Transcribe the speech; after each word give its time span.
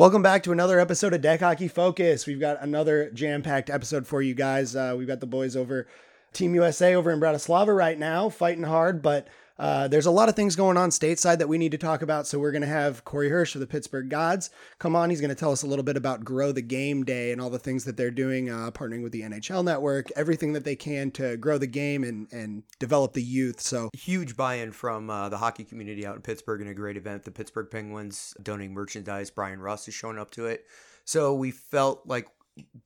Welcome 0.00 0.22
back 0.22 0.44
to 0.44 0.52
another 0.52 0.80
episode 0.80 1.12
of 1.12 1.20
Deck 1.20 1.40
Hockey 1.40 1.68
Focus. 1.68 2.26
We've 2.26 2.40
got 2.40 2.62
another 2.62 3.10
jam-packed 3.10 3.68
episode 3.68 4.06
for 4.06 4.22
you 4.22 4.32
guys. 4.32 4.74
Uh, 4.74 4.94
we've 4.96 5.06
got 5.06 5.20
the 5.20 5.26
boys 5.26 5.56
over 5.56 5.86
Team 6.32 6.54
USA 6.54 6.94
over 6.94 7.10
in 7.10 7.20
Bratislava 7.20 7.76
right 7.76 7.98
now, 7.98 8.30
fighting 8.30 8.64
hard, 8.64 9.02
but 9.02 9.28
uh, 9.60 9.86
there's 9.88 10.06
a 10.06 10.10
lot 10.10 10.30
of 10.30 10.34
things 10.34 10.56
going 10.56 10.78
on 10.78 10.88
stateside 10.88 11.36
that 11.36 11.48
we 11.48 11.58
need 11.58 11.70
to 11.70 11.78
talk 11.78 12.00
about. 12.00 12.26
So 12.26 12.38
we're 12.38 12.50
going 12.50 12.62
to 12.62 12.68
have 12.68 13.04
Corey 13.04 13.28
Hirsch 13.28 13.54
of 13.54 13.60
the 13.60 13.66
Pittsburgh 13.66 14.08
Gods 14.08 14.48
come 14.78 14.96
on. 14.96 15.10
He's 15.10 15.20
going 15.20 15.28
to 15.28 15.34
tell 15.34 15.52
us 15.52 15.62
a 15.62 15.66
little 15.66 15.82
bit 15.82 15.98
about 15.98 16.24
Grow 16.24 16.50
the 16.50 16.62
Game 16.62 17.04
Day 17.04 17.30
and 17.30 17.42
all 17.42 17.50
the 17.50 17.58
things 17.58 17.84
that 17.84 17.98
they're 17.98 18.10
doing, 18.10 18.48
uh, 18.48 18.70
partnering 18.70 19.02
with 19.02 19.12
the 19.12 19.20
NHL 19.20 19.62
Network, 19.62 20.10
everything 20.16 20.54
that 20.54 20.64
they 20.64 20.76
can 20.76 21.10
to 21.10 21.36
grow 21.36 21.58
the 21.58 21.66
game 21.66 22.04
and 22.04 22.26
and 22.32 22.62
develop 22.78 23.12
the 23.12 23.22
youth. 23.22 23.60
So 23.60 23.90
huge 23.92 24.34
buy-in 24.34 24.72
from 24.72 25.10
uh, 25.10 25.28
the 25.28 25.36
hockey 25.36 25.64
community 25.64 26.06
out 26.06 26.16
in 26.16 26.22
Pittsburgh 26.22 26.62
and 26.62 26.70
a 26.70 26.74
great 26.74 26.96
event. 26.96 27.24
The 27.24 27.30
Pittsburgh 27.30 27.70
Penguins 27.70 28.34
donating 28.42 28.72
merchandise. 28.72 29.30
Bryan 29.30 29.60
Rust 29.60 29.88
is 29.88 29.94
showing 29.94 30.18
up 30.18 30.30
to 30.32 30.46
it. 30.46 30.64
So 31.04 31.34
we 31.34 31.50
felt 31.50 32.06
like 32.06 32.28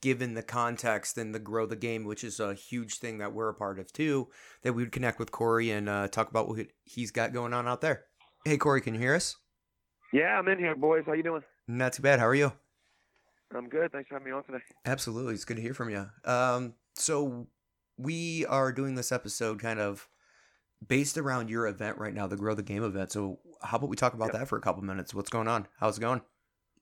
given 0.01 0.34
the 0.34 0.42
context 0.42 1.19
and 1.19 1.34
the 1.34 1.38
grow 1.38 1.66
the 1.66 1.77
game, 1.77 2.05
which 2.05 2.24
is 2.24 2.41
a 2.41 2.55
huge 2.55 2.98
thing 2.98 3.19
that 3.19 3.33
we're 3.33 3.48
a 3.48 3.55
part 3.55 3.78
of 3.78 3.92
too, 3.92 4.28
that 4.62 4.73
we 4.73 4.83
would 4.83 4.92
connect 4.92 5.19
with 5.19 5.30
Corey 5.30 5.70
and 5.70 5.88
uh, 5.88 6.09
talk 6.09 6.30
about 6.30 6.48
what 6.48 6.66
he's 6.84 7.10
got 7.10 7.33
going 7.33 7.52
on 7.52 7.69
out 7.69 7.80
there. 7.80 8.05
Hey, 8.45 8.56
Corey, 8.56 8.80
can 8.80 8.95
you 8.95 9.00
hear 9.00 9.14
us? 9.14 9.37
Yeah, 10.12 10.38
I'm 10.38 10.48
in 10.48 10.59
here, 10.59 10.77
boys. 10.77 11.05
How 11.06 11.12
you 11.12 11.23
doing? 11.23 11.42
Not 11.66 11.95
too 11.95 12.02
bad. 12.02 12.20
How 12.20 12.27
are 12.27 12.34
you? 12.34 12.52
I'm 13.55 13.69
good. 13.69 13.92
Thanks 13.92 14.09
for 14.09 14.14
having 14.14 14.27
me 14.27 14.33
on 14.33 14.45
today. 14.45 14.62
Absolutely, 14.84 15.34
it's 15.34 15.45
good 15.45 15.56
to 15.56 15.62
hear 15.62 15.75
from 15.75 15.91
you. 15.91 16.06
Um, 16.25 16.75
so 16.95 17.47
we 17.97 18.45
are 18.47 18.72
doing 18.72 18.95
this 18.95 19.12
episode 19.12 19.61
kind 19.61 19.80
of 19.80 20.09
based 20.86 21.16
around 21.16 21.50
your 21.50 21.66
event 21.66 21.98
right 21.98 22.14
now, 22.14 22.27
the 22.27 22.36
Grow 22.36 22.55
the 22.55 22.62
Game 22.62 22.84
event. 22.84 23.12
So 23.12 23.38
how 23.62 23.78
about 23.78 23.88
we 23.88 23.97
talk 23.97 24.14
about 24.14 24.27
yep. 24.27 24.41
that 24.41 24.48
for 24.48 24.59
a 24.59 24.61
couple 24.61 24.83
minutes? 24.83 25.14
What's 25.14 25.30
going 25.30 25.48
on? 25.48 25.66
How's 25.78 25.98
it 25.98 26.00
going? 26.00 26.20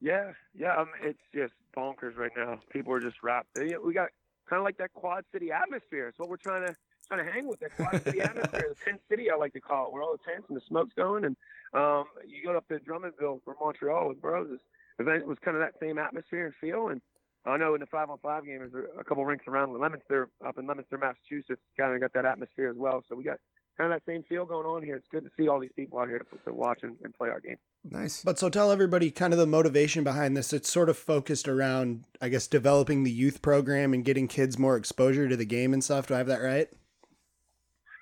Yeah, 0.01 0.33
yeah. 0.55 0.77
Um, 0.77 0.89
it's 1.03 1.21
just 1.35 1.53
bonkers 1.77 2.17
right 2.17 2.33
now. 2.37 2.61
People 2.71 2.93
are 2.93 3.01
just 3.01 3.23
wrapped. 3.23 3.49
We 3.57 3.95
got 3.95 4.09
kind 4.49 4.61
of 4.61 4.65
like 4.65 4.79
that 4.79 4.93
Quad 4.93 5.25
City 5.33 5.51
atmosphere. 5.53 6.09
It's 6.09 6.19
what 6.19 6.29
we're 6.29 6.37
trying 6.37 6.67
to 6.67 6.75
trying 7.09 7.27
to 7.27 7.33
hang 7.33 7.49
with 7.49 7.61
that 7.61 7.77
Quad 7.77 8.03
City 8.05 8.21
atmosphere, 8.21 8.67
the 8.69 8.85
Tent 8.85 9.01
City, 9.11 9.31
I 9.31 9.37
like 9.37 9.53
to 9.55 9.61
call 9.61 9.87
it, 9.87 9.93
where 9.93 10.03
all 10.03 10.13
the 10.13 10.31
tents 10.31 10.47
and 10.49 10.57
the 10.57 10.63
smoke's 10.67 10.95
going. 10.95 11.25
And 11.25 11.37
um, 11.75 12.05
you 12.27 12.45
go 12.45 12.57
up 12.57 12.69
to 12.69 12.79
Drummondville 12.79 13.43
for 13.45 13.57
Montreal 13.61 14.09
with 14.09 14.21
Bros. 14.21 14.59
It 14.99 15.27
was 15.27 15.39
kind 15.45 15.57
of 15.57 15.63
that 15.63 15.75
same 15.81 15.99
atmosphere 15.99 16.47
and 16.47 16.55
feel. 16.61 16.89
And 16.89 17.01
I 17.45 17.57
know 17.57 17.75
in 17.75 17.81
the 17.81 17.87
five 17.87 18.09
on 18.09 18.19
five 18.19 18.45
game, 18.45 18.59
there's 18.59 18.87
a 18.99 19.05
couple 19.05 19.25
rinks 19.25 19.47
around 19.49 19.73
Leominster, 19.73 20.29
up 20.47 20.59
in 20.59 20.67
Leominster, 20.67 20.97
Massachusetts, 20.97 21.61
kind 21.77 21.93
of 21.95 22.01
got 22.01 22.13
that 22.13 22.25
atmosphere 22.25 22.71
as 22.71 22.77
well. 22.77 23.03
So 23.09 23.17
we 23.17 23.25
got 23.25 23.39
kind 23.77 23.93
of 23.93 23.99
that 23.99 24.11
same 24.11 24.23
feel 24.25 24.45
going 24.45 24.67
on 24.67 24.83
here. 24.83 24.97
It's 24.97 25.09
good 25.11 25.25
to 25.25 25.31
see 25.37 25.49
all 25.49 25.61
these 25.61 25.73
people 25.75 25.99
out 25.99 26.09
here 26.09 26.19
to, 26.19 26.51
to 26.51 26.53
watch 26.53 26.81
and, 26.83 26.97
and 27.03 27.15
play 27.15 27.29
our 27.29 27.41
game. 27.41 27.57
Nice. 27.85 28.23
But 28.23 28.39
so 28.39 28.49
tell 28.49 28.71
everybody 28.71 29.11
kind 29.11 29.33
of 29.33 29.39
the 29.39 29.47
motivation 29.47 30.05
behind 30.05 30.37
this. 30.37 30.53
It's 30.53 30.71
sort 30.71 30.89
of 30.89 30.97
focused 30.97 31.49
around, 31.49 32.05
I 32.21 32.29
guess, 32.29 32.47
developing 32.47 33.05
the 33.05 33.11
youth 33.11 33.43
program 33.43 33.95
and 33.95 34.05
getting 34.05 34.29
kids 34.29 34.59
more 34.59 34.77
exposure 34.77 35.29
to 35.29 35.37
the 35.37 35.45
game 35.45 35.73
and 35.73 35.83
stuff. 35.83 36.07
Do 36.07 36.15
I 36.15 36.19
have 36.19 36.27
that 36.29 36.43
right? 36.43 36.69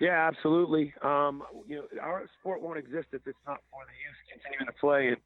Yeah, 0.01 0.27
absolutely. 0.27 0.95
Um, 1.03 1.43
you 1.69 1.77
know, 1.77 2.01
our 2.01 2.27
sport 2.41 2.63
won't 2.63 2.79
exist 2.79 3.09
if 3.13 3.27
it's 3.27 3.39
not 3.47 3.61
for 3.71 3.83
the 3.85 3.93
youth 3.93 4.43
continuing 4.43 4.67
to 4.67 4.73
play. 4.81 5.09
And 5.09 5.17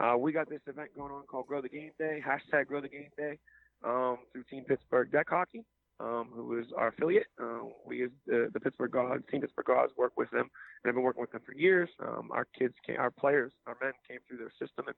uh, 0.00 0.16
we 0.16 0.32
got 0.32 0.48
this 0.48 0.62
event 0.66 0.90
going 0.96 1.12
on 1.12 1.22
called 1.24 1.46
Grow 1.46 1.60
the 1.60 1.68
Game 1.68 1.90
Day, 1.98 2.22
hashtag 2.26 2.66
Grow 2.66 2.80
the 2.80 2.88
Game 2.88 3.10
Day, 3.16 3.38
um, 3.84 4.18
through 4.32 4.44
Team 4.44 4.64
Pittsburgh 4.64 5.12
Deck 5.12 5.26
Hockey 5.28 5.64
um, 6.02 6.28
who 6.34 6.58
is 6.58 6.66
our 6.76 6.88
affiliate. 6.88 7.26
Uh, 7.40 7.60
we 7.86 8.08
the, 8.26 8.50
the, 8.52 8.60
Pittsburgh 8.60 8.90
Gods, 8.90 9.22
Team 9.30 9.40
Pittsburgh 9.40 9.66
Gods, 9.66 9.92
work 9.96 10.12
with 10.16 10.30
them, 10.30 10.50
and 10.82 10.88
I've 10.88 10.94
been 10.94 11.02
working 11.02 11.20
with 11.20 11.32
them 11.32 11.42
for 11.46 11.54
years. 11.54 11.88
Um, 12.02 12.30
our 12.32 12.46
kids, 12.58 12.74
came, 12.86 12.96
our 12.98 13.10
players, 13.10 13.52
our 13.66 13.76
men 13.80 13.92
came 14.08 14.18
through 14.26 14.38
their 14.38 14.52
system 14.58 14.86
and 14.88 14.96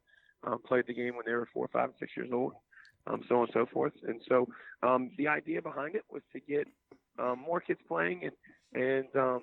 um, 0.52 0.61
played 0.66 0.84
the 0.86 0.94
game 0.94 1.14
when 1.16 1.24
they 1.27 1.33
were 1.33 1.48
four, 1.52 1.69
five, 1.72 1.91
and 1.91 1.94
six 2.00 2.12
years 2.16 2.30
old, 2.33 2.52
um, 3.06 3.22
so 3.28 3.36
on 3.36 3.42
and 3.42 3.50
so 3.52 3.66
forth. 3.72 3.92
And 4.06 4.20
so 4.29 4.48
um, 4.83 5.11
the 5.18 5.29
idea 5.29 5.61
behind 5.61 5.95
it 5.95 6.05
was 6.11 6.23
to 6.33 6.40
get 6.40 6.67
more 7.36 7.61
kids 7.61 7.80
playing, 7.86 8.23
and 8.24 8.33
and 8.83 9.42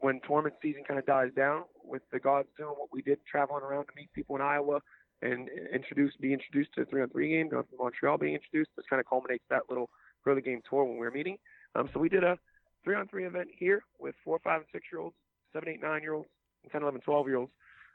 when 0.00 0.20
tournament 0.26 0.54
season 0.62 0.82
kind 0.86 0.98
of 0.98 1.06
dies 1.06 1.30
down, 1.36 1.64
with 1.84 2.02
the 2.12 2.18
Gods 2.18 2.48
doing 2.56 2.74
what 2.76 2.88
we 2.92 3.02
did, 3.02 3.18
traveling 3.30 3.62
around 3.62 3.84
to 3.86 3.92
meet 3.96 4.12
people 4.12 4.36
in 4.36 4.42
Iowa 4.42 4.80
and 5.22 5.48
introduce, 5.72 6.14
be 6.20 6.32
introduced 6.32 6.74
to 6.74 6.84
three 6.86 7.02
on 7.02 7.08
three 7.08 7.30
game, 7.30 7.48
going 7.48 7.64
from 7.64 7.78
Montreal 7.78 8.18
being 8.18 8.34
introduced, 8.34 8.70
this 8.76 8.86
kind 8.88 9.00
of 9.00 9.06
culminates 9.06 9.44
that 9.50 9.62
little 9.68 9.88
The 10.34 10.40
Game 10.40 10.62
tour 10.68 10.84
when 10.84 10.94
we 10.94 11.06
were 11.06 11.10
meeting. 11.10 11.38
Um, 11.74 11.88
so 11.92 12.00
we 12.00 12.08
did 12.08 12.24
a 12.24 12.38
three 12.84 12.94
on 12.94 13.08
three 13.08 13.26
event 13.26 13.48
here 13.56 13.82
with 13.98 14.14
four, 14.24 14.38
five, 14.42 14.60
and 14.60 14.66
six 14.72 14.86
year 14.92 15.00
olds, 15.00 15.16
seven, 15.52 15.68
eight, 15.68 15.82
nine 15.82 16.02
year 16.02 16.14
olds, 16.14 16.28
and 16.62 16.72
10, 16.72 16.82
11, 16.82 17.00
12 17.00 17.28
year 17.28 17.36
olds. 17.36 17.52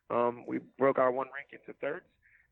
Um, 0.10 0.44
we 0.48 0.60
broke 0.78 1.00
our 1.00 1.12
one 1.12 1.28
rink 1.36 1.50
into 1.52 1.78
thirds, 1.80 2.06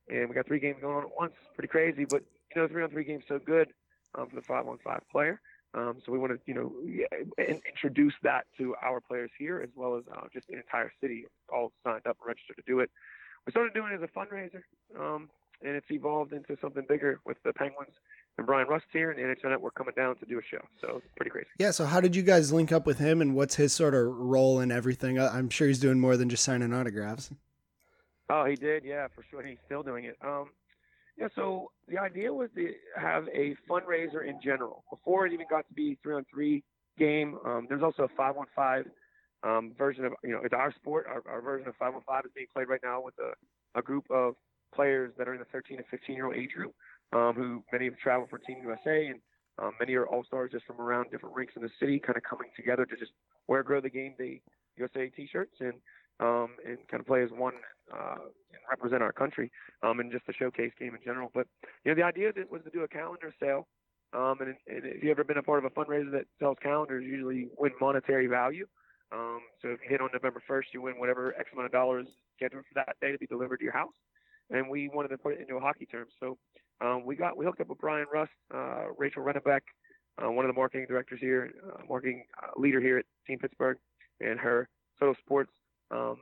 and 0.10 0.30
we 0.30 0.36
got 0.36 0.48
three 0.48 0.60
games 0.60 0.78
going 0.82 0.96
on 0.96 1.04
at 1.04 1.16
once. 1.18 1.34
Pretty 1.56 1.68
crazy, 1.68 2.06
but 2.06 2.24
you 2.56 2.62
know, 2.62 2.68
three 2.68 2.84
on 2.84 2.90
three 2.90 3.04
games 3.04 3.24
so 3.28 3.40
good 3.40 3.70
um, 4.16 4.28
for 4.30 4.36
the 4.36 4.42
five 4.42 4.68
on 4.68 4.78
five 4.84 5.02
player. 5.12 5.42
Um, 5.74 5.98
so 6.04 6.12
we 6.12 6.18
want 6.18 6.34
to, 6.34 6.40
you 6.48 6.54
know, 6.56 6.74
introduce 7.38 8.16
that 8.24 8.46
to 8.58 8.76
our 8.82 9.00
players 9.00 9.30
here 9.38 9.62
as 9.62 9.70
well 9.76 9.98
as 9.98 10.04
uh, 10.12 10.26
just 10.34 10.48
the 10.48 10.56
entire 10.56 10.92
city, 11.00 11.26
all 11.54 11.72
signed 11.84 12.08
up 12.08 12.18
and 12.22 12.28
registered 12.28 12.56
to 12.56 12.64
do 12.66 12.80
it. 12.80 12.90
We 13.46 13.52
started 13.52 13.74
doing 13.74 13.94
it 13.94 14.02
as 14.02 14.02
a 14.02 14.18
fundraiser, 14.18 14.64
um, 15.00 15.30
and 15.62 15.76
it's 15.76 15.90
evolved 15.92 16.34
into 16.34 16.58
something 16.60 16.86
bigger 16.90 17.20
with 17.26 17.38
the 17.44 17.54
Penguins 17.54 17.94
and 18.40 18.48
Bryan 18.48 18.68
Rust 18.68 18.86
here 18.92 19.12
and 19.12 19.20
the 19.20 19.24
NHL 19.24 19.52
Network 19.52 19.76
coming 19.76 19.94
down 19.96 20.16
to 20.16 20.26
do 20.26 20.40
a 20.40 20.42
show. 20.42 20.64
So 20.82 21.02
pretty 21.16 21.30
crazy. 21.30 21.48
Yeah. 21.60 21.72
So 21.72 21.86
how 21.86 22.00
did 22.02 22.16
you 22.16 22.24
guys 22.24 22.52
link 22.52 22.72
up 22.72 22.88
with 22.88 22.98
him, 22.98 23.22
and 23.22 23.36
what's 23.36 23.56
his 23.56 23.74
sort 23.74 23.94
of 23.94 24.08
role 24.08 24.60
in 24.60 24.72
everything? 24.72 25.20
I'm 25.20 25.50
sure 25.50 25.68
he's 25.68 25.80
doing 25.80 26.00
more 26.00 26.18
than 26.18 26.30
just 26.30 26.44
signing 26.44 26.74
autographs. 26.74 27.30
Oh, 28.30 28.46
he 28.46 28.56
did. 28.56 28.84
Yeah, 28.84 29.08
for 29.14 29.24
sure. 29.30 29.44
He's 29.44 29.58
still 29.66 29.84
doing 29.84 30.06
it. 30.06 30.18
Um, 30.26 30.50
yeah. 31.18 31.28
So 31.36 31.72
the 31.88 31.98
idea 32.00 32.34
was 32.34 32.50
to 32.56 32.74
have 32.96 33.28
a 33.28 33.56
fundraiser 33.70 34.26
in 34.26 34.40
general 34.42 34.84
before 34.90 35.28
it 35.28 35.34
even 35.34 35.46
got 35.50 35.68
to 35.68 35.74
be 35.74 35.98
three 36.02 36.16
on 36.16 36.26
three 36.34 36.64
game. 36.98 37.38
Um, 37.46 37.68
there's 37.68 37.84
also 37.84 38.04
a 38.04 38.10
five 38.16 38.38
on 38.38 38.46
five 38.56 38.86
um, 39.44 39.74
version 39.78 40.06
of 40.06 40.14
you 40.24 40.32
know 40.32 40.40
it's 40.44 40.54
our 40.54 40.74
sport. 40.74 41.08
Our, 41.08 41.22
our 41.30 41.42
version 41.42 41.68
of 41.68 41.76
five 41.76 41.94
on 41.94 42.02
five 42.08 42.24
is 42.26 42.32
being 42.34 42.48
played 42.54 42.70
right 42.70 42.82
now 42.84 43.02
with 43.04 43.16
a, 43.20 43.34
a 43.78 43.82
group 43.82 44.06
of 44.10 44.36
players 44.74 45.12
that 45.18 45.28
are 45.28 45.34
in 45.34 45.40
the 45.40 45.46
13 45.52 45.78
to 45.78 45.84
15 45.92 46.16
year 46.16 46.28
old 46.28 46.36
age 46.36 46.52
group 46.56 46.74
um, 47.14 47.34
who 47.36 47.64
many 47.72 47.86
have 47.86 47.98
traveled 47.98 48.30
for 48.30 48.38
Team 48.38 48.58
USA, 48.64 49.08
and 49.08 49.20
um, 49.58 49.72
many 49.80 49.94
are 49.96 50.08
all 50.08 50.24
stars 50.24 50.52
just 50.52 50.66
from 50.66 50.80
around 50.80 51.12
different 51.12 51.36
rinks 51.36 51.54
in 51.56 51.62
the 51.62 51.70
city, 51.80 52.00
kind 52.00 52.18
of 52.18 52.24
coming 52.24 52.50
together 52.56 52.86
to 52.86 52.96
just 52.96 53.12
wear 53.48 53.64
Grow 53.64 53.82
the 53.82 53.90
Game 53.90 54.16
Day 54.18 54.42
USA 54.78 55.10
T-shirts 55.10 55.56
and 55.60 55.74
um, 56.20 56.50
and 56.66 56.78
kind 56.90 57.00
of 57.00 57.08
play 57.08 57.24
as 57.24 57.30
one 57.32 57.54
uh, 57.94 58.16
and 58.52 58.62
represent 58.70 59.02
our 59.02 59.14
country 59.14 59.52
um, 59.84 60.00
and 60.00 60.12
just 60.12 60.26
a 60.28 60.34
showcase 60.34 60.72
game 60.78 60.94
in 60.94 61.02
general. 61.04 61.32
But 61.34 61.48
you 61.84 61.92
know, 61.92 61.96
the 61.96 62.04
idea 62.04 62.32
was 62.50 62.62
to 62.64 62.70
do 62.70 62.84
a 62.84 62.88
calendar 62.88 63.34
sale. 63.40 63.68
Um, 64.12 64.38
and, 64.42 64.50
and 64.50 64.86
if 64.86 65.04
you've 65.04 65.12
ever 65.12 65.24
been 65.24 65.38
a 65.38 65.44
part 65.44 65.64
of 65.64 65.72
a 65.72 65.76
fundraiser 65.76 66.12
that 66.12 66.26
sells 66.40 66.58
calendars, 66.64 67.06
usually 67.06 67.48
win 67.58 67.72
monetary 67.80 68.28
value. 68.28 68.66
Um, 69.12 69.40
so 69.62 69.70
if 69.70 69.80
you 69.84 69.90
hit 69.90 70.02
on 70.02 70.10
November 70.14 70.42
1st, 70.50 70.74
you 70.74 70.82
win 70.82 70.96
whatever 71.00 71.34
X 71.40 71.50
amount 71.54 71.68
of 71.68 71.72
dollars 71.72 72.08
scheduled 72.36 72.66
for 72.66 72.74
that 72.76 72.96
day 73.02 73.12
to 73.12 73.18
be 73.18 73.28
delivered 73.28 73.58
to 73.58 73.64
your 73.64 73.74
house. 73.74 73.94
And 74.50 74.70
we 74.70 74.90
wanted 74.90 75.10
to 75.10 75.18
put 75.18 75.34
it 75.34 75.42
into 75.42 75.56
a 75.56 75.60
hockey 75.60 75.86
term. 75.86 76.08
So 76.20 76.38
um, 76.82 77.06
we 77.06 77.16
got 77.16 77.38
we 77.38 77.46
hooked 77.46 77.62
up 77.62 77.68
with 77.68 77.80
Bryan 77.80 78.08
Rust, 78.12 78.32
uh, 78.54 78.86
Rachel 78.98 79.24
Rennebeck, 79.24 79.62
uh, 80.22 80.32
one 80.32 80.46
of 80.46 80.50
the 80.50 80.58
marketing 80.58 80.86
directors 80.88 81.20
here, 81.22 81.52
uh, 81.68 81.82
marketing 81.88 82.26
uh, 82.42 82.60
leader 82.60 82.82
here 82.82 82.98
at 82.98 83.06
Team 83.28 83.40
Pittsburgh, 83.40 83.78
and 84.20 84.40
her 84.40 84.68
Total 85.00 85.16
Sports 85.24 85.52
um, 85.92 86.18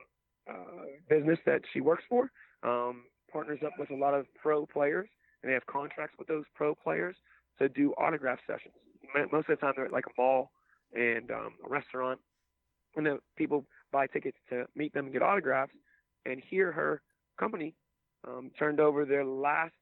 uh, 0.48 0.84
business 1.08 1.38
that 1.46 1.62
she 1.72 1.80
works 1.80 2.04
for. 2.08 2.30
Um, 2.62 3.04
partners 3.30 3.60
up 3.64 3.72
with 3.78 3.90
a 3.90 3.94
lot 3.94 4.14
of 4.14 4.26
pro 4.40 4.66
players, 4.66 5.08
and 5.42 5.50
they 5.50 5.54
have 5.54 5.66
contracts 5.66 6.16
with 6.18 6.28
those 6.28 6.44
pro 6.54 6.74
players 6.74 7.16
to 7.58 7.68
do 7.68 7.92
autograph 7.98 8.38
sessions. 8.46 8.74
Most 9.32 9.48
of 9.48 9.56
the 9.58 9.60
time, 9.60 9.74
they're 9.76 9.86
at 9.86 9.92
like 9.92 10.06
a 10.06 10.20
mall 10.20 10.50
and 10.94 11.30
um, 11.30 11.54
a 11.64 11.68
restaurant, 11.68 12.18
and 12.96 13.06
the 13.06 13.18
people 13.36 13.64
buy 13.92 14.06
tickets 14.06 14.38
to 14.50 14.66
meet 14.74 14.92
them 14.92 15.06
and 15.06 15.12
get 15.12 15.22
autographs. 15.22 15.72
And 16.26 16.42
here, 16.48 16.72
her 16.72 17.00
company 17.38 17.74
um, 18.28 18.50
turned 18.58 18.80
over 18.80 19.04
their 19.04 19.24
last 19.24 19.74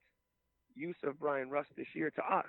use 0.75 0.97
of 1.05 1.19
Bryan 1.19 1.51
Rust 1.51 1.71
this 1.77 1.87
year 1.95 2.11
to 2.11 2.23
us. 2.23 2.47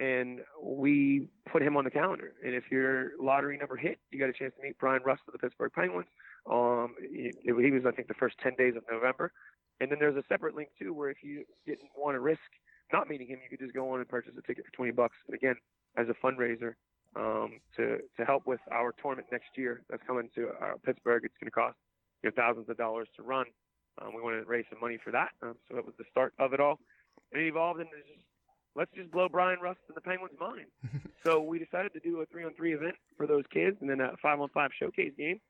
And 0.00 0.40
we 0.60 1.28
put 1.50 1.62
him 1.62 1.76
on 1.76 1.84
the 1.84 1.90
calendar. 1.90 2.32
And 2.44 2.54
if 2.54 2.64
your 2.70 3.12
lottery 3.20 3.56
number 3.56 3.76
hit, 3.76 3.98
you 4.10 4.18
got 4.18 4.28
a 4.28 4.32
chance 4.32 4.52
to 4.56 4.62
meet 4.62 4.76
Bryan 4.78 5.02
Rust 5.04 5.22
of 5.28 5.32
the 5.32 5.38
Pittsburgh 5.38 5.70
Penguins. 5.72 6.08
Um, 6.50 6.94
he, 7.00 7.32
he 7.44 7.52
was, 7.52 7.82
I 7.86 7.92
think, 7.92 8.08
the 8.08 8.14
first 8.14 8.36
10 8.42 8.54
days 8.58 8.74
of 8.76 8.82
November. 8.90 9.32
And 9.80 9.90
then 9.90 9.98
there's 10.00 10.16
a 10.16 10.24
separate 10.28 10.56
link, 10.56 10.70
too, 10.78 10.92
where 10.92 11.10
if 11.10 11.18
you 11.22 11.44
didn't 11.66 11.90
want 11.96 12.16
to 12.16 12.20
risk 12.20 12.40
not 12.92 13.08
meeting 13.08 13.28
him, 13.28 13.38
you 13.42 13.56
could 13.56 13.64
just 13.64 13.74
go 13.74 13.92
on 13.92 14.00
and 14.00 14.08
purchase 14.08 14.32
a 14.36 14.42
ticket 14.42 14.64
for 14.64 14.72
20 14.72 14.92
bucks. 14.92 15.16
And 15.26 15.34
again, 15.34 15.54
as 15.96 16.06
a 16.08 16.26
fundraiser 16.26 16.74
um, 17.14 17.60
to, 17.76 17.98
to 18.16 18.24
help 18.24 18.46
with 18.46 18.60
our 18.72 18.92
tournament 19.00 19.28
next 19.30 19.50
year 19.56 19.82
that's 19.88 20.02
coming 20.06 20.28
to 20.34 20.48
uh, 20.48 20.74
Pittsburgh, 20.84 21.22
it's 21.24 21.34
going 21.40 21.46
to 21.46 21.52
cost 21.52 21.76
you 22.22 22.30
know, 22.30 22.34
thousands 22.36 22.68
of 22.68 22.76
dollars 22.76 23.08
to 23.16 23.22
run. 23.22 23.46
Um, 24.00 24.14
we 24.14 24.22
wanted 24.22 24.40
to 24.40 24.46
raise 24.46 24.64
some 24.70 24.80
money 24.80 24.98
for 25.02 25.10
that. 25.10 25.30
Um, 25.42 25.54
so 25.68 25.76
that 25.76 25.84
was 25.84 25.94
the 25.98 26.04
start 26.10 26.32
of 26.38 26.52
it 26.52 26.60
all 26.60 26.78
it 27.32 27.40
evolved 27.40 27.80
into 27.80 27.96
just 28.06 28.24
let's 28.74 28.90
just 28.94 29.10
blow 29.10 29.28
Bryan 29.28 29.60
Rust 29.60 29.80
and 29.88 29.96
the 29.96 30.00
Penguins' 30.00 30.38
mind. 30.40 30.66
so 31.24 31.42
we 31.42 31.58
decided 31.58 31.92
to 31.94 32.00
do 32.00 32.20
a 32.20 32.26
three 32.26 32.44
on 32.44 32.54
three 32.54 32.74
event 32.74 32.94
for 33.16 33.26
those 33.26 33.44
kids, 33.52 33.76
and 33.80 33.88
then 33.88 34.00
a 34.00 34.12
five 34.22 34.40
on 34.40 34.48
five 34.50 34.70
showcase 34.78 35.12
game. 35.16 35.40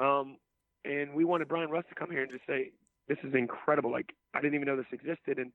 Um, 0.00 0.36
and 0.84 1.14
we 1.14 1.24
wanted 1.24 1.48
Bryan 1.48 1.70
Rust 1.70 1.88
to 1.88 1.94
come 1.94 2.10
here 2.10 2.22
and 2.22 2.30
just 2.30 2.46
say, 2.46 2.72
"This 3.08 3.18
is 3.22 3.34
incredible! 3.34 3.90
Like 3.90 4.14
I 4.34 4.40
didn't 4.40 4.54
even 4.54 4.66
know 4.66 4.76
this 4.76 4.86
existed." 4.92 5.38
And 5.38 5.52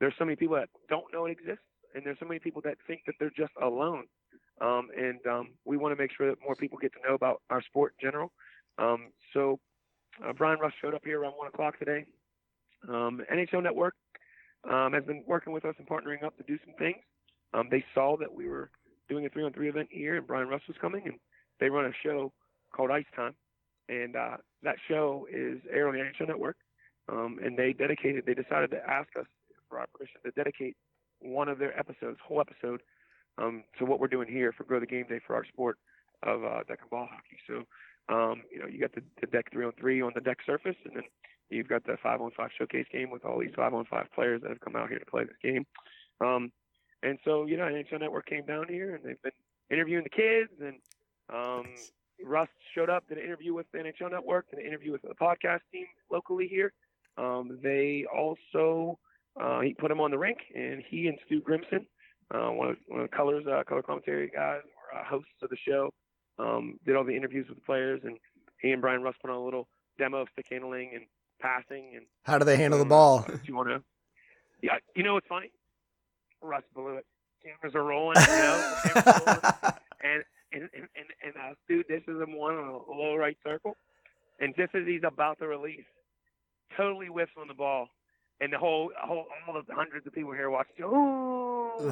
there's 0.00 0.14
so 0.18 0.24
many 0.24 0.36
people 0.36 0.56
that 0.56 0.68
don't 0.88 1.12
know 1.12 1.26
it 1.26 1.32
exists, 1.32 1.64
and 1.94 2.04
there's 2.04 2.18
so 2.18 2.26
many 2.26 2.40
people 2.40 2.62
that 2.62 2.76
think 2.86 3.02
that 3.06 3.14
they're 3.18 3.30
just 3.36 3.52
alone. 3.60 4.04
Um, 4.60 4.88
and 4.96 5.20
um, 5.26 5.50
we 5.66 5.76
want 5.76 5.94
to 5.94 6.02
make 6.02 6.10
sure 6.16 6.28
that 6.28 6.38
more 6.42 6.54
people 6.54 6.78
get 6.78 6.92
to 6.94 7.08
know 7.08 7.14
about 7.14 7.42
our 7.50 7.62
sport 7.62 7.94
in 8.00 8.08
general. 8.08 8.32
Um, 8.78 9.12
so 9.34 9.60
uh, 10.24 10.32
Bryan 10.32 10.58
Rust 10.60 10.76
showed 10.80 10.94
up 10.94 11.02
here 11.04 11.20
around 11.20 11.32
one 11.32 11.48
o'clock 11.48 11.78
today. 11.78 12.06
Um, 12.88 13.22
NHL 13.32 13.62
Network 13.62 13.94
um, 14.70 14.92
has 14.92 15.04
been 15.04 15.22
working 15.26 15.52
with 15.52 15.64
us 15.64 15.74
and 15.78 15.86
partnering 15.86 16.24
up 16.24 16.36
to 16.36 16.42
do 16.44 16.58
some 16.64 16.74
things. 16.78 16.98
Um, 17.54 17.68
they 17.70 17.84
saw 17.94 18.16
that 18.18 18.32
we 18.32 18.48
were 18.48 18.70
doing 19.08 19.26
a 19.26 19.28
three-on-three 19.28 19.68
event 19.68 19.88
here, 19.90 20.16
and 20.16 20.26
Bryan 20.26 20.48
Rust 20.48 20.64
was 20.68 20.76
coming, 20.80 21.02
and 21.04 21.14
they 21.60 21.70
run 21.70 21.86
a 21.86 21.92
show 22.02 22.32
called 22.74 22.90
Ice 22.90 23.04
Time, 23.14 23.34
and 23.88 24.16
uh, 24.16 24.36
that 24.62 24.76
show 24.88 25.26
is 25.32 25.58
aired 25.72 25.88
on 25.88 25.94
the 25.94 26.00
NHL 26.00 26.28
Network. 26.28 26.56
Um, 27.08 27.38
and 27.42 27.56
they 27.56 27.72
dedicated, 27.72 28.24
they 28.26 28.34
decided 28.34 28.70
to 28.72 28.78
ask 28.78 29.08
us 29.18 29.26
for 29.68 29.78
our 29.78 29.86
permission 29.94 30.20
to 30.24 30.32
dedicate 30.32 30.76
one 31.20 31.48
of 31.48 31.58
their 31.58 31.78
episodes, 31.78 32.18
whole 32.26 32.40
episode, 32.40 32.82
um, 33.38 33.62
to 33.78 33.84
what 33.84 34.00
we're 34.00 34.08
doing 34.08 34.28
here 34.28 34.52
for 34.52 34.64
Grow 34.64 34.80
the 34.80 34.86
Game 34.86 35.06
Day 35.08 35.20
for 35.26 35.36
our 35.36 35.44
sport 35.44 35.78
of 36.22 36.44
uh, 36.44 36.62
deck 36.66 36.78
and 36.80 36.90
ball 36.90 37.08
hockey. 37.10 37.38
So, 37.46 37.62
um, 38.08 38.42
you 38.50 38.58
know, 38.58 38.66
you 38.66 38.80
got 38.80 38.94
the, 38.94 39.02
the 39.20 39.26
deck 39.26 39.46
three 39.52 39.64
on 39.64 39.72
three 39.78 40.02
on 40.02 40.12
the 40.14 40.20
deck 40.20 40.38
surface, 40.46 40.76
and 40.84 40.96
then 40.96 41.04
you've 41.50 41.68
got 41.68 41.84
the 41.84 41.96
five 42.02 42.20
on 42.20 42.30
five 42.36 42.50
showcase 42.56 42.86
game 42.92 43.10
with 43.10 43.24
all 43.24 43.38
these 43.38 43.54
five 43.54 43.74
on 43.74 43.84
five 43.86 44.06
players 44.14 44.42
that 44.42 44.50
have 44.50 44.60
come 44.60 44.76
out 44.76 44.88
here 44.88 44.98
to 44.98 45.06
play 45.06 45.24
this 45.24 45.36
game. 45.42 45.66
Um, 46.20 46.52
and 47.02 47.18
so, 47.24 47.46
you 47.46 47.56
know, 47.56 47.64
NHL 47.64 48.00
Network 48.00 48.26
came 48.26 48.46
down 48.46 48.66
here 48.68 48.94
and 48.94 49.04
they've 49.04 49.22
been 49.22 49.32
interviewing 49.70 50.04
the 50.04 50.10
kids 50.10 50.50
and 50.60 50.76
um, 51.32 51.66
Rust 52.24 52.50
showed 52.74 52.88
up, 52.88 53.08
did 53.08 53.18
an 53.18 53.24
interview 53.24 53.54
with 53.54 53.66
the 53.72 53.78
NHL 53.78 54.10
Network, 54.10 54.50
did 54.50 54.60
an 54.60 54.66
interview 54.66 54.92
with 54.92 55.02
the 55.02 55.14
podcast 55.20 55.60
team 55.72 55.86
locally 56.10 56.48
here. 56.48 56.72
Um, 57.18 57.58
they 57.62 58.06
also 58.14 58.98
uh, 59.40 59.60
he 59.60 59.74
put 59.74 59.90
him 59.90 60.00
on 60.00 60.10
the 60.10 60.18
rink, 60.18 60.38
and 60.54 60.82
he 60.88 61.08
and 61.08 61.18
Stu 61.26 61.42
Grimson, 61.42 61.86
uh, 62.34 62.50
one, 62.52 62.70
of, 62.70 62.76
one 62.88 63.00
of 63.00 63.10
the 63.10 63.16
colors 63.16 63.44
uh, 63.46 63.62
color 63.64 63.82
commentary 63.82 64.30
guys, 64.34 64.62
were 64.64 64.98
uh, 64.98 65.04
hosts 65.04 65.28
of 65.42 65.50
the 65.50 65.56
show. 65.66 65.92
Um, 66.38 66.78
did 66.84 66.96
all 66.96 67.04
the 67.04 67.16
interviews 67.16 67.46
with 67.48 67.58
the 67.58 67.64
players, 67.64 68.00
and 68.04 68.18
he 68.60 68.70
and 68.70 68.82
Bryan 68.82 69.02
Rust 69.02 69.18
put 69.20 69.30
on 69.30 69.36
a 69.36 69.44
little 69.44 69.68
demo 69.98 70.18
of 70.22 70.28
stick 70.32 70.46
handling 70.50 70.90
and 70.94 71.04
passing. 71.40 71.92
And 71.96 72.06
how 72.24 72.38
do 72.38 72.44
they 72.44 72.56
handle 72.56 72.78
the 72.78 72.84
ball? 72.84 73.24
Do 73.26 73.38
you 73.44 73.54
want 73.56 73.68
to? 73.68 73.82
Yeah, 74.62 74.76
you 74.94 75.02
know 75.02 75.14
what's 75.14 75.26
funny? 75.28 75.50
Rust 76.42 76.66
blew 76.74 76.96
it. 76.96 77.06
Cameras 77.42 77.74
are 77.74 77.84
rolling, 77.84 78.16
you 78.20 78.26
know, 78.26 78.74
and 80.02 80.24
and 80.52 80.68
and 80.74 80.88
and, 80.96 81.08
and 81.24 81.34
uh, 81.40 81.54
Stu 81.64 81.82
dishes 81.84 82.20
him 82.20 82.36
one 82.36 82.54
on 82.56 82.68
a 82.68 82.92
low 82.92 83.14
right 83.14 83.36
circle, 83.44 83.76
and 84.40 84.54
just 84.56 84.74
as 84.74 84.86
he's 84.86 85.02
about 85.04 85.38
to 85.38 85.46
release, 85.46 85.84
totally 86.76 87.06
whiffs 87.06 87.32
on 87.40 87.46
the 87.48 87.54
ball, 87.54 87.88
and 88.40 88.52
the 88.52 88.58
whole, 88.58 88.90
whole 89.00 89.26
all 89.46 89.54
the 89.54 89.74
hundreds 89.74 90.06
of 90.06 90.12
people 90.12 90.32
here 90.32 90.50
watching. 90.50 90.74
Oh, 91.78 91.82
you 91.82 91.90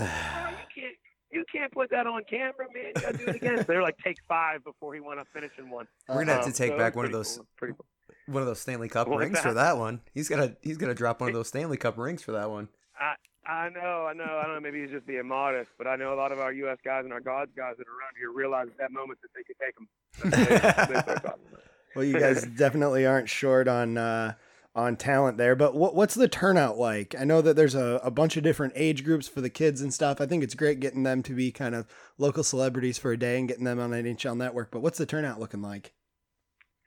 can't, 0.74 0.96
you 1.34 1.44
can't 1.52 1.70
put 1.72 1.90
that 1.90 2.06
on 2.06 2.22
camera, 2.30 2.66
man. 2.72 2.92
You 2.96 3.02
gotta 3.02 3.18
do 3.18 3.24
it 3.26 3.36
again. 3.36 3.56
so 3.58 3.62
they're 3.64 3.82
like 3.82 3.98
take 3.98 4.16
five 4.28 4.64
before 4.64 4.94
he 4.94 5.00
went 5.00 5.20
up 5.20 5.26
finishing 5.34 5.68
one. 5.70 5.86
We're 6.08 6.20
gonna 6.24 6.32
have 6.32 6.40
to 6.42 6.46
Um, 6.46 6.52
take 6.52 6.70
so 6.72 6.78
back 6.78 6.96
one 6.96 7.04
of 7.04 7.12
those 7.12 7.36
cool. 7.36 7.46
Pretty 7.56 7.74
cool. 7.74 7.86
one 8.34 8.42
of 8.42 8.46
those 8.46 8.60
Stanley 8.60 8.88
Cup 8.88 9.08
What 9.08 9.16
was 9.18 9.24
rings 9.26 9.40
for 9.40 9.48
that? 9.48 9.72
that 9.74 9.78
one. 9.78 10.00
He's 10.14 10.28
gonna 10.28 10.56
he's 10.62 10.76
gonna 10.78 10.94
drop 10.94 11.20
one 11.20 11.28
of 11.30 11.34
those 11.34 11.48
Stanley 11.48 11.76
Cup 11.76 11.98
rings 11.98 12.22
for 12.22 12.32
that 12.32 12.48
one. 12.50 12.68
I 12.98 13.14
I 13.46 13.68
know, 13.68 14.06
I 14.06 14.14
know, 14.14 14.24
I 14.24 14.44
don't 14.46 14.54
know. 14.54 14.60
Maybe 14.60 14.80
he's 14.80 14.90
just 14.90 15.06
being 15.06 15.26
modest, 15.28 15.68
but 15.76 15.86
I 15.86 15.96
know 15.96 16.14
a 16.14 16.16
lot 16.16 16.32
of 16.32 16.38
our 16.38 16.50
U.S. 16.52 16.78
guys 16.82 17.04
and 17.04 17.12
our 17.12 17.20
Gods 17.20 17.50
guys 17.54 17.74
that 17.76 17.86
are 17.86 17.90
around 17.90 18.14
here 18.18 18.32
realize 18.32 18.68
at 18.68 18.78
that 18.78 18.90
moment 18.90 19.18
that 19.20 19.28
they 19.34 19.42
could 19.42 19.56
take 19.60 19.76
them. 19.76 20.90
They 20.90 21.00
start 21.00 21.22
talking 21.22 21.44
about 21.50 21.60
it. 21.60 21.64
Well, 21.94 22.04
you 22.06 22.18
guys 22.18 22.42
definitely 22.56 23.04
aren't 23.04 23.28
short 23.28 23.68
on 23.68 23.98
uh, 23.98 24.32
on 24.74 24.96
talent 24.96 25.38
there. 25.38 25.54
But 25.54 25.74
what 25.74 25.94
what's 25.94 26.14
the 26.14 26.28
turnout 26.28 26.78
like? 26.78 27.14
I 27.18 27.24
know 27.24 27.40
that 27.40 27.56
there's 27.56 27.74
a, 27.74 28.00
a 28.02 28.10
bunch 28.10 28.36
of 28.36 28.42
different 28.42 28.72
age 28.76 29.04
groups 29.04 29.28
for 29.28 29.40
the 29.40 29.50
kids 29.50 29.80
and 29.80 29.94
stuff. 29.94 30.20
I 30.20 30.26
think 30.26 30.42
it's 30.42 30.54
great 30.54 30.80
getting 30.80 31.04
them 31.04 31.22
to 31.24 31.34
be 31.34 31.52
kind 31.52 31.74
of 31.74 31.86
local 32.18 32.42
celebrities 32.42 32.98
for 32.98 33.12
a 33.12 33.16
day 33.16 33.38
and 33.38 33.48
getting 33.48 33.64
them 33.64 33.78
on 33.78 33.90
NHL 33.90 34.36
Network. 34.36 34.70
But 34.70 34.80
what's 34.80 34.98
the 34.98 35.06
turnout 35.06 35.38
looking 35.38 35.62
like? 35.62 35.92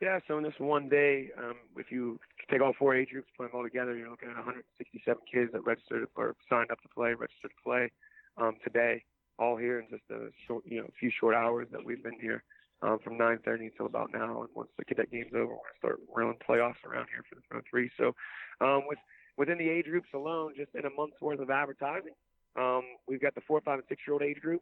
Yeah, 0.02 0.20
so 0.28 0.38
in 0.38 0.44
this 0.44 0.54
one 0.60 0.90
day, 0.90 1.30
um, 1.40 1.56
if 1.76 1.92
you 1.92 2.20
take 2.52 2.62
all 2.62 2.74
four 2.78 2.96
age 2.96 3.10
groups, 3.10 3.30
put 3.36 3.50
them 3.50 3.52
all 3.56 3.64
together, 3.64 3.96
you're 3.96 4.12
looking 4.12 4.30
at 4.30 4.36
167 4.36 5.22
kids 5.32 5.52
that 5.54 5.66
registered 5.66 6.08
or 6.16 6.36
signed 6.50 6.70
up 6.70 6.80
to 6.82 6.90
play, 6.90 7.16
registered 7.16 7.50
to 7.50 7.64
play 7.64 7.92
um, 8.38 8.58
today, 8.64 9.04
all 9.40 9.58
here 9.58 9.80
in 9.80 9.88
just 9.90 10.04
a 10.12 10.30
short, 10.46 10.64
you 10.68 10.82
know, 10.82 10.88
few 11.00 11.10
short 11.20 11.34
hours 11.34 11.68
that 11.72 11.84
we've 11.84 12.04
been 12.04 12.20
here 12.22 12.44
um, 12.82 13.00
from 13.04 13.18
9:30 13.18 13.68
until 13.68 13.86
about 13.86 14.12
now. 14.14 14.42
And 14.42 14.50
once 14.56 14.70
the 14.78 14.86
cadet 14.86 15.12
game's 15.12 15.34
over, 15.34 15.48
we're 15.48 15.56
gonna 15.56 15.78
start 15.80 16.00
running 16.16 16.40
playoffs 16.48 16.84
around 16.86 17.08
here 17.10 17.24
for 17.30 17.36
the 17.36 17.42
Pro 17.50 17.62
Three. 17.70 17.90
So, 17.98 18.16
um, 18.62 18.84
with 18.88 19.00
within 19.38 19.58
the 19.58 19.70
age 19.70 19.86
groups 19.86 20.10
alone, 20.14 20.54
just 20.56 20.74
in 20.76 20.86
a 20.86 20.90
month's 20.90 21.22
worth 21.22 21.40
of 21.40 21.50
advertising, 21.50 22.14
um, 22.56 22.84
we've 23.08 23.22
got 23.22 23.36
the 23.36 23.42
four, 23.42 23.62
five, 23.62 23.80
and 23.80 23.88
six-year-old 23.88 24.24
age 24.24 24.42
group 24.42 24.62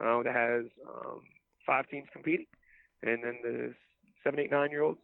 uh, 0.00 0.22
that 0.22 0.34
has 0.34 0.64
um, 0.88 1.20
five 1.66 1.88
teams 1.88 2.08
competing, 2.12 2.46
and 3.02 3.22
then 3.22 3.38
the 3.42 3.74
seven, 4.22 4.40
eight, 4.40 4.50
nine-year-olds 4.50 5.00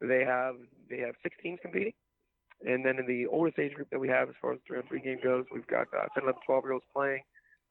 they 0.00 0.24
have 0.24 0.56
they 0.88 0.98
have 0.98 1.14
six 1.22 1.36
teams 1.42 1.58
competing. 1.62 1.92
And 2.66 2.84
then 2.84 2.98
in 2.98 3.06
the 3.06 3.26
oldest 3.26 3.58
age 3.58 3.74
group 3.74 3.88
that 3.90 4.00
we 4.00 4.08
have, 4.08 4.28
as 4.28 4.34
far 4.40 4.52
as 4.52 4.58
the 4.58 4.64
three 4.66 4.78
on 4.78 4.84
three 4.88 5.00
game 5.00 5.18
goes, 5.22 5.44
we've 5.54 5.66
got 5.66 5.86
uh, 5.94 6.10
10, 6.14 6.24
11, 6.24 6.40
12 6.44 6.64
year 6.64 6.72
olds 6.72 6.84
playing. 6.92 7.22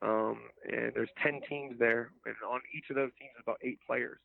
Um, 0.01 0.37
and 0.71 0.91
there's 0.93 1.09
10 1.23 1.41
teams 1.49 1.79
there. 1.79 2.11
And 2.25 2.35
on 2.47 2.61
each 2.75 2.85
of 2.89 2.95
those 2.95 3.11
teams 3.19 3.31
is 3.37 3.43
about 3.43 3.57
eight 3.63 3.79
players. 3.85 4.19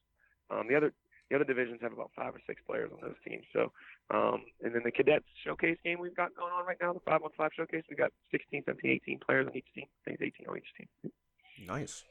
Um, 0.51 0.67
the 0.69 0.77
other 0.77 0.93
the 1.31 1.37
other 1.37 1.45
divisions 1.47 1.79
have 1.81 1.95
about 1.95 2.11
five 2.15 2.35
or 2.35 2.41
six 2.47 2.61
players 2.67 2.91
on 2.93 2.99
those 3.01 3.17
teams. 3.27 3.45
So, 3.55 3.73
um, 4.13 4.43
and 4.63 4.75
then 4.75 4.83
the 4.85 4.91
cadets 4.91 5.25
showcase 5.43 5.79
game 5.83 5.99
we've 5.99 6.15
got 6.15 6.37
going 6.37 6.53
on 6.53 6.67
right 6.67 6.77
now, 6.83 6.93
the 6.93 7.01
five 7.07 7.23
on 7.23 7.31
five 7.39 7.53
showcase, 7.57 7.85
we've 7.89 7.99
got 7.99 8.11
16, 8.33 8.65
17, 8.67 8.91
18 8.91 9.19
players 9.27 9.47
on 9.47 9.57
each 9.57 9.65
team. 9.75 9.87
I 10.07 10.11
think 10.11 10.21
it's 10.21 10.35
18 10.41 10.47
on 10.49 10.59
each 10.59 10.75
team. 10.77 11.13
Nice. 11.67 12.05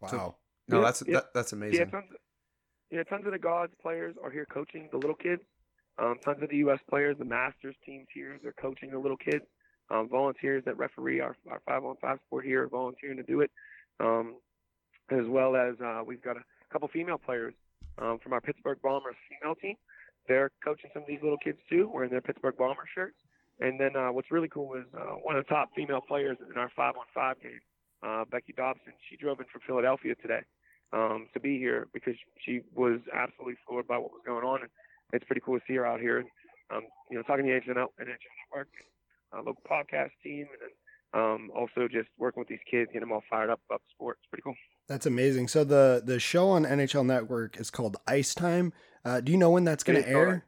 Wow. 0.00 0.36
No, 0.68 0.78
Yeah, 0.78 0.84
that's 0.84 1.02
yeah. 1.08 1.14
that, 1.14 1.34
that's 1.34 1.52
Yeah, 1.52 1.56
amazing. 1.56 1.90
tons. 1.90 2.04
Of, 2.10 2.16
yeah, 2.92 3.02
tons 3.02 3.26
of 3.26 3.32
the 3.32 3.38
gods 3.38 3.72
players 3.82 4.14
are 4.22 4.30
here 4.30 4.46
coaching 4.46 4.88
the 4.92 4.98
little 4.98 5.16
kids. 5.16 5.42
Um, 5.98 6.14
tons 6.24 6.40
of 6.40 6.48
the 6.48 6.58
U.S. 6.58 6.78
players, 6.88 7.16
the 7.18 7.24
Masters 7.24 7.74
teams 7.84 8.06
here, 8.14 8.38
they're 8.44 8.52
coaching 8.52 8.92
the 8.92 8.98
little 9.00 9.16
kids. 9.16 9.44
Um, 9.90 10.08
volunteers 10.08 10.62
that 10.66 10.76
referee 10.76 11.20
our 11.20 11.34
our 11.50 11.60
five 11.66 11.84
on 11.84 11.96
five 12.00 12.18
sport 12.26 12.44
here 12.44 12.64
are 12.64 12.68
volunteering 12.68 13.16
to 13.16 13.22
do 13.22 13.40
it, 13.40 13.50
um, 14.00 14.36
as 15.10 15.26
well 15.26 15.56
as 15.56 15.74
uh, 15.82 16.02
we've 16.06 16.22
got 16.22 16.36
a 16.36 16.42
couple 16.70 16.88
female 16.88 17.18
players 17.18 17.54
um, 17.98 18.18
from 18.22 18.32
our 18.32 18.40
Pittsburgh 18.40 18.78
Bombers 18.82 19.16
female 19.28 19.54
team. 19.54 19.76
They're 20.28 20.50
coaching 20.62 20.90
some 20.92 21.02
of 21.02 21.08
these 21.08 21.22
little 21.22 21.38
kids 21.38 21.58
too, 21.70 21.90
wearing 21.92 22.10
their 22.10 22.20
Pittsburgh 22.20 22.56
Bomber 22.56 22.84
shirts. 22.94 23.16
And 23.60 23.80
then 23.80 23.96
uh, 23.96 24.12
what's 24.12 24.30
really 24.30 24.48
cool 24.48 24.74
is 24.74 24.84
uh, 24.94 25.16
one 25.22 25.36
of 25.36 25.44
the 25.44 25.48
top 25.48 25.70
female 25.74 26.00
players 26.00 26.36
in 26.48 26.58
our 26.60 26.70
five 26.76 26.94
on 26.96 27.06
five 27.14 27.40
game, 27.42 27.60
uh, 28.02 28.24
Becky 28.30 28.52
Dobson. 28.56 28.92
She 29.08 29.16
drove 29.16 29.40
in 29.40 29.46
from 29.50 29.62
Philadelphia 29.66 30.14
today 30.16 30.42
um, 30.92 31.28
to 31.34 31.40
be 31.40 31.58
here 31.58 31.88
because 31.92 32.14
she 32.44 32.60
was 32.74 33.00
absolutely 33.12 33.56
floored 33.66 33.88
by 33.88 33.98
what 33.98 34.12
was 34.12 34.22
going 34.24 34.44
on. 34.44 34.60
And 34.60 34.70
it's 35.12 35.24
pretty 35.24 35.42
cool 35.44 35.58
to 35.58 35.64
see 35.66 35.74
her 35.74 35.86
out 35.86 36.00
here. 36.00 36.24
Um, 36.70 36.82
you 37.10 37.16
know, 37.16 37.22
talking 37.22 37.46
to 37.46 37.50
the 37.50 37.72
NHL, 37.72 37.88
NHL 37.98 38.32
Network, 38.52 38.68
uh, 39.32 39.38
local 39.38 39.62
podcast 39.70 40.10
team, 40.22 40.46
and 40.62 40.72
um, 41.14 41.50
also 41.54 41.88
just 41.88 42.08
working 42.18 42.40
with 42.40 42.48
these 42.48 42.58
kids, 42.70 42.88
getting 42.92 43.08
them 43.08 43.12
all 43.12 43.22
fired 43.30 43.50
up 43.50 43.60
about 43.68 43.80
the 43.80 43.90
sport. 43.94 44.18
It's 44.20 44.28
pretty 44.30 44.42
cool. 44.42 44.54
That's 44.88 45.06
amazing. 45.06 45.48
So 45.48 45.64
the 45.64 46.02
the 46.04 46.18
show 46.18 46.48
on 46.48 46.64
NHL 46.64 47.06
Network 47.06 47.58
is 47.58 47.70
called 47.70 47.96
Ice 48.06 48.34
Time. 48.34 48.72
Uh, 49.04 49.20
do 49.20 49.32
you 49.32 49.38
know 49.38 49.50
when 49.50 49.64
that's 49.64 49.84
going 49.84 50.02
to 50.02 50.08
air? 50.08 50.44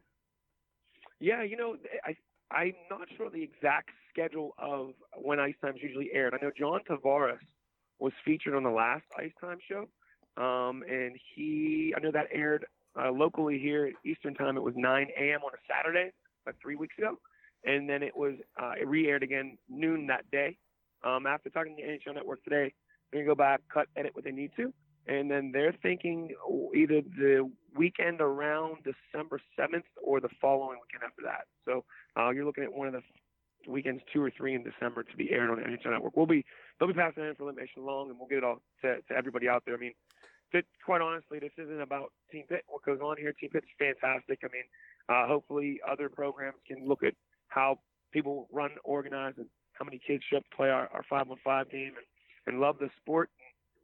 Yeah, 1.19 1.43
you 1.43 1.57
know, 1.57 1.77
I 2.05 2.17
I'm 2.51 2.75
not 2.91 3.09
sure 3.17 3.31
the 3.31 3.43
exact 3.43 3.91
schedule 4.13 4.55
of 4.59 4.91
when 5.17 5.39
Ice 5.39 5.55
Time's 5.63 5.81
usually 5.83 6.11
aired. 6.13 6.35
I 6.35 6.45
know 6.45 6.51
John 6.57 6.81
Tavares 6.89 7.39
was 7.99 8.13
featured 8.25 8.55
on 8.55 8.63
the 8.63 8.71
last 8.71 9.05
Ice 9.19 9.33
Time 9.41 9.59
show, 9.69 9.89
um, 10.43 10.83
and 10.89 11.17
he 11.35 11.95
I 11.97 12.01
know 12.01 12.11
that 12.13 12.29
aired 12.33 12.67
uh, 13.01 13.11
locally 13.11 13.59
here 13.59 13.87
at 13.87 13.93
Eastern 14.05 14.35
Time. 14.35 14.57
It 14.57 14.63
was 14.63 14.75
9 14.77 15.09
a.m. 15.19 15.41
on 15.45 15.53
a 15.53 15.73
Saturday, 15.73 16.11
like 16.47 16.57
three 16.61 16.77
weeks 16.77 16.97
ago, 16.99 17.19
and 17.65 17.89
then 17.89 18.03
it 18.03 18.17
was 18.17 18.35
uh, 18.61 18.73
it 18.81 18.87
re-aired 18.87 19.23
again 19.23 19.59
noon 19.69 20.07
that 20.07 20.31
day. 20.31 20.57
Um, 21.05 21.27
after 21.27 21.51
talking 21.51 21.77
to 21.77 21.83
NHL 21.83 22.15
Network 22.15 22.43
today, 22.45 22.73
they're 23.11 23.23
gonna 23.23 23.35
go 23.35 23.35
back, 23.35 23.61
cut, 23.73 23.87
edit 23.97 24.15
what 24.15 24.25
they 24.25 24.33
need 24.33 24.53
to, 24.57 24.73
and 25.07 25.31
then 25.31 25.51
they're 25.53 25.75
thinking 25.83 26.31
either 26.75 27.01
the 27.03 27.51
weekend 27.77 28.21
around 28.21 28.79
December 28.85 29.41
7th 29.59 29.85
or 30.03 30.21
the 30.21 30.29
following 30.41 30.79
weekend 30.81 31.05
after 31.05 31.23
that. 31.23 31.47
So 31.65 31.85
uh, 32.17 32.31
you're 32.31 32.45
looking 32.45 32.65
at 32.65 32.73
one 32.73 32.89
of 32.89 32.93
the 32.93 33.03
weekends, 33.69 34.03
two 34.13 34.23
or 34.23 34.31
three 34.31 34.55
in 34.55 34.63
December, 34.63 35.03
to 35.03 35.17
be 35.17 35.31
aired 35.31 35.51
on 35.51 35.57
the 35.57 35.63
NHL 35.63 35.93
Network. 35.93 36.17
We'll 36.17 36.27
be 36.27 36.45
they'll 36.79 36.89
be 36.89 36.95
passing 36.95 37.23
that 37.23 37.31
information 37.31 37.83
along, 37.83 38.11
and 38.11 38.19
we'll 38.19 38.29
get 38.29 38.39
it 38.39 38.45
all 38.45 38.61
to, 38.83 38.97
to 38.97 39.15
everybody 39.17 39.49
out 39.49 39.65
there. 39.65 39.75
I 39.75 39.79
mean, 39.79 39.93
to, 40.53 40.63
quite 40.85 41.01
honestly, 41.01 41.39
this 41.39 41.53
isn't 41.59 41.81
about 41.81 42.13
Team 42.31 42.45
Pitt. 42.49 42.65
What 42.69 42.85
goes 42.85 43.01
on 43.01 43.17
here, 43.19 43.33
Team 43.33 43.51
Pitt's 43.51 43.67
fantastic. 43.79 44.41
I 44.45 44.49
mean, 44.53 44.65
uh, 45.09 45.27
hopefully 45.27 45.81
other 45.89 46.09
programs 46.09 46.59
can 46.67 46.87
look 46.87 47.03
at 47.03 47.15
how 47.51 47.79
people 48.13 48.49
run, 48.51 48.71
organize, 48.83 49.35
and 49.37 49.47
how 49.75 49.85
many 49.85 50.01
kids 50.05 50.25
show 50.29 50.39
up 50.39 50.45
to 50.51 50.57
play 50.57 50.71
our, 50.71 50.89
our 50.93 51.05
five 51.09 51.31
on 51.31 51.37
five 51.45 51.71
game 51.71 51.93
and, 51.97 52.07
and 52.55 52.61
love 52.61 52.77
the 52.81 52.89
sport. 53.01 53.31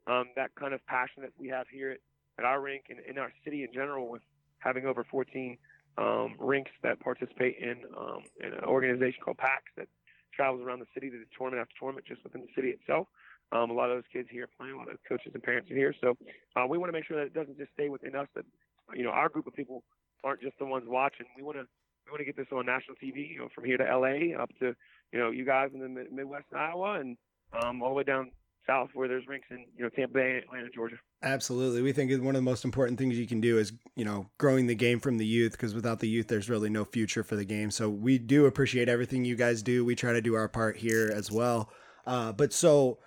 Um, 0.07 0.25
that 0.35 0.55
kind 0.55 0.73
of 0.73 0.85
passion 0.87 1.21
that 1.23 1.31
we 1.37 1.49
have 1.49 1.67
here 1.71 1.91
at, 1.91 1.99
at 2.39 2.45
our 2.45 2.61
rink 2.61 2.85
and 2.89 2.99
in 3.07 3.17
our 3.17 3.31
city 3.43 3.63
in 3.63 3.73
general 3.73 4.09
with 4.09 4.21
having 4.59 4.85
over 4.85 5.05
14 5.09 5.57
um, 5.97 6.35
rinks 6.39 6.71
that 6.83 6.99
participate 6.99 7.57
in, 7.59 7.83
um, 7.97 8.21
in 8.39 8.53
an 8.53 8.63
organization 8.63 9.19
called 9.23 9.37
PAX 9.37 9.63
that 9.75 9.87
travels 10.33 10.61
around 10.61 10.79
the 10.79 10.85
city 10.93 11.09
to 11.09 11.17
do 11.17 11.25
tournament 11.37 11.61
after 11.61 11.73
tournament 11.79 12.05
just 12.07 12.23
within 12.23 12.41
the 12.41 12.53
city 12.55 12.69
itself. 12.69 13.07
Um, 13.51 13.71
a 13.71 13.73
lot 13.73 13.89
of 13.89 13.97
those 13.97 14.09
kids 14.11 14.29
here 14.31 14.47
playing, 14.57 14.75
a 14.75 14.77
lot 14.77 14.91
of 14.91 14.99
coaches 15.07 15.31
and 15.33 15.41
parents 15.41 15.71
are 15.71 15.75
here. 15.75 15.93
So 15.99 16.17
uh, 16.55 16.67
we 16.67 16.77
want 16.77 16.89
to 16.89 16.93
make 16.93 17.05
sure 17.05 17.17
that 17.17 17.27
it 17.27 17.33
doesn't 17.33 17.57
just 17.57 17.71
stay 17.73 17.89
within 17.89 18.15
us. 18.15 18.27
That 18.35 18.45
you 18.93 19.03
know 19.03 19.11
our 19.11 19.29
group 19.29 19.47
of 19.47 19.53
people 19.53 19.83
aren't 20.23 20.41
just 20.41 20.59
the 20.59 20.65
ones 20.65 20.83
watching. 20.87 21.25
We 21.35 21.43
want 21.43 21.57
to 21.57 21.65
we 22.07 22.11
want 22.11 22.21
to 22.21 22.25
get 22.25 22.37
this 22.37 22.47
on 22.51 22.65
national 22.65 22.95
TV. 22.95 23.31
You 23.31 23.39
know, 23.39 23.49
from 23.53 23.65
here 23.65 23.77
to 23.77 23.83
LA 23.83 24.41
up 24.41 24.49
to 24.59 24.73
you 25.11 25.19
know 25.19 25.29
you 25.29 25.45
guys 25.45 25.69
in 25.73 25.79
the 25.79 26.05
Midwest 26.11 26.45
Iowa 26.55 26.99
and 26.99 27.17
um, 27.61 27.81
all 27.81 27.89
the 27.89 27.95
way 27.95 28.03
down 28.03 28.31
south 28.65 28.89
where 28.93 29.07
there's 29.07 29.25
rinks 29.27 29.47
in 29.49 29.65
you 29.75 29.83
know 29.83 29.89
Tampa 29.89 30.13
Bay, 30.13 30.37
Atlanta, 30.37 30.69
Georgia. 30.73 30.97
Absolutely, 31.23 31.81
we 31.81 31.91
think 31.91 32.11
one 32.21 32.35
of 32.35 32.39
the 32.39 32.41
most 32.41 32.65
important 32.65 32.99
things 32.99 33.17
you 33.17 33.27
can 33.27 33.41
do 33.41 33.57
is 33.57 33.73
you 33.95 34.05
know 34.05 34.29
growing 34.37 34.67
the 34.67 34.75
game 34.75 34.99
from 34.99 35.17
the 35.17 35.25
youth 35.25 35.53
because 35.53 35.73
without 35.73 35.99
the 35.99 36.07
youth, 36.07 36.27
there's 36.27 36.49
really 36.49 36.69
no 36.69 36.85
future 36.85 37.23
for 37.23 37.35
the 37.35 37.45
game. 37.45 37.71
So 37.71 37.89
we 37.89 38.17
do 38.17 38.45
appreciate 38.45 38.89
everything 38.89 39.25
you 39.25 39.35
guys 39.35 39.61
do. 39.61 39.83
We 39.83 39.95
try 39.95 40.13
to 40.13 40.21
do 40.21 40.35
our 40.35 40.47
part 40.47 40.77
here 40.77 41.11
as 41.13 41.31
well. 41.31 41.69
Uh, 42.05 42.31
but 42.31 42.53
so 42.53 42.99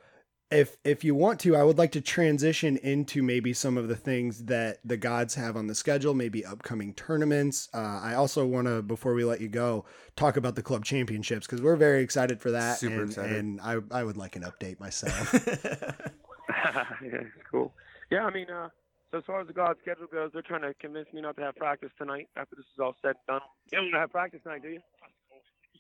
if 0.50 0.76
if 0.84 1.04
you 1.04 1.14
want 1.14 1.38
to, 1.40 1.56
I 1.56 1.62
would 1.62 1.78
like 1.78 1.92
to 1.92 2.00
transition 2.00 2.76
into 2.78 3.22
maybe 3.22 3.52
some 3.52 3.78
of 3.78 3.88
the 3.88 3.94
things 3.94 4.44
that 4.46 4.78
the 4.84 4.96
gods 4.96 5.34
have 5.36 5.56
on 5.56 5.68
the 5.68 5.74
schedule, 5.74 6.12
maybe 6.12 6.44
upcoming 6.44 6.92
tournaments. 6.94 7.68
Uh, 7.72 8.00
I 8.02 8.14
also 8.14 8.44
want 8.44 8.66
to, 8.66 8.82
before 8.82 9.14
we 9.14 9.24
let 9.24 9.40
you 9.40 9.48
go, 9.48 9.84
talk 10.16 10.36
about 10.36 10.56
the 10.56 10.62
club 10.62 10.84
championships 10.84 11.46
because 11.46 11.62
we're 11.62 11.76
very 11.76 12.02
excited 12.02 12.40
for 12.40 12.50
that. 12.50 12.78
Super 12.78 13.02
and, 13.02 13.10
excited. 13.10 13.36
and 13.36 13.60
I 13.60 13.78
I 13.90 14.02
would 14.02 14.16
like 14.16 14.34
an 14.36 14.42
update 14.42 14.80
myself. 14.80 15.32
yeah, 17.02 17.20
cool. 17.50 17.72
Yeah, 18.10 18.24
I 18.24 18.30
mean, 18.30 18.50
uh, 18.50 18.70
so 19.12 19.18
as 19.18 19.24
far 19.24 19.40
as 19.40 19.46
the 19.46 19.52
God 19.52 19.76
schedule 19.82 20.06
goes, 20.06 20.30
they're 20.32 20.42
trying 20.42 20.62
to 20.62 20.74
convince 20.74 21.12
me 21.12 21.20
not 21.20 21.36
to 21.36 21.42
have 21.42 21.56
practice 21.56 21.90
tonight 21.96 22.28
after 22.36 22.56
this 22.56 22.64
is 22.74 22.80
all 22.80 22.96
said 23.02 23.14
and 23.28 23.38
done. 23.38 23.40
You 23.70 23.78
don't 23.78 23.84
want 23.86 23.94
to 23.94 24.00
have 24.00 24.10
practice 24.10 24.40
tonight, 24.42 24.62
do 24.62 24.68
you? 24.68 24.80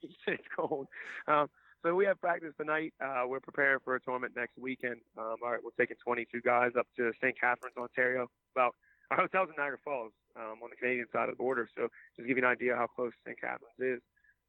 it's 0.26 0.42
cold. 0.56 0.86
Um, 1.26 1.48
so 1.82 1.94
we 1.94 2.04
have 2.04 2.20
practice 2.20 2.52
tonight. 2.58 2.92
Uh, 3.02 3.22
we're 3.26 3.40
preparing 3.40 3.78
for 3.84 3.94
a 3.94 4.00
tournament 4.00 4.34
next 4.36 4.58
weekend. 4.58 4.96
Um, 5.16 5.36
all 5.42 5.52
right, 5.52 5.60
we're 5.62 5.70
taking 5.78 5.96
22 6.04 6.40
guys 6.42 6.72
up 6.78 6.86
to 6.96 7.12
St. 7.22 7.38
Catharines, 7.40 7.76
Ontario. 7.76 8.28
About 8.54 8.74
our 9.10 9.18
hotel's 9.18 9.48
in 9.48 9.54
Niagara 9.56 9.78
Falls 9.84 10.12
um, 10.36 10.58
on 10.62 10.70
the 10.70 10.76
Canadian 10.76 11.06
side 11.12 11.28
of 11.28 11.36
the 11.36 11.42
border. 11.42 11.68
So 11.76 11.88
just 12.16 12.28
give 12.28 12.36
you 12.36 12.44
an 12.44 12.50
idea 12.50 12.76
how 12.76 12.86
close 12.86 13.12
St. 13.26 13.40
Catharines 13.40 13.98
is. 13.98 14.00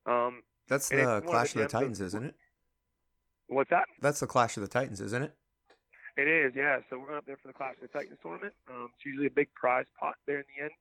Um, 0.06 0.42
That's 0.68 0.90
the 0.90 0.98
one 0.98 1.06
of 1.06 1.24
the 1.24 1.28
Clash 1.30 1.56
of 1.56 1.62
the 1.62 1.68
Titans, 1.68 2.02
isn't 2.02 2.24
it? 2.26 2.36
what's 3.48 3.70
that? 3.70 3.86
That's 4.02 4.20
the 4.20 4.28
Clash 4.28 4.58
of 4.58 4.62
the 4.62 4.70
Titans, 4.70 5.02
isn't 5.02 5.24
it? 5.24 5.34
It 6.18 6.28
is, 6.28 6.54
yeah. 6.56 6.80
So 6.90 7.00
we're 7.00 7.06
going 7.08 7.18
up 7.18 7.26
there 7.26 7.38
for 7.42 7.48
the 7.48 7.54
Clash 7.54 7.76
of 7.76 7.82
the 7.82 7.98
Titans 8.00 8.18
tournament. 8.22 8.54
Um, 8.70 8.90
it's 8.96 9.06
usually 9.06 9.28
a 9.28 9.32
big 9.32 9.54
prize 9.54 9.86
pot 10.00 10.16
there 10.28 10.40
in 10.40 10.46
the 10.56 10.64
end. 10.64 10.72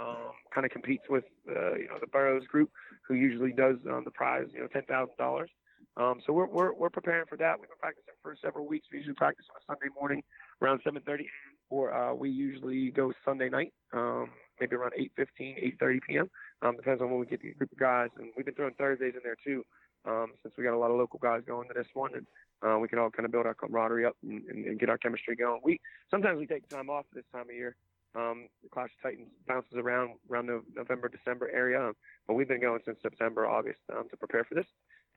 Um, 0.00 0.32
kind 0.52 0.64
of 0.64 0.72
competes 0.72 1.04
with 1.08 1.24
uh, 1.48 1.74
you 1.74 1.88
know 1.88 1.98
the 2.00 2.08
Burroughs 2.08 2.46
group, 2.46 2.70
who 3.06 3.14
usually 3.14 3.52
does 3.52 3.76
um, 3.90 4.02
the 4.04 4.10
prize, 4.10 4.46
you 4.52 4.60
know, 4.60 4.66
ten 4.66 4.82
thousand 4.82 5.16
dollars. 5.18 5.50
Um, 5.96 6.20
so 6.26 6.32
we're, 6.32 6.46
we're 6.46 6.74
we're 6.74 6.90
preparing 6.90 7.24
for 7.26 7.36
that. 7.38 7.58
We've 7.58 7.68
been 7.68 7.78
practicing 7.80 8.14
for 8.22 8.36
several 8.42 8.66
weeks. 8.66 8.86
We 8.92 8.98
usually 8.98 9.14
practice 9.14 9.46
on 9.50 9.56
a 9.56 9.64
Sunday 9.66 9.92
morning 9.98 10.22
around 10.60 10.82
7:30, 10.86 11.24
or 11.70 11.92
uh, 11.94 12.12
we 12.14 12.28
usually 12.30 12.90
go 12.90 13.12
Sunday 13.24 13.48
night, 13.48 13.72
um, 13.94 14.30
maybe 14.60 14.76
around 14.76 14.92
8:15, 14.92 15.78
8:30 15.80 16.00
p.m. 16.06 16.30
Um, 16.62 16.76
depends 16.76 17.00
on 17.00 17.10
when 17.10 17.20
we 17.20 17.26
get 17.26 17.40
the 17.40 17.52
group 17.52 17.72
of 17.72 17.78
guys, 17.78 18.10
and 18.18 18.28
we've 18.36 18.44
been 18.44 18.54
throwing 18.54 18.74
Thursdays 18.74 19.14
in 19.14 19.20
there 19.24 19.36
too, 19.42 19.64
um, 20.04 20.32
since 20.42 20.54
we 20.58 20.64
got 20.64 20.74
a 20.74 20.78
lot 20.78 20.90
of 20.90 20.98
local 20.98 21.18
guys 21.18 21.42
going 21.46 21.66
to 21.68 21.74
this 21.74 21.88
one, 21.94 22.12
and 22.14 22.26
uh, 22.62 22.78
we 22.78 22.88
can 22.88 22.98
all 22.98 23.10
kind 23.10 23.24
of 23.24 23.32
build 23.32 23.46
our 23.46 23.54
camaraderie 23.54 24.04
up 24.04 24.16
and, 24.22 24.42
and, 24.48 24.66
and 24.66 24.78
get 24.78 24.90
our 24.90 24.98
chemistry 24.98 25.34
going. 25.34 25.60
We 25.64 25.80
sometimes 26.10 26.38
we 26.38 26.46
take 26.46 26.68
time 26.68 26.90
off 26.90 27.06
this 27.14 27.24
time 27.32 27.48
of 27.48 27.54
year. 27.54 27.74
Um, 28.14 28.48
the 28.62 28.68
Clash 28.70 28.90
of 28.96 29.02
Titans 29.02 29.28
bounces 29.46 29.76
around 29.76 30.14
around 30.30 30.46
the 30.46 30.62
November, 30.74 31.08
December 31.08 31.50
area, 31.50 31.92
but 32.26 32.34
we've 32.34 32.48
been 32.48 32.60
going 32.60 32.80
since 32.84 32.98
September, 33.02 33.46
August 33.46 33.80
um, 33.96 34.08
to 34.10 34.16
prepare 34.16 34.44
for 34.44 34.54
this. 34.54 34.66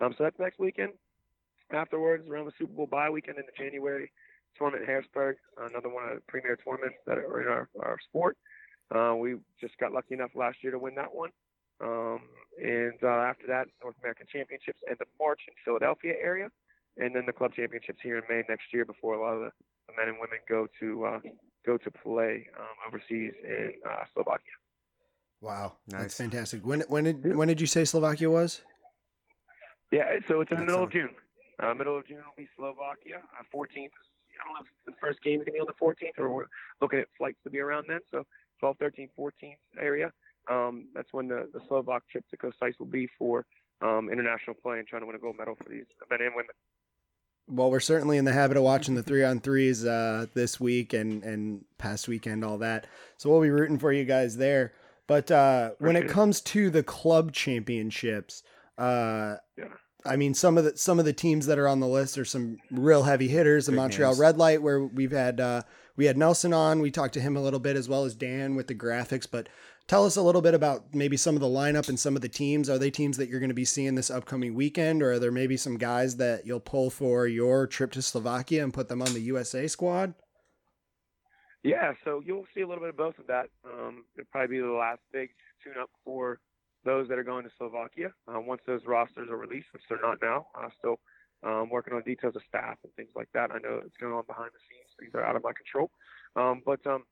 Um, 0.01 0.13
so 0.17 0.23
that's 0.23 0.39
next 0.39 0.59
weekend. 0.59 0.93
Afterwards, 1.71 2.27
around 2.27 2.45
the 2.45 2.51
Super 2.57 2.73
Bowl 2.73 2.87
bye 2.87 3.09
weekend 3.09 3.37
into 3.37 3.51
January, 3.57 4.11
tournament 4.57 4.83
in 4.83 4.87
Harrisburg, 4.87 5.37
another 5.57 5.89
one 5.89 6.09
of 6.09 6.15
the 6.15 6.21
premier 6.27 6.57
tournaments 6.57 6.97
that 7.05 7.17
are 7.17 7.41
in 7.41 7.47
our, 7.47 7.69
our 7.79 7.97
sport. 8.07 8.37
Uh, 8.93 9.13
we 9.15 9.35
just 9.61 9.77
got 9.77 9.91
lucky 9.91 10.15
enough 10.15 10.31
last 10.35 10.57
year 10.63 10.71
to 10.71 10.79
win 10.79 10.95
that 10.95 11.13
one. 11.13 11.29
Um, 11.81 12.19
and 12.61 12.97
uh, 13.03 13.07
after 13.07 13.47
that, 13.47 13.67
North 13.81 13.95
American 14.01 14.27
Championships 14.31 14.79
end 14.87 14.97
of 14.99 15.07
March 15.19 15.39
in 15.47 15.53
Philadelphia 15.63 16.13
area, 16.21 16.49
and 16.97 17.15
then 17.15 17.23
the 17.25 17.31
club 17.31 17.53
championships 17.53 17.99
here 18.03 18.17
in 18.17 18.23
May 18.29 18.43
next 18.49 18.73
year 18.73 18.83
before 18.83 19.13
a 19.15 19.21
lot 19.21 19.33
of 19.35 19.41
the, 19.41 19.51
the 19.87 19.93
men 19.97 20.09
and 20.09 20.17
women 20.19 20.39
go 20.49 20.67
to 20.79 21.05
uh, 21.05 21.19
go 21.65 21.77
to 21.77 21.91
play 21.91 22.47
um, 22.59 22.75
overseas 22.87 23.31
in 23.43 23.73
uh, 23.89 24.03
Slovakia. 24.13 24.55
wow, 25.39 25.77
that's 25.87 26.17
fantastic. 26.17 26.65
When 26.65 26.81
when 26.89 27.05
did 27.05 27.35
when 27.35 27.47
did 27.47 27.61
you 27.61 27.67
say 27.67 27.85
Slovakia 27.85 28.29
was? 28.29 28.61
Yeah, 29.91 30.19
so 30.27 30.41
it's 30.41 30.51
in 30.51 30.57
the 30.59 30.65
middle 30.65 30.83
of. 30.83 30.91
June. 30.91 31.09
Uh, 31.61 31.73
middle 31.73 31.97
of 31.97 32.07
June 32.07 32.17
will 32.17 32.37
be 32.37 32.47
Slovakia. 32.55 33.19
Uh, 33.37 33.43
14th. 33.53 33.91
I 34.39 34.45
don't 34.45 34.53
know 34.53 34.61
if 34.61 34.67
the 34.85 34.93
first 35.01 35.21
game 35.21 35.41
is 35.41 35.45
going 35.45 35.45
to 35.45 35.51
be 35.51 35.59
on 35.59 35.67
the 35.67 35.73
14th, 35.73 36.17
or 36.17 36.29
we're 36.29 36.45
looking 36.81 36.99
at 36.99 37.07
flights 37.17 37.37
to 37.43 37.49
be 37.49 37.59
around 37.59 37.85
then. 37.89 37.99
So 38.11 38.23
12, 38.59 38.77
13, 38.79 39.09
14th 39.19 39.31
area. 39.79 40.11
Um, 40.49 40.87
that's 40.95 41.11
when 41.11 41.27
the, 41.27 41.49
the 41.53 41.59
Slovak 41.67 42.07
trip 42.07 42.23
to 42.29 42.37
Košice 42.37 42.79
will 42.79 42.85
be 42.85 43.07
for 43.17 43.45
um, 43.81 44.09
international 44.09 44.55
play 44.55 44.79
and 44.79 44.87
trying 44.87 45.01
to 45.01 45.05
win 45.05 45.15
a 45.15 45.19
gold 45.19 45.35
medal 45.37 45.55
for 45.55 45.69
these 45.69 45.85
men 46.09 46.21
and 46.21 46.31
women. 46.35 46.51
Well, 47.47 47.71
we're 47.71 47.79
certainly 47.79 48.17
in 48.17 48.25
the 48.25 48.31
habit 48.31 48.57
of 48.57 48.63
watching 48.63 48.95
the 48.95 49.03
three 49.03 49.23
on 49.23 49.39
threes 49.39 49.83
uh, 49.83 50.27
this 50.35 50.59
week 50.59 50.93
and 50.93 51.23
and 51.23 51.65
past 51.79 52.07
weekend, 52.07 52.45
all 52.45 52.59
that. 52.59 52.85
So 53.17 53.29
we'll 53.29 53.41
be 53.41 53.49
rooting 53.49 53.79
for 53.79 53.91
you 53.91 54.05
guys 54.05 54.37
there. 54.37 54.73
But 55.07 55.31
uh, 55.31 55.71
when 55.79 55.95
it 55.95 56.05
it. 56.05 56.09
comes 56.09 56.41
to 56.41 56.69
the 56.69 56.83
club 56.83 57.31
championships, 57.31 58.43
uh, 58.79 59.37
Yeah. 59.57 59.65
I 60.05 60.15
mean 60.15 60.33
some 60.33 60.57
of 60.57 60.63
the 60.63 60.77
some 60.77 60.97
of 60.97 61.05
the 61.05 61.13
teams 61.13 61.45
that 61.47 61.59
are 61.59 61.67
on 61.67 61.81
the 61.81 61.87
list 61.87 62.17
are 62.17 62.25
some 62.25 62.57
real 62.71 63.03
heavy 63.03 63.27
hitters. 63.27 63.65
The 63.65 63.73
Big 63.73 63.77
Montreal 63.77 64.11
names. 64.11 64.19
Red 64.19 64.37
Light, 64.37 64.61
where 64.61 64.81
we've 64.81 65.11
had 65.11 65.41
uh, 65.41 65.63
we 65.97 66.05
had 66.05 66.17
Nelson 66.17 66.53
on. 66.53 66.79
We 66.79 66.89
talked 66.89 67.13
to 67.15 67.21
him 67.21 67.35
a 67.35 67.41
little 67.41 67.59
bit 67.59 67.75
as 67.75 67.89
well 67.89 68.05
as 68.05 68.15
Dan 68.15 68.55
with 68.55 68.67
the 68.67 68.75
graphics. 68.75 69.27
But 69.29 69.49
tell 69.87 70.05
us 70.05 70.15
a 70.15 70.21
little 70.21 70.41
bit 70.41 70.53
about 70.53 70.95
maybe 70.95 71.17
some 71.17 71.35
of 71.35 71.41
the 71.41 71.47
lineup 71.47 71.89
and 71.89 71.99
some 71.99 72.15
of 72.15 72.21
the 72.21 72.29
teams. 72.29 72.69
Are 72.69 72.79
they 72.79 72.89
teams 72.89 73.17
that 73.17 73.27
you're 73.27 73.41
going 73.41 73.49
to 73.49 73.53
be 73.55 73.65
seeing 73.65 73.95
this 73.95 74.09
upcoming 74.09 74.55
weekend, 74.55 75.03
or 75.03 75.11
are 75.11 75.19
there 75.19 75.33
maybe 75.33 75.57
some 75.57 75.77
guys 75.77 76.15
that 76.15 76.45
you'll 76.45 76.61
pull 76.61 76.89
for 76.89 77.27
your 77.27 77.67
trip 77.67 77.91
to 77.91 78.01
Slovakia 78.01 78.63
and 78.63 78.73
put 78.73 78.87
them 78.87 79.01
on 79.01 79.13
the 79.13 79.19
USA 79.19 79.67
squad? 79.67 80.13
Yeah, 81.61 81.91
so 82.05 82.21
you'll 82.25 82.45
see 82.55 82.61
a 82.61 82.67
little 82.67 82.81
bit 82.81 82.91
of 82.91 82.97
both 82.97 83.19
of 83.19 83.27
that. 83.27 83.47
Um, 83.65 84.05
it'll 84.15 84.29
probably 84.31 84.55
be 84.55 84.61
the 84.61 84.71
last 84.71 85.01
big 85.11 85.29
tune-up 85.61 85.89
for 86.05 86.39
those 86.85 87.07
that 87.09 87.17
are 87.17 87.23
going 87.23 87.43
to 87.43 87.51
Slovakia. 87.57 88.11
Uh, 88.27 88.39
once 88.39 88.61
those 88.65 88.81
rosters 88.85 89.29
are 89.29 89.37
released, 89.37 89.67
which 89.73 89.83
they're 89.89 90.01
not 90.01 90.17
now, 90.21 90.47
uh, 90.55 90.69
still 90.77 90.99
um, 91.43 91.69
working 91.69 91.93
on 91.93 92.01
details 92.03 92.35
of 92.35 92.41
staff 92.47 92.77
and 92.83 92.93
things 92.95 93.11
like 93.15 93.29
that. 93.33 93.51
I 93.51 93.59
know 93.59 93.81
it's 93.85 93.97
going 93.99 94.13
on 94.13 94.23
behind 94.27 94.51
the 94.53 94.59
scenes. 94.67 94.89
Things 94.99 95.11
are 95.15 95.23
out 95.23 95.35
of 95.35 95.43
my 95.43 95.51
control. 95.53 95.89
Um, 96.35 96.61
but 96.65 96.85
um, 96.85 97.03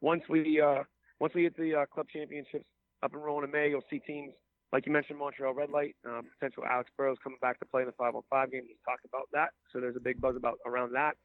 once 0.00 0.22
we 0.28 0.60
uh, 0.60 0.84
once 1.18 1.34
we 1.34 1.42
get 1.42 1.56
the 1.56 1.82
uh, 1.82 1.86
club 1.86 2.06
championships 2.12 2.66
up 3.02 3.12
and 3.12 3.22
rolling 3.22 3.44
in 3.44 3.50
May, 3.50 3.70
you'll 3.70 3.84
see 3.90 3.98
teams 3.98 4.32
like 4.72 4.86
you 4.86 4.92
mentioned, 4.92 5.18
Montreal 5.18 5.54
Red 5.54 5.70
Light, 5.70 5.96
uh, 6.08 6.22
potential 6.38 6.64
Alex 6.64 6.90
Burrows 6.96 7.16
coming 7.22 7.38
back 7.42 7.58
to 7.58 7.66
play 7.66 7.82
in 7.82 7.86
the 7.86 7.94
five 7.98 8.14
on 8.14 8.22
five 8.30 8.52
game. 8.52 8.62
He's 8.66 8.76
talked 8.86 9.04
about 9.04 9.28
that, 9.32 9.50
so 9.72 9.80
there's 9.80 9.96
a 9.96 10.00
big 10.00 10.20
buzz 10.20 10.36
about 10.36 10.58
around 10.66 10.92
that. 10.92 11.16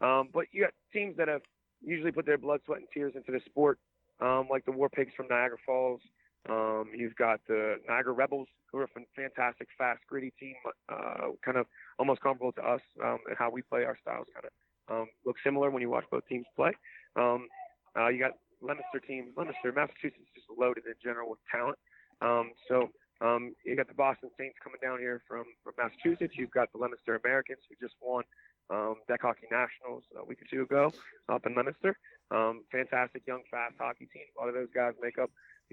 Um, 0.00 0.28
but 0.32 0.46
you 0.52 0.62
got 0.62 0.72
teams 0.92 1.16
that 1.18 1.28
have 1.28 1.42
usually 1.82 2.12
put 2.12 2.26
their 2.26 2.38
blood, 2.38 2.60
sweat, 2.64 2.78
and 2.78 2.88
tears 2.92 3.12
into 3.14 3.30
the 3.30 3.40
sport, 3.46 3.78
um, 4.20 4.48
like 4.50 4.64
the 4.64 4.72
War 4.72 4.88
Pigs 4.88 5.12
from 5.16 5.26
Niagara 5.28 5.58
Falls. 5.66 6.00
Um, 6.48 6.90
you've 6.94 7.16
got 7.16 7.40
the 7.48 7.76
Niagara 7.88 8.12
Rebels, 8.12 8.48
who 8.70 8.78
are 8.78 8.84
a 8.84 8.88
fantastic, 9.16 9.68
fast, 9.78 10.00
gritty 10.08 10.32
team, 10.38 10.54
uh, 10.88 11.32
kind 11.44 11.56
of 11.56 11.66
almost 11.98 12.20
comparable 12.20 12.52
to 12.52 12.62
us 12.62 12.80
um, 13.02 13.18
and 13.28 13.36
how 13.38 13.50
we 13.50 13.62
play. 13.62 13.84
Our 13.84 13.96
styles 14.02 14.26
kind 14.34 14.46
of 14.46 14.52
um, 14.94 15.08
look 15.24 15.36
similar 15.42 15.70
when 15.70 15.80
you 15.80 15.90
watch 15.90 16.04
both 16.10 16.26
teams 16.28 16.46
play. 16.56 16.72
Um, 17.16 17.48
uh, 17.96 18.08
you 18.08 18.18
got 18.18 18.32
Leominster 18.60 19.00
team. 19.00 19.32
Leominster, 19.36 19.72
Massachusetts, 19.72 20.20
is 20.20 20.28
just 20.34 20.46
loaded 20.58 20.84
in 20.86 20.94
general 21.02 21.30
with 21.30 21.38
talent. 21.50 21.78
Um, 22.20 22.52
so 22.68 22.90
um, 23.20 23.54
you 23.64 23.76
got 23.76 23.88
the 23.88 23.94
Boston 23.94 24.30
Saints 24.38 24.56
coming 24.62 24.80
down 24.82 24.98
here 24.98 25.22
from, 25.28 25.44
from 25.62 25.72
Massachusetts. 25.78 26.34
You've 26.36 26.50
got 26.50 26.72
the 26.72 26.78
Leominster 26.78 27.20
Americans 27.24 27.60
who 27.68 27.76
just 27.80 27.94
won 28.02 28.24
um, 28.70 28.96
Deck 29.08 29.20
Hockey 29.22 29.46
Nationals 29.50 30.04
a 30.18 30.24
week 30.24 30.40
or 30.42 30.48
two 30.50 30.62
ago 30.62 30.92
up 31.28 31.46
in 31.46 31.54
Leominster. 31.54 31.96
Um, 32.30 32.64
fantastic 32.72 33.22
young, 33.26 33.42
fast 33.50 33.74
hockey 33.78 34.08
team. 34.12 34.24
A 34.36 34.40
lot 34.40 34.48
of 34.48 34.54
those 34.54 34.72
guys 34.74 34.94
make 35.00 35.18
up 35.18 35.30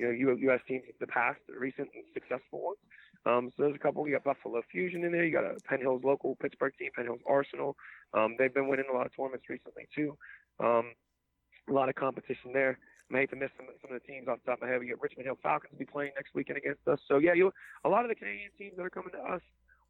you 0.09 0.27
know 0.27 0.35
U.S. 0.35 0.59
teams 0.67 0.83
of 0.89 0.95
the 0.99 1.07
past, 1.07 1.39
the 1.47 1.57
recent 1.57 1.89
and 1.93 2.03
successful 2.13 2.61
ones. 2.61 2.77
Um, 3.25 3.51
so 3.55 3.63
there's 3.63 3.75
a 3.75 3.79
couple. 3.79 4.07
You 4.07 4.13
got 4.13 4.23
Buffalo 4.23 4.61
Fusion 4.71 5.03
in 5.03 5.11
there. 5.11 5.25
You 5.25 5.31
got 5.31 5.45
a 5.45 5.55
Penn 5.67 5.79
Hills 5.79 6.01
local 6.03 6.35
Pittsburgh 6.41 6.73
team, 6.77 6.89
Penn 6.95 7.05
Hills 7.05 7.21
Arsenal. 7.27 7.75
Um, 8.13 8.35
they've 8.37 8.53
been 8.53 8.67
winning 8.67 8.85
a 8.91 8.95
lot 8.95 9.05
of 9.05 9.15
tournaments 9.15 9.45
recently 9.49 9.87
too. 9.95 10.17
Um, 10.59 10.93
a 11.69 11.73
lot 11.73 11.89
of 11.89 11.95
competition 11.95 12.51
there. 12.53 12.79
I 13.13 13.17
hate 13.19 13.29
to 13.31 13.35
miss 13.35 13.51
some, 13.57 13.67
some 13.81 13.93
of 13.93 14.01
the 14.01 14.07
teams 14.07 14.27
off 14.27 14.39
the 14.45 14.51
top 14.51 14.59
of 14.59 14.63
my 14.63 14.71
head. 14.71 14.79
We 14.79 14.87
got 14.87 15.01
Richmond 15.01 15.25
Hill 15.25 15.37
Falcons 15.43 15.71
will 15.71 15.79
be 15.79 15.85
playing 15.85 16.11
next 16.15 16.33
weekend 16.33 16.57
against 16.57 16.87
us. 16.87 16.99
So 17.07 17.17
yeah, 17.17 17.33
you 17.33 17.51
a 17.83 17.89
lot 17.89 18.05
of 18.05 18.09
the 18.09 18.15
Canadian 18.15 18.51
teams 18.57 18.77
that 18.77 18.83
are 18.83 18.89
coming 18.89 19.11
to 19.11 19.19
us 19.19 19.41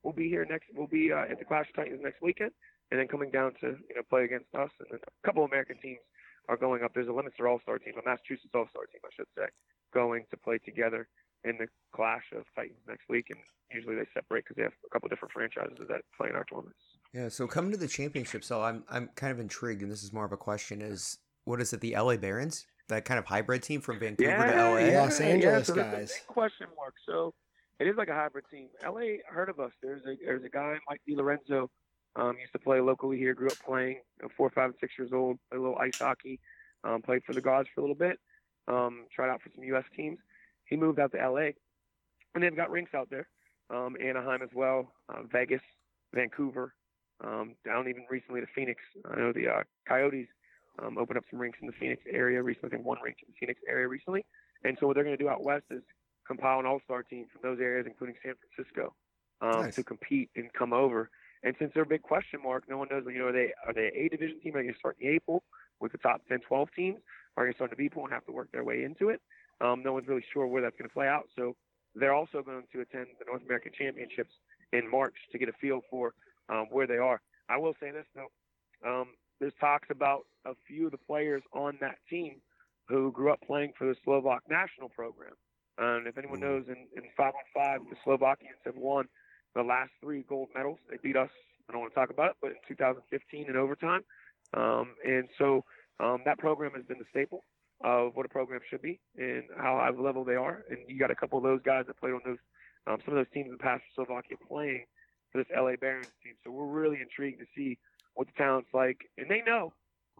will 0.03 0.13
be 0.13 0.27
here 0.27 0.45
next. 0.49 0.73
Will 0.75 0.87
be 0.87 1.11
uh, 1.13 1.29
at 1.29 1.37
the 1.37 1.45
Clash 1.45 1.69
of 1.69 1.75
Titans 1.75 2.01
next 2.03 2.21
weekend, 2.21 2.51
and 2.89 2.99
then 2.99 3.07
coming 3.07 3.29
down 3.29 3.53
to 3.61 3.77
you 3.77 3.95
know 3.95 4.01
play 4.09 4.25
against 4.25 4.53
us. 4.55 4.71
And 4.79 4.99
a 4.99 5.25
couple 5.25 5.45
of 5.45 5.51
American 5.51 5.77
teams 5.77 6.01
are 6.49 6.57
going 6.57 6.83
up. 6.83 6.93
There's 6.93 7.07
a 7.07 7.11
Leominster 7.11 7.47
All 7.47 7.59
Star 7.61 7.77
team, 7.77 7.93
a 7.95 8.03
Massachusetts 8.07 8.53
All 8.55 8.67
Star 8.69 8.85
team, 8.89 9.01
I 9.05 9.13
should 9.15 9.29
say, 9.37 9.47
going 9.93 10.25
to 10.31 10.37
play 10.37 10.57
together 10.57 11.07
in 11.43 11.57
the 11.57 11.67
clash 11.93 12.23
of 12.35 12.43
Titans 12.55 12.79
next 12.87 13.03
week, 13.09 13.27
and 13.29 13.39
usually 13.71 13.95
they 13.95 14.05
separate 14.13 14.45
because 14.45 14.57
they 14.57 14.63
have 14.63 14.73
a 14.85 14.89
couple 14.89 15.09
different 15.09 15.31
franchises 15.31 15.87
that 15.89 16.01
play 16.17 16.29
in 16.29 16.35
our 16.35 16.43
tournaments. 16.45 16.79
Yeah, 17.13 17.29
so 17.29 17.47
coming 17.47 17.71
to 17.71 17.77
the 17.77 17.87
championship, 17.87 18.43
so 18.43 18.61
I'm 18.61 18.83
I'm 18.89 19.09
kind 19.15 19.31
of 19.31 19.39
intrigued, 19.39 19.81
and 19.81 19.91
this 19.91 20.03
is 20.03 20.13
more 20.13 20.25
of 20.25 20.31
a 20.31 20.37
question: 20.37 20.81
is 20.81 21.17
what 21.45 21.61
is 21.61 21.73
it, 21.73 21.81
the 21.81 21.95
LA 21.97 22.17
Barons, 22.17 22.67
that 22.89 23.05
kind 23.05 23.17
of 23.17 23.25
hybrid 23.25 23.63
team 23.63 23.81
from 23.81 23.99
Vancouver 23.99 24.31
yeah, 24.31 24.51
to 24.51 24.69
LA? 24.69 24.77
Yeah, 24.77 25.01
Los 25.01 25.19
Angeles 25.19 25.69
yeah, 25.69 25.75
so 25.75 25.81
guys. 25.81 26.21
question 26.27 26.67
mark. 26.77 26.93
So 27.05 27.33
it 27.79 27.87
is 27.87 27.95
like 27.97 28.09
a 28.09 28.13
hybrid 28.13 28.45
team. 28.51 28.67
LA 28.85 29.17
heard 29.27 29.49
of 29.49 29.59
us. 29.59 29.71
There's 29.81 30.03
a 30.05 30.15
there's 30.23 30.43
a 30.43 30.49
guy 30.49 30.77
Mike 30.87 31.01
DiLorenzo, 31.09 31.67
um, 32.15 32.35
used 32.39 32.53
to 32.53 32.59
play 32.59 32.79
locally 32.79 33.17
here. 33.17 33.33
Grew 33.33 33.47
up 33.47 33.57
playing, 33.65 33.95
you 33.95 34.23
know, 34.23 34.29
four, 34.35 34.49
five, 34.49 34.65
and 34.65 34.75
six 34.79 34.93
years 34.97 35.11
old. 35.13 35.37
Played 35.49 35.59
a 35.59 35.61
little 35.61 35.77
ice 35.77 35.97
hockey. 35.97 36.39
Um, 36.83 37.01
played 37.01 37.23
for 37.25 37.33
the 37.33 37.41
Gods 37.41 37.69
for 37.73 37.81
a 37.81 37.83
little 37.83 37.95
bit. 37.95 38.19
Um, 38.67 39.05
tried 39.13 39.29
out 39.29 39.41
for 39.41 39.49
some 39.55 39.63
U.S. 39.65 39.83
teams. 39.95 40.19
He 40.65 40.75
moved 40.75 40.99
out 40.99 41.11
to 41.13 41.17
LA, 41.17 41.49
and 42.33 42.43
they've 42.43 42.55
got 42.55 42.69
rinks 42.71 42.93
out 42.93 43.09
there. 43.09 43.27
Um, 43.69 43.95
Anaheim 44.03 44.41
as 44.41 44.49
well, 44.53 44.91
uh, 45.09 45.23
Vegas, 45.31 45.61
Vancouver, 46.13 46.73
um, 47.23 47.55
down 47.65 47.87
even 47.87 48.05
recently 48.09 48.41
to 48.41 48.47
Phoenix. 48.53 48.81
I 49.09 49.17
know 49.17 49.31
the 49.31 49.47
uh, 49.47 49.63
Coyotes 49.87 50.27
um, 50.79 50.97
opened 50.97 51.17
up 51.17 51.23
some 51.29 51.39
rinks 51.39 51.59
in 51.61 51.67
the 51.67 51.73
Phoenix 51.73 52.01
area 52.11 52.41
recently. 52.41 52.67
I 52.67 52.71
think 52.75 52.85
one 52.85 52.97
rink 53.03 53.17
in 53.25 53.33
the 53.33 53.37
Phoenix 53.39 53.61
area 53.67 53.87
recently. 53.87 54.25
And 54.63 54.77
so 54.79 54.87
what 54.87 54.95
they're 54.95 55.03
going 55.03 55.17
to 55.17 55.23
do 55.23 55.29
out 55.29 55.43
west 55.43 55.65
is 55.71 55.81
compile 56.27 56.59
an 56.59 56.65
all-star 56.65 57.03
team 57.03 57.25
from 57.31 57.41
those 57.49 57.59
areas, 57.61 57.85
including 57.87 58.15
San 58.23 58.33
Francisco, 58.55 58.93
um, 59.41 59.63
Nice. 59.63 59.75
to 59.75 59.83
compete 59.83 60.29
and 60.35 60.51
come 60.53 60.73
over. 60.73 61.09
And 61.43 61.55
since 61.57 61.71
they're 61.73 61.83
a 61.83 61.87
big 61.87 62.03
question 62.03 62.41
mark, 62.43 62.65
no 62.69 62.77
one 62.77 62.87
knows. 62.91 63.03
You 63.07 63.19
know, 63.19 63.27
are 63.27 63.31
they 63.31 63.51
are 63.65 63.73
they 63.73 63.87
a 63.95 64.09
division 64.09 64.39
team? 64.41 64.55
Are 64.55 64.59
they 64.59 64.63
going 64.65 64.73
to 64.73 64.79
start 64.79 64.97
in 64.99 65.09
the 65.09 65.15
A 65.15 65.19
pool 65.21 65.43
with 65.81 65.91
the 65.91 65.97
top 65.97 66.21
10, 66.29 66.39
12 66.47 66.69
teams? 66.75 66.99
Are 67.37 67.43
going 67.43 67.53
to 67.53 67.57
start 67.57 67.71
in 67.71 67.77
the 67.77 67.83
B 67.83 67.89
pool 67.89 68.03
and 68.03 68.13
have 68.13 68.25
to 68.25 68.31
work 68.31 68.51
their 68.51 68.63
way 68.63 68.83
into 68.83 69.09
it? 69.09 69.21
Um, 69.61 69.83
no 69.83 69.93
one's 69.93 70.07
really 70.07 70.23
sure 70.33 70.47
where 70.47 70.61
that's 70.61 70.75
going 70.77 70.89
to 70.89 70.93
play 70.93 71.07
out. 71.07 71.27
So 71.35 71.55
they're 71.95 72.13
also 72.13 72.41
going 72.41 72.63
to 72.71 72.81
attend 72.81 73.07
the 73.19 73.25
North 73.25 73.43
American 73.45 73.71
Championships 73.77 74.31
in 74.73 74.89
March 74.89 75.15
to 75.31 75.37
get 75.37 75.49
a 75.49 75.53
feel 75.53 75.81
for 75.89 76.13
um, 76.49 76.67
where 76.71 76.87
they 76.87 76.97
are. 76.97 77.21
I 77.49 77.57
will 77.57 77.73
say 77.79 77.91
this 77.91 78.05
though, 78.15 78.31
um, 78.87 79.07
there's 79.39 79.53
talks 79.59 79.87
about 79.89 80.21
a 80.45 80.53
few 80.67 80.85
of 80.85 80.91
the 80.91 80.97
players 80.97 81.41
on 81.53 81.77
that 81.81 81.95
team 82.09 82.35
who 82.87 83.11
grew 83.11 83.31
up 83.31 83.39
playing 83.45 83.73
for 83.77 83.87
the 83.87 83.95
Slovak 84.03 84.43
national 84.49 84.89
program. 84.89 85.33
And 85.77 86.07
if 86.07 86.17
anyone 86.17 86.39
knows, 86.39 86.65
in, 86.67 86.87
in 86.95 87.09
5 87.15 87.25
on 87.25 87.79
5, 87.79 87.81
the 87.89 87.95
Slovakians 88.03 88.59
have 88.65 88.75
won 88.75 89.05
the 89.55 89.63
last 89.63 89.91
three 90.01 90.23
gold 90.27 90.49
medals. 90.55 90.79
They 90.89 90.97
beat 91.01 91.15
us, 91.15 91.29
I 91.67 91.71
don't 91.71 91.81
want 91.81 91.93
to 91.93 91.99
talk 91.99 92.09
about 92.09 92.31
it, 92.31 92.35
but 92.41 92.51
in 92.51 92.57
2015 92.67 93.49
in 93.49 93.55
overtime. 93.55 94.01
Um, 94.53 94.95
and 95.05 95.27
so 95.37 95.63
um, 95.99 96.19
that 96.25 96.37
program 96.39 96.71
has 96.75 96.83
been 96.85 96.97
the 96.97 97.05
staple 97.09 97.43
of 97.83 98.15
what 98.15 98.25
a 98.25 98.29
program 98.29 98.61
should 98.69 98.81
be 98.81 98.99
and 99.17 99.43
how 99.57 99.77
high 99.77 99.89
level 99.89 100.23
they 100.23 100.35
are. 100.35 100.63
And 100.69 100.79
you 100.87 100.99
got 100.99 101.11
a 101.11 101.15
couple 101.15 101.37
of 101.37 101.43
those 101.43 101.61
guys 101.63 101.85
that 101.87 101.99
played 101.99 102.13
on 102.13 102.21
those, 102.25 102.37
um, 102.87 102.97
some 103.05 103.15
of 103.15 103.19
those 103.19 103.33
teams 103.33 103.47
in 103.47 103.53
the 103.53 103.57
past 103.57 103.83
for 103.95 104.05
Slovakia 104.05 104.37
playing 104.47 104.85
for 105.31 105.39
this 105.39 105.47
LA 105.55 105.75
Barons 105.79 106.11
team. 106.23 106.33
So 106.43 106.51
we're 106.51 106.65
really 106.65 106.99
intrigued 107.01 107.39
to 107.39 107.45
see 107.55 107.77
what 108.15 108.27
the 108.27 108.33
talent's 108.33 108.69
like. 108.73 108.97
And 109.17 109.29
they 109.29 109.41
know, 109.41 109.73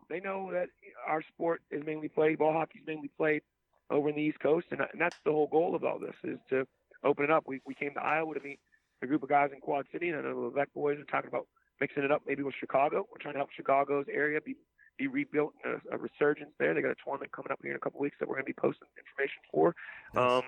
they 0.10 0.20
know 0.20 0.50
that 0.52 0.70
our 1.08 1.22
sport 1.34 1.62
is 1.70 1.84
mainly 1.86 2.08
played, 2.08 2.40
ball 2.40 2.54
hockey 2.54 2.80
is 2.80 2.88
mainly 2.88 3.12
played 3.18 3.42
over 3.90 4.10
in 4.10 4.16
the 4.16 4.22
East 4.22 4.40
Coast. 4.40 4.68
And, 4.72 4.82
and 4.82 5.00
that's 5.00 5.18
the 5.26 5.32
whole 5.32 5.48
goal 5.48 5.76
of 5.76 5.84
all 5.84 6.00
this 6.00 6.16
is 6.24 6.40
to 6.50 6.66
open 7.04 7.26
it 7.26 7.32
up. 7.32 7.44
We, 7.48 7.62
we 7.66 7.76
came 7.76 7.94
to 7.94 8.02
Iowa 8.02 8.34
to 8.34 8.40
meet 8.40 8.60
a 9.02 9.08
group 9.08 9.24
of 9.24 9.30
guys 9.30 9.50
in 9.54 9.60
Quad 9.60 9.86
City, 9.92 10.10
and 10.10 10.20
I 10.20 10.22
know 10.22 10.36
the 10.36 10.48
Levesque 10.48 10.74
boys 10.74 11.00
are 11.00 11.04
talking 11.06 11.28
about 11.28 11.48
mixing 11.82 12.04
it 12.04 12.12
up 12.12 12.22
maybe 12.26 12.44
with 12.44 12.56
Chicago. 12.58 13.08
We're 13.12 13.18
trying 13.20 13.34
to 13.34 13.40
help 13.40 13.52
Chicago's 13.52 14.06
area 14.10 14.40
be 14.40 14.56
be 14.98 15.08
rebuilt 15.08 15.54
and 15.66 15.82
a, 15.92 15.96
a 15.96 15.98
resurgence 15.98 16.52
there. 16.60 16.74
They 16.74 16.82
got 16.82 16.92
a 16.92 17.02
tournament 17.04 17.32
coming 17.32 17.52
up 17.52 17.60
here 17.62 17.72
in 17.72 17.78
a 17.78 17.80
couple 17.80 18.00
weeks 18.00 18.18
that 18.20 18.30
we're 18.30 18.36
going 18.36 18.46
to 18.46 18.54
be 18.54 18.62
posting 18.62 18.88
information 18.96 19.42
for. 19.52 19.76
Um, 20.16 20.44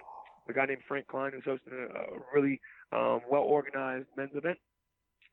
a 0.48 0.54
guy 0.54 0.66
named 0.66 0.84
Frank 0.88 1.08
Klein 1.08 1.32
who's 1.34 1.44
hosting 1.46 1.74
a, 1.74 1.86
a 1.86 2.20
really 2.34 2.62
um, 2.92 3.22
well 3.30 3.44
organized 3.44 4.08
men's 4.16 4.36
event. 4.36 4.60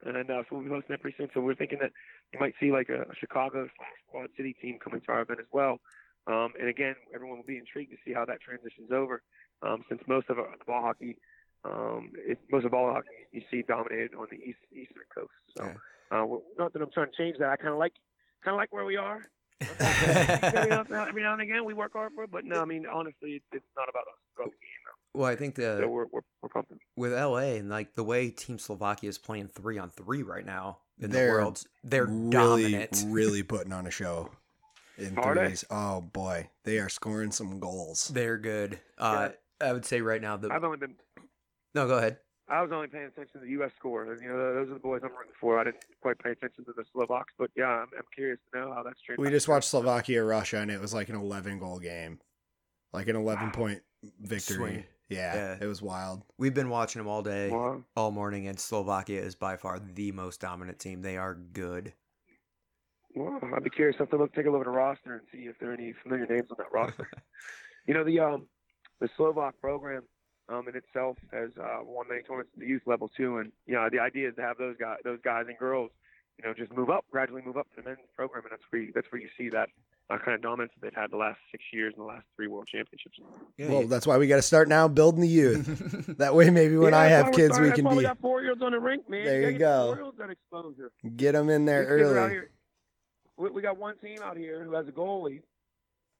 And 0.05 0.31
uh, 0.31 0.42
so 0.48 0.57
we'll 0.57 0.62
be 0.62 0.70
hosting 0.70 0.94
that 0.94 1.03
pretty 1.03 1.16
soon. 1.18 1.29
So 1.35 1.40
we're 1.40 1.55
thinking 1.55 1.79
that 1.83 1.92
you 2.33 2.40
might 2.40 2.55
see 2.59 2.72
like 2.72 2.88
a, 2.88 3.03
a 3.03 3.14
Chicago 3.18 3.68
slash 3.77 3.98
Quad 4.09 4.31
City 4.37 4.57
team 4.62 4.79
coming 4.83 5.01
to 5.03 5.12
our 5.12 5.22
event 5.22 5.40
as 5.40 5.51
well. 5.53 5.79
Um, 6.27 6.53
and 6.59 6.68
again, 6.68 6.94
everyone 7.14 7.38
will 7.38 7.46
be 7.46 7.59
intrigued 7.59 7.90
to 7.90 7.98
see 8.05 8.14
how 8.14 8.24
that 8.24 8.40
transitions 8.40 8.92
over, 8.92 9.22
um, 9.62 9.85
since 9.88 10.01
most 10.07 10.31
of 10.31 10.38
our, 10.38 10.48
the 10.59 10.64
ball 10.64 10.83
hockey, 10.83 11.16
um, 11.64 12.12
it, 12.16 12.38
most 12.51 12.64
of 12.64 12.70
ball 12.70 12.92
hockey 12.92 13.09
you 13.33 13.42
see 13.51 13.62
dominated 13.62 14.14
on 14.14 14.27
the 14.31 14.37
east 14.37 14.61
eastern 14.72 15.05
coast. 15.14 15.33
So, 15.57 15.64
Yeah. 15.64 15.74
Uh, 16.11 16.25
well, 16.27 16.42
not 16.59 16.73
that 16.73 16.83
I'm 16.83 16.90
trying 16.92 17.11
to 17.11 17.16
change 17.16 17.37
that. 17.38 17.49
I 17.51 17.57
kind 17.57 17.70
of 17.73 17.79
like 17.79 17.92
kind 18.44 18.55
of 18.55 18.59
like 18.59 18.73
where 18.73 18.85
we 18.85 18.96
are. 18.96 19.20
every, 19.79 20.70
now, 20.70 20.85
every 21.07 21.23
now 21.23 21.35
and 21.35 21.42
again, 21.42 21.64
we 21.66 21.75
work 21.75 21.92
hard 21.92 22.12
for 22.14 22.25
it, 22.25 22.31
but 22.31 22.44
no, 22.44 22.61
I 22.62 22.64
mean 22.64 22.87
honestly, 22.87 23.33
it's, 23.33 23.44
it's 23.53 23.64
not 23.77 23.88
about 23.88 24.03
us. 24.03 24.14
It's 24.25 24.37
about 24.38 24.46
the 24.46 24.53
game. 24.53 25.14
well, 25.14 25.27
I 25.31 25.37
think 25.37 25.59
Now. 25.59 25.79
So 25.81 25.88
we're, 25.88 26.07
we're 26.11 26.20
we're 26.42 26.49
pumping. 26.49 26.79
with 26.96 27.12
LA 27.12 27.57
and 27.59 27.68
like 27.68 27.94
the 27.94 28.05
way 28.05 28.31
Team 28.31 28.59
Slovakia 28.59 29.09
is 29.11 29.18
playing 29.18 29.49
three 29.49 29.79
on 29.79 29.90
three 29.90 30.23
right 30.23 30.46
now 30.46 30.79
in 30.99 31.11
They're 31.11 31.27
the 31.27 31.33
world, 31.33 31.62
they're 31.85 32.07
really, 32.07 32.31
dominant. 32.73 33.05
really 33.09 33.42
putting 33.42 33.73
on 33.73 33.87
a 33.87 33.90
show 33.90 34.31
in 34.96 35.18
Are 35.18 35.35
they? 35.35 35.46
threes. 35.46 35.64
Oh 35.70 36.01
boy, 36.01 36.49
they 36.64 36.79
are 36.79 36.88
scoring 36.88 37.31
some 37.33 37.59
goals. 37.61 38.09
They're 38.09 38.38
good. 38.38 38.81
Uh, 38.99 39.31
I 39.61 39.73
would 39.75 39.85
say 39.85 40.01
right 40.01 40.23
now 40.23 40.38
the 40.38 40.51
I've 40.51 40.64
only 40.64 40.79
been 40.79 40.94
no. 41.75 41.87
Go 41.87 41.99
ahead. 41.99 42.16
I 42.50 42.62
was 42.62 42.72
only 42.72 42.88
paying 42.88 43.04
attention 43.06 43.40
to 43.40 43.46
the 43.46 43.52
U.S. 43.52 43.70
score. 43.78 44.04
You 44.20 44.28
know, 44.28 44.54
those 44.54 44.70
are 44.70 44.74
the 44.74 44.80
boys 44.80 45.02
I'm 45.04 45.10
rooting 45.10 45.32
for. 45.40 45.58
I 45.60 45.64
didn't 45.64 45.84
quite 46.02 46.18
pay 46.18 46.30
attention 46.32 46.64
to 46.64 46.72
the 46.76 46.84
Slovaks, 46.92 47.32
but 47.38 47.50
yeah, 47.56 47.66
I'm, 47.68 47.88
I'm 47.96 48.04
curious 48.14 48.38
to 48.52 48.58
know 48.60 48.74
how 48.74 48.82
that's 48.82 49.00
changed. 49.00 49.20
We 49.20 49.30
just 49.30 49.46
watched 49.48 49.68
Slovakia 49.68 50.24
Russia, 50.24 50.58
and 50.58 50.70
it 50.70 50.80
was 50.80 50.92
like 50.92 51.08
an 51.08 51.14
11 51.14 51.60
goal 51.60 51.78
game, 51.78 52.18
like 52.92 53.06
an 53.08 53.14
11 53.16 53.46
Wow. 53.46 53.52
point 53.52 53.82
victory. 54.20 54.86
Yeah, 55.08 55.34
Yeah. 55.34 55.56
it 55.60 55.66
was 55.66 55.80
wild. 55.80 56.22
We've 56.38 56.54
been 56.54 56.70
watching 56.70 57.00
them 57.00 57.08
all 57.08 57.22
day, 57.22 57.50
Wow. 57.50 57.84
all 57.96 58.10
morning, 58.10 58.48
and 58.48 58.58
Slovakia 58.58 59.22
is 59.22 59.36
by 59.36 59.56
far 59.56 59.78
the 59.78 60.10
most 60.12 60.40
dominant 60.40 60.78
team. 60.80 61.02
They 61.02 61.16
are 61.16 61.34
good. 61.34 61.92
Well, 63.14 63.38
I'd 63.54 63.64
be 63.64 63.70
curious. 63.70 63.96
I 63.98 64.02
have 64.04 64.10
to 64.10 64.16
look, 64.16 64.32
take 64.34 64.46
a 64.46 64.50
look 64.50 64.60
at 64.60 64.66
the 64.66 64.70
roster 64.70 65.14
and 65.14 65.22
see 65.32 65.46
if 65.48 65.58
there 65.58 65.70
are 65.70 65.74
any 65.74 65.92
familiar 66.02 66.26
names 66.26 66.48
on 66.50 66.56
that 66.58 66.72
roster. 66.72 67.08
you 67.86 67.94
know, 67.94 68.04
the 68.04 68.20
um, 68.20 68.46
the 69.00 69.08
Slovak 69.16 69.58
program 69.60 70.02
um, 70.50 70.68
in 70.68 70.76
itself 70.76 71.16
has 71.32 71.50
uh, 71.60 71.78
won 71.84 72.06
many 72.08 72.22
tournaments 72.22 72.50
at 72.54 72.60
the 72.60 72.66
youth 72.66 72.82
level 72.86 73.08
too, 73.08 73.38
and 73.38 73.52
you 73.66 73.74
know, 73.74 73.88
the 73.90 74.00
idea 74.00 74.28
is 74.28 74.34
to 74.36 74.42
have 74.42 74.58
those 74.58 74.76
guys, 74.78 74.98
those 75.04 75.20
guys 75.22 75.44
and 75.48 75.56
girls, 75.58 75.90
you 76.38 76.46
know, 76.48 76.54
just 76.54 76.72
move 76.72 76.90
up, 76.90 77.04
gradually 77.10 77.42
move 77.44 77.56
up 77.56 77.68
to 77.74 77.82
the 77.82 77.88
men's 77.88 77.98
program, 78.16 78.44
and 78.44 78.52
that's 78.52 78.62
where 78.70 78.82
you, 78.82 78.92
that's 78.94 79.06
where 79.12 79.20
you 79.20 79.28
see 79.38 79.48
that 79.50 79.68
uh, 80.10 80.18
kind 80.18 80.34
of 80.34 80.42
dominance 80.42 80.72
that 80.74 80.82
they've 80.86 81.00
had 81.00 81.10
the 81.10 81.16
last 81.16 81.38
six 81.50 81.62
years 81.72 81.94
and 81.96 82.02
the 82.02 82.08
last 82.08 82.24
three 82.34 82.48
world 82.48 82.66
championships. 82.66 83.18
Well, 83.58 83.86
that's 83.86 84.06
why 84.06 84.16
we 84.18 84.26
got 84.26 84.36
to 84.36 84.42
start 84.42 84.68
now 84.68 84.88
building 84.88 85.20
the 85.20 85.28
youth. 85.28 86.06
that 86.18 86.34
way, 86.34 86.50
maybe 86.50 86.76
when 86.76 86.92
Yeah, 86.92 86.98
I 87.00 87.06
have 87.06 87.26
why 87.26 87.30
we're 87.30 87.36
kids, 87.36 87.60
we 87.60 87.70
can 87.70 87.84
that's 87.84 87.84
why 87.84 87.90
be 87.92 87.96
We 87.98 88.02
got 88.02 88.18
four 88.20 88.40
year 88.42 88.50
olds 88.50 88.62
on 88.62 88.72
the 88.72 88.80
rink, 88.80 89.08
man. 89.08 89.24
There 89.24 89.40
gotta 89.42 89.52
you 89.52 89.58
get 89.58 89.64
go. 89.64 89.86
Four 89.86 89.94
year 89.96 90.04
olds 90.04 90.18
that 90.18 90.30
exposure. 90.30 90.90
get 91.16 91.32
them 91.32 91.48
in 91.50 91.64
there 91.64 91.82
These 91.84 91.88
kids 92.06 92.10
early. 92.10 92.30
here- 92.30 92.50
We, 93.36 93.50
we 93.50 93.62
got 93.62 93.76
one 93.76 93.96
team 93.98 94.18
out 94.22 94.36
here 94.36 94.64
who 94.64 94.72
has 94.74 94.88
a 94.88 94.92
goalie, 94.92 95.42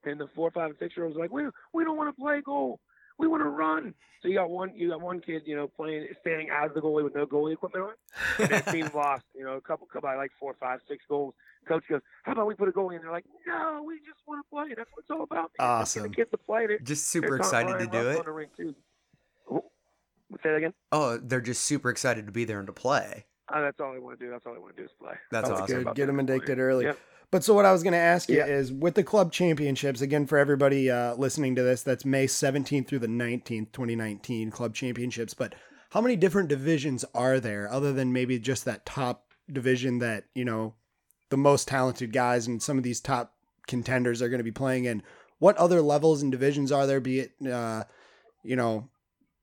and 0.05 0.21
the 0.21 0.29
four, 0.37 0.51
five, 0.51 0.71
and 0.71 0.79
six 0.79 0.97
year 0.97 1.07
olds 1.07 1.17
are 1.17 1.21
like, 1.21 1.33
we 1.33 1.45
we 1.73 1.83
don't 1.85 1.97
want 1.97 2.15
to 2.15 2.21
play 2.23 2.41
goal, 2.43 2.79
we 3.21 3.29
want 3.29 3.43
to 3.43 3.49
run. 3.49 3.95
So 4.23 4.29
you 4.29 4.35
got 4.35 4.51
one, 4.51 4.73
you 4.75 4.91
got 4.91 5.01
one 5.01 5.21
kid, 5.21 5.43
you 5.47 5.57
know, 5.57 5.67
playing, 5.69 6.09
standing 6.21 6.49
as 6.51 6.71
the 6.75 6.81
goalie 6.81 7.05
with 7.05 7.15
no 7.15 7.27
goalie 7.27 7.55
equipment 7.55 7.85
on. 7.85 7.93
And 8.39 8.51
that 8.51 8.67
team 8.69 8.91
lost, 8.95 9.25
you 9.35 9.45
know, 9.45 9.55
a 9.55 9.61
couple, 9.61 9.87
couple, 9.87 10.15
like 10.17 10.31
four, 10.39 10.55
five, 10.61 10.81
six 10.89 11.05
goals. 11.09 11.35
Coach 11.67 11.85
goes, 11.89 12.01
how 12.25 12.33
about 12.33 12.47
we 12.47 12.55
put 12.55 12.69
a 12.69 12.73
goalie 12.73 12.97
in? 12.97 13.03
They're 13.03 13.13
like, 13.13 13.25
no, 13.47 13.83
we 13.87 13.97
just 13.99 14.19
want 14.27 14.45
to 14.45 14.51
play. 14.51 14.75
That's 14.77 14.91
what 14.93 15.01
it's 15.01 15.11
all 15.11 15.23
about. 15.23 15.51
man. 15.59 15.81
Just 15.81 15.95
get 15.95 16.01
Awesome. 16.01 16.03
The 16.03 16.09
kids 16.09 16.31
to 16.33 16.39
play. 16.39 16.67
They're, 16.67 16.79
just 16.81 17.09
super 17.09 17.37
excited 17.37 17.79
to 17.79 17.87
do 17.87 18.11
it. 18.11 18.27
On 18.27 18.47
too. 18.57 18.75
Say 20.43 20.51
that 20.51 20.57
again. 20.57 20.75
Oh, 20.93 21.17
they're 21.17 21.41
just 21.41 21.65
super 21.65 21.91
excited 21.91 22.27
to 22.27 22.33
be 22.33 22.45
there 22.45 22.59
and 22.59 22.67
to 22.67 22.73
play. 22.73 23.25
Oh, 23.53 23.61
that's 23.63 23.81
all 23.81 23.93
they 23.93 23.99
want 23.99 24.19
to 24.19 24.25
do. 24.25 24.31
That's 24.31 24.47
all 24.47 24.55
they 24.55 24.61
want 24.61 24.77
to 24.77 24.83
do 24.83 24.87
is 24.87 24.93
play. 25.01 25.15
That's 25.33 25.49
That's 25.49 25.63
awesome. 25.63 25.75
good. 25.77 25.83
About 25.83 25.97
Get 25.97 26.07
them 26.07 26.21
addicted 26.21 26.59
early. 26.61 26.85
Yep. 26.85 26.99
But 27.31 27.45
so 27.45 27.55
what 27.55 27.65
I 27.65 27.73
was 27.73 27.83
going 27.83 27.93
to 27.93 27.99
ask 27.99 28.29
you 28.29 28.39
Yeah. 28.39 28.47
is 28.47 28.73
with 28.73 28.95
the 28.95 29.05
club 29.05 29.33
championships 29.33 30.01
again 30.01 30.27
for 30.27 30.37
everybody 30.37 30.91
uh, 30.91 31.15
listening 31.15 31.55
to 31.57 31.63
this, 31.63 31.83
that's 31.83 32.05
May 32.05 32.27
17th 32.27 32.89
through 32.89 32.99
the 32.99 33.07
19th, 33.07 33.71
2019 33.73 34.51
club 34.51 34.75
championships. 34.75 35.33
But 35.35 35.55
how 35.91 36.01
many 36.01 36.17
different 36.17 36.49
divisions 36.49 37.05
are 37.15 37.39
there 37.39 37.71
other 37.71 37.93
than 37.93 38.13
maybe 38.13 38.39
just 38.39 38.65
that 38.65 38.85
top 38.85 39.27
division 39.51 39.99
that 39.99 40.25
you 40.35 40.45
know 40.45 40.75
the 41.31 41.37
most 41.37 41.69
talented 41.69 42.13
guys 42.13 42.47
and 42.47 42.63
some 42.63 42.79
of 42.79 42.85
these 42.85 43.01
top 43.01 43.35
contenders 43.67 44.21
are 44.23 44.29
going 44.29 44.39
to 44.39 44.45
be 44.45 44.51
playing 44.53 44.85
in? 44.87 45.03
What 45.39 45.57
other 45.57 45.81
levels 45.83 46.23
and 46.23 46.31
divisions 46.33 46.73
are 46.73 46.87
there? 46.87 47.01
Be 47.01 47.21
it 47.21 47.33
uh, 47.47 47.85
you 48.43 48.57
know 48.57 48.89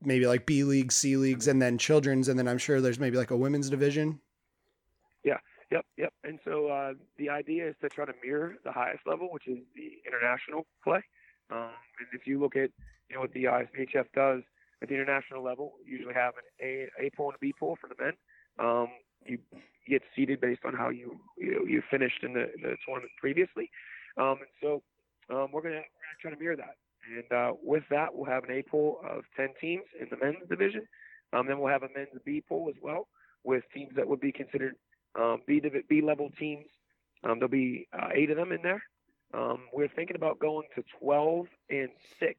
maybe 0.02 0.28
like 0.28 0.46
B 0.46 0.64
leagues, 0.64 0.96
C 0.96 1.16
leagues, 1.18 1.48
and 1.48 1.62
then 1.62 1.78
children's, 1.78 2.28
and 2.28 2.38
then 2.38 2.48
I'm 2.48 2.58
sure 2.60 2.82
there's 2.82 3.00
maybe 3.00 3.18
like 3.18 3.32
a 3.32 3.38
women's 3.38 3.70
division. 3.70 4.20
Yep, 5.72 5.86
yep. 5.98 6.14
And 6.24 6.40
so 6.46 6.68
uh, 6.68 6.94
the 7.18 7.30
idea 7.30 7.68
is 7.70 7.76
to 7.82 7.90
try 7.90 8.06
to 8.06 8.14
mirror 8.24 8.56
the 8.64 8.72
highest 8.72 9.02
level, 9.06 9.28
which 9.32 9.48
is 9.48 9.58
the 9.76 10.00
international 10.08 10.66
play. 10.84 11.02
Um, 11.52 11.72
and 12.00 12.08
if 12.14 12.26
you 12.26 12.40
look 12.40 12.56
at 12.56 12.70
you 13.10 13.16
know 13.16 13.22
what 13.22 13.34
the 13.34 13.46
ISBHF 13.46 14.06
does 14.16 14.44
at 14.82 14.90
the 14.90 14.96
international 14.96 15.44
level, 15.44 15.74
you 15.86 15.98
usually 15.98 16.14
have 16.14 16.34
an 16.36 16.66
A, 16.66 16.88
A 17.06 17.10
pool 17.12 17.28
and 17.28 17.36
a 17.36 17.40
B 17.40 17.54
pool 17.58 17.78
for 17.82 17.88
the 17.88 18.02
men. 18.02 18.14
Um, 18.60 18.88
you 19.26 19.40
get 19.88 20.02
seeded 20.16 20.40
based 20.40 20.62
on 20.66 20.74
how 20.74 20.90
you 20.90 21.20
you, 21.38 21.66
you 21.68 21.82
finished 21.90 22.24
in 22.24 22.34
the, 22.34 22.48
the 22.62 22.76
tournament 22.86 23.12
previously. 23.20 23.70
Um, 24.18 24.38
and 24.40 24.52
so 24.62 24.84
um, 25.30 25.50
we're 25.52 25.62
we're 25.62 25.72
gonna 25.72 25.82
try 26.22 26.32
to 26.32 26.40
mirror 26.40 26.56
that. 26.56 26.76
And 27.08 27.32
uh, 27.32 27.54
with 27.62 27.84
that, 27.90 28.14
we'll 28.14 28.26
have 28.30 28.44
an 28.44 28.52
A 28.52 28.62
pool 28.62 29.00
of 29.08 29.24
10 29.38 29.50
teams 29.62 29.84
in 30.00 30.08
the 30.10 30.18
men's 30.18 30.48
division. 30.50 30.86
Um, 31.34 31.48
then 31.48 31.60
we'll 31.60 31.72
have 31.72 31.84
a 31.84 31.90
men's 31.96 32.10
B 32.26 32.42
pool 32.48 32.68
as 32.70 32.76
well 32.82 33.08
with 33.44 33.64
teams 33.74 33.92
that 33.96 34.08
would 34.08 34.20
be 34.20 34.32
considered 34.32 34.76
um, 35.18 35.42
B, 35.46 35.62
B 35.90 36.02
level 36.02 36.30
teams. 36.40 36.66
Um, 37.24 37.40
there'll 37.40 37.50
be 37.50 37.88
uh, 37.94 38.10
eight 38.14 38.30
of 38.30 38.38
them 38.38 38.52
in 38.52 38.62
there. 38.62 38.84
Um, 39.34 39.60
we're 39.74 39.90
thinking 39.90 40.16
about 40.16 40.40
going 40.40 40.68
to 40.76 40.84
12 41.02 41.48
and 41.70 41.90
6 42.20 42.34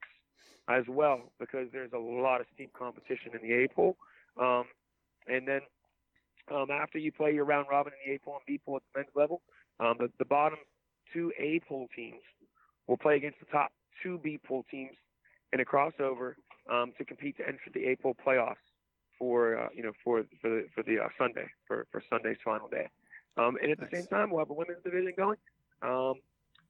as 0.68 0.84
well 0.88 1.32
because 1.38 1.68
there's 1.72 1.92
a 1.92 1.98
lot 1.98 2.40
of 2.40 2.46
steep 2.54 2.72
competition 2.72 3.32
in 3.34 3.46
the 3.46 3.64
A 3.64 3.68
pool. 3.68 3.96
Um, 4.40 4.64
and 5.26 5.46
then 5.46 5.60
um, 6.50 6.70
after 6.70 6.98
you 6.98 7.12
play 7.12 7.34
your 7.34 7.44
round 7.44 7.66
robin 7.70 7.92
in 7.92 8.10
the 8.10 8.16
A 8.16 8.18
pool 8.20 8.34
and 8.34 8.42
B 8.46 8.60
pool 8.64 8.76
at 8.76 8.82
the 8.94 9.00
men's 9.00 9.10
level, 9.14 9.42
the, 9.78 10.10
the 10.18 10.24
bottom 10.24 10.58
two 11.12 11.32
A 11.38 11.60
pool 11.68 11.88
teams 11.94 12.22
will 12.86 12.96
play 12.96 13.16
against 13.16 13.40
the 13.40 13.46
top 13.46 13.70
two 14.02 14.18
B 14.22 14.38
pool 14.46 14.64
teams 14.70 14.96
in 15.52 15.60
a 15.60 15.64
crossover 15.64 16.34
um, 16.70 16.92
to 16.98 17.04
compete 17.04 17.36
to 17.38 17.46
enter 17.46 17.58
the 17.72 17.86
A 17.88 17.96
pool 17.96 18.16
playoffs 18.26 18.56
for 19.18 19.58
uh, 19.58 19.68
you 19.74 19.82
know 19.82 19.92
for 20.04 20.24
for 20.40 20.48
the, 20.48 20.66
for 20.74 20.82
the 20.82 20.98
uh, 20.98 21.08
Sunday 21.18 21.46
for, 21.66 21.86
for 21.90 22.02
Sunday's 22.10 22.38
final 22.44 22.68
day. 22.68 22.88
Um, 23.36 23.56
and 23.62 23.70
at 23.72 23.80
nice. 23.80 23.90
the 23.90 23.96
same 23.98 24.06
time, 24.06 24.30
we'll 24.30 24.40
have 24.40 24.50
a 24.50 24.54
women's 24.54 24.82
division 24.82 25.12
going. 25.16 25.38
Um, 25.82 26.14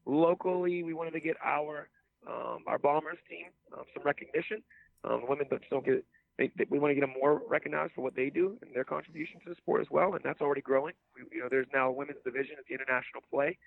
locally, 0.06 0.82
we 0.82 0.94
wanted 0.94 1.12
to 1.12 1.20
get 1.20 1.37
our 1.44 1.88
um, 2.26 2.64
our 2.66 2.78
bombers 2.78 3.18
team 3.28 3.46
um, 3.76 3.84
some 3.94 4.02
recognition. 4.04 4.62
Um, 5.04 5.22
women 5.28 5.46
don't 5.70 5.84
get 5.84 6.04
they, 6.38 6.50
they, 6.56 6.66
we 6.70 6.78
want 6.78 6.90
to 6.90 6.94
get 6.94 7.00
them 7.00 7.14
more 7.20 7.42
recognized 7.48 7.92
for 7.94 8.02
what 8.02 8.14
they 8.14 8.30
do 8.30 8.56
and 8.62 8.70
their 8.72 8.84
contribution 8.84 9.40
to 9.40 9.50
the 9.50 9.56
sport 9.56 9.80
as 9.80 9.88
well, 9.90 10.14
and 10.14 10.22
that's 10.22 10.40
already 10.40 10.61
growing. 10.61 10.94
We, 11.14 11.37
you 11.37 11.42
know, 11.42 11.48
there's 11.50 11.66
now 11.74 11.88
a 11.88 11.92
women's 11.92 12.22
division 12.24 12.56
at 12.58 12.64
the 12.68 12.74
international 12.74 13.22
play, 13.30 13.58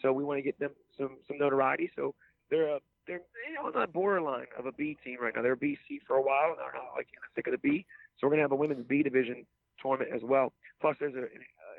so 0.00 0.12
we 0.12 0.24
want 0.24 0.38
to 0.38 0.42
get 0.42 0.58
them 0.58 0.70
some 0.96 1.18
some 1.26 1.38
notoriety. 1.38 1.90
So 1.96 2.14
they're 2.50 2.76
a 2.76 2.80
they're 3.06 3.20
you 3.48 3.54
know, 3.54 3.66
on 3.66 3.80
the 3.80 3.86
borderline 3.86 4.46
of 4.56 4.66
a 4.66 4.72
B 4.72 4.96
team 5.04 5.18
right 5.20 5.34
now. 5.34 5.42
They're 5.42 5.52
a 5.52 5.56
BC 5.56 6.02
for 6.06 6.16
a 6.16 6.22
while, 6.22 6.50
and 6.50 6.58
they're 6.58 6.72
not 6.72 6.94
like 6.96 7.08
sick 7.34 7.46
of 7.48 7.52
the 7.52 7.58
B. 7.58 7.84
So 8.18 8.26
we're 8.26 8.32
gonna 8.32 8.42
have 8.42 8.52
a 8.52 8.56
women's 8.56 8.86
B 8.86 9.02
division 9.02 9.46
tournament 9.80 10.10
as 10.14 10.22
well. 10.22 10.52
Plus, 10.80 10.96
there's 11.00 11.14
an 11.14 11.28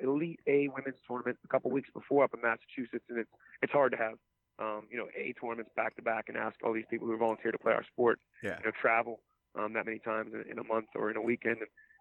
elite 0.03 0.39
A 0.47 0.67
women's 0.69 0.99
tournament 1.07 1.37
a 1.43 1.47
couple 1.47 1.71
weeks 1.71 1.89
before 1.93 2.23
up 2.23 2.33
in 2.33 2.41
Massachusetts, 2.41 3.05
and 3.09 3.19
it's 3.19 3.31
it's 3.61 3.71
hard 3.71 3.91
to 3.91 3.97
have 3.97 4.13
um, 4.59 4.87
you 4.89 4.97
know 4.97 5.07
A 5.17 5.33
tournaments 5.33 5.71
back 5.75 5.95
to 5.95 6.01
back 6.01 6.25
and 6.27 6.37
ask 6.37 6.55
all 6.63 6.73
these 6.73 6.85
people 6.89 7.07
who 7.07 7.17
volunteer 7.17 7.51
to 7.51 7.59
play 7.59 7.73
our 7.73 7.83
sport, 7.83 8.19
yeah. 8.43 8.57
you 8.59 8.65
know, 8.65 8.71
travel 8.79 9.21
um, 9.57 9.73
that 9.73 9.85
many 9.85 9.99
times 9.99 10.31
in, 10.33 10.51
in, 10.51 10.59
a 10.59 10.63
month 10.63 10.87
or 10.95 11.09
in 11.09 11.17
a 11.17 11.21
weekend. 11.21 11.57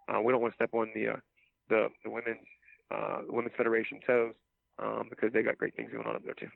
And 0.09 0.17
uh, 0.17 0.21
we 0.21 0.33
don't 0.33 0.41
want 0.41 0.53
to 0.53 0.57
step 0.57 0.71
on 0.73 0.91
the 0.95 1.09
uh, 1.09 1.17
the 1.69 1.89
the 2.05 2.11
women's 2.11 2.47
uh, 2.91 3.23
the 3.27 3.33
women's 3.33 3.55
federation 3.57 4.01
toes 4.07 4.35
um, 4.79 5.07
because 5.11 5.33
they 5.33 5.43
got 5.43 5.59
great 5.59 5.75
things 5.77 5.91
going 5.93 6.07
on 6.07 6.17
up 6.17 6.25
there 6.25 6.35
too. 6.35 6.49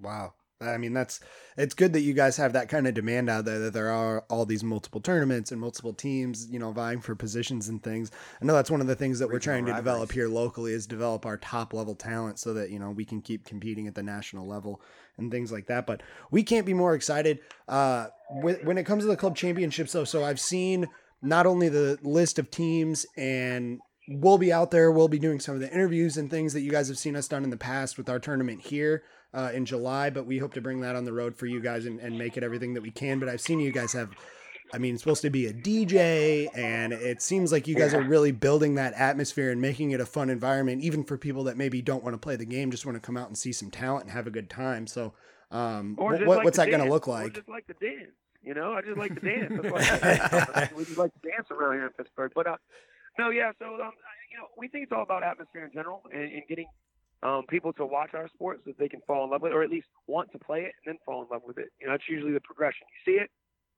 Wow. 0.00 0.34
I 0.60 0.76
mean, 0.76 0.92
that's 0.92 1.20
it's 1.56 1.74
good 1.74 1.92
that 1.92 2.00
you 2.00 2.14
guys 2.14 2.36
have 2.36 2.52
that 2.54 2.68
kind 2.68 2.88
of 2.88 2.94
demand 2.94 3.30
out 3.30 3.44
there 3.44 3.60
that 3.60 3.72
there 3.72 3.90
are 3.90 4.24
all 4.28 4.44
these 4.44 4.64
multiple 4.64 5.00
tournaments 5.00 5.52
and 5.52 5.60
multiple 5.60 5.92
teams, 5.92 6.48
you 6.50 6.58
know, 6.58 6.72
vying 6.72 7.00
for 7.00 7.14
positions 7.14 7.68
and 7.68 7.82
things. 7.82 8.10
I 8.42 8.44
know 8.44 8.54
that's 8.54 8.70
one 8.70 8.80
of 8.80 8.88
the 8.88 8.96
things 8.96 9.20
that 9.20 9.26
Regional 9.26 9.34
we're 9.34 9.40
trying 9.40 9.66
to 9.66 9.74
develop 9.74 10.10
here 10.10 10.28
locally 10.28 10.72
is 10.72 10.86
develop 10.86 11.26
our 11.26 11.36
top 11.36 11.72
level 11.72 11.94
talent 11.94 12.40
so 12.40 12.54
that, 12.54 12.70
you 12.70 12.80
know, 12.80 12.90
we 12.90 13.04
can 13.04 13.20
keep 13.20 13.44
competing 13.44 13.86
at 13.86 13.94
the 13.94 14.02
national 14.02 14.48
level 14.48 14.80
and 15.16 15.30
things 15.30 15.52
like 15.52 15.66
that. 15.68 15.86
But 15.86 16.02
we 16.32 16.42
can't 16.42 16.66
be 16.66 16.74
more 16.74 16.94
excited 16.94 17.38
uh, 17.68 18.08
when, 18.30 18.56
when 18.64 18.78
it 18.78 18.84
comes 18.84 19.04
to 19.04 19.08
the 19.08 19.16
club 19.16 19.36
championships, 19.36 19.92
though. 19.92 20.04
So 20.04 20.24
I've 20.24 20.40
seen 20.40 20.88
not 21.22 21.46
only 21.46 21.68
the 21.68 21.98
list 22.02 22.36
of 22.38 22.50
teams 22.50 23.06
and 23.16 23.78
we'll 24.08 24.38
be 24.38 24.52
out 24.52 24.72
there, 24.72 24.90
we'll 24.90 25.06
be 25.06 25.20
doing 25.20 25.38
some 25.38 25.54
of 25.54 25.60
the 25.60 25.72
interviews 25.72 26.16
and 26.16 26.28
things 26.28 26.52
that 26.54 26.62
you 26.62 26.70
guys 26.72 26.88
have 26.88 26.98
seen 26.98 27.14
us 27.14 27.28
done 27.28 27.44
in 27.44 27.50
the 27.50 27.56
past 27.56 27.96
with 27.96 28.08
our 28.08 28.18
tournament 28.18 28.62
here 28.62 29.04
uh, 29.34 29.50
in 29.52 29.64
July, 29.64 30.10
but 30.10 30.26
we 30.26 30.38
hope 30.38 30.54
to 30.54 30.60
bring 30.60 30.80
that 30.80 30.96
on 30.96 31.04
the 31.04 31.12
road 31.12 31.36
for 31.36 31.46
you 31.46 31.60
guys 31.60 31.86
and, 31.86 32.00
and 32.00 32.18
make 32.18 32.36
it 32.36 32.42
everything 32.42 32.74
that 32.74 32.82
we 32.82 32.90
can. 32.90 33.18
But 33.18 33.28
I've 33.28 33.40
seen 33.40 33.60
you 33.60 33.72
guys 33.72 33.92
have, 33.92 34.10
I 34.72 34.78
mean, 34.78 34.94
it's 34.94 35.02
supposed 35.02 35.22
to 35.22 35.30
be 35.30 35.46
a 35.46 35.52
DJ, 35.52 36.48
and 36.56 36.92
it 36.92 37.20
seems 37.20 37.52
like 37.52 37.66
you 37.66 37.74
guys 37.74 37.92
yeah. 37.92 37.98
are 37.98 38.02
really 38.02 38.32
building 38.32 38.76
that 38.76 38.94
atmosphere 38.94 39.50
and 39.50 39.60
making 39.60 39.90
it 39.90 40.00
a 40.00 40.06
fun 40.06 40.30
environment, 40.30 40.82
even 40.82 41.04
for 41.04 41.18
people 41.18 41.44
that 41.44 41.56
maybe 41.56 41.82
don't 41.82 42.02
want 42.02 42.14
to 42.14 42.18
play 42.18 42.36
the 42.36 42.46
game, 42.46 42.70
just 42.70 42.86
want 42.86 42.96
to 42.96 43.00
come 43.00 43.16
out 43.16 43.28
and 43.28 43.36
see 43.36 43.52
some 43.52 43.70
talent 43.70 44.04
and 44.04 44.12
have 44.12 44.26
a 44.26 44.30
good 44.30 44.48
time. 44.48 44.86
So, 44.86 45.12
um, 45.50 45.96
what, 45.96 46.20
like 46.20 46.44
what's 46.44 46.56
that 46.56 46.70
going 46.70 46.84
to 46.84 46.90
look 46.90 47.06
like? 47.06 47.34
just 47.34 47.48
like 47.48 47.66
the 47.66 47.74
dance, 47.74 48.12
you 48.42 48.54
know. 48.54 48.72
I 48.72 48.82
just 48.82 48.98
like 48.98 49.14
to 49.14 49.20
dance. 49.20 49.52
That's 49.62 50.72
we 50.76 50.84
just 50.84 50.98
like 50.98 51.12
to 51.14 51.30
dance 51.30 51.48
around 51.50 51.74
here 51.74 51.86
in 51.86 51.92
Pittsburgh. 51.92 52.32
But 52.34 52.46
uh, 52.46 52.56
no, 53.18 53.30
yeah. 53.30 53.52
So 53.58 53.66
um, 53.66 53.92
you 54.30 54.38
know, 54.38 54.46
we 54.58 54.68
think 54.68 54.84
it's 54.84 54.92
all 54.92 55.02
about 55.02 55.22
atmosphere 55.22 55.64
in 55.64 55.72
general 55.72 56.02
and, 56.12 56.22
and 56.22 56.42
getting 56.48 56.66
um, 57.22 57.44
people 57.48 57.72
to 57.74 57.84
watch 57.84 58.14
our 58.14 58.28
sport 58.28 58.60
so 58.64 58.70
that 58.70 58.78
they 58.78 58.88
can 58.88 59.00
fall 59.06 59.24
in 59.24 59.30
love 59.30 59.42
with 59.42 59.52
it, 59.52 59.54
or 59.54 59.62
at 59.62 59.70
least 59.70 59.88
want 60.06 60.30
to 60.32 60.38
play 60.38 60.60
it 60.60 60.72
and 60.84 60.94
then 60.94 60.98
fall 61.04 61.22
in 61.22 61.28
love 61.30 61.42
with 61.46 61.58
it. 61.58 61.70
You 61.80 61.86
know, 61.86 61.92
that's 61.92 62.08
usually 62.08 62.32
the 62.32 62.40
progression. 62.40 62.86
You 63.04 63.12
see 63.12 63.18
it, 63.18 63.30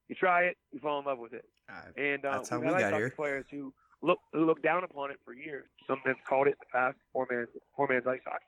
you 0.09 0.15
try 0.15 0.45
it, 0.45 0.57
you 0.73 0.81
fall 0.81 0.99
in 0.99 1.07
love 1.07 1.19
with 1.19 1.33
it. 1.33 1.45
Uh, 1.69 2.01
and 2.01 2.25
uh, 2.25 2.33
that's 2.33 2.49
how 2.49 2.59
we 2.59 2.67
got 2.67 2.93
here. 2.93 3.11
Players 3.11 3.47
who 3.51 3.73
look 4.03 4.19
who 4.33 4.45
look 4.45 4.63
down 4.63 4.85
upon 4.85 5.11
it 5.11 5.19
for 5.25 5.33
years. 5.33 5.67
Some 5.87 6.01
have 6.05 6.17
called 6.29 6.49
it 6.49 6.51
in 6.51 6.57
the 6.61 6.79
past 6.79 6.99
four 7.13 7.27
man 7.31 7.47
four 7.77 7.87
man's 7.89 8.07
ice 8.07 8.21
hockey, 8.27 8.45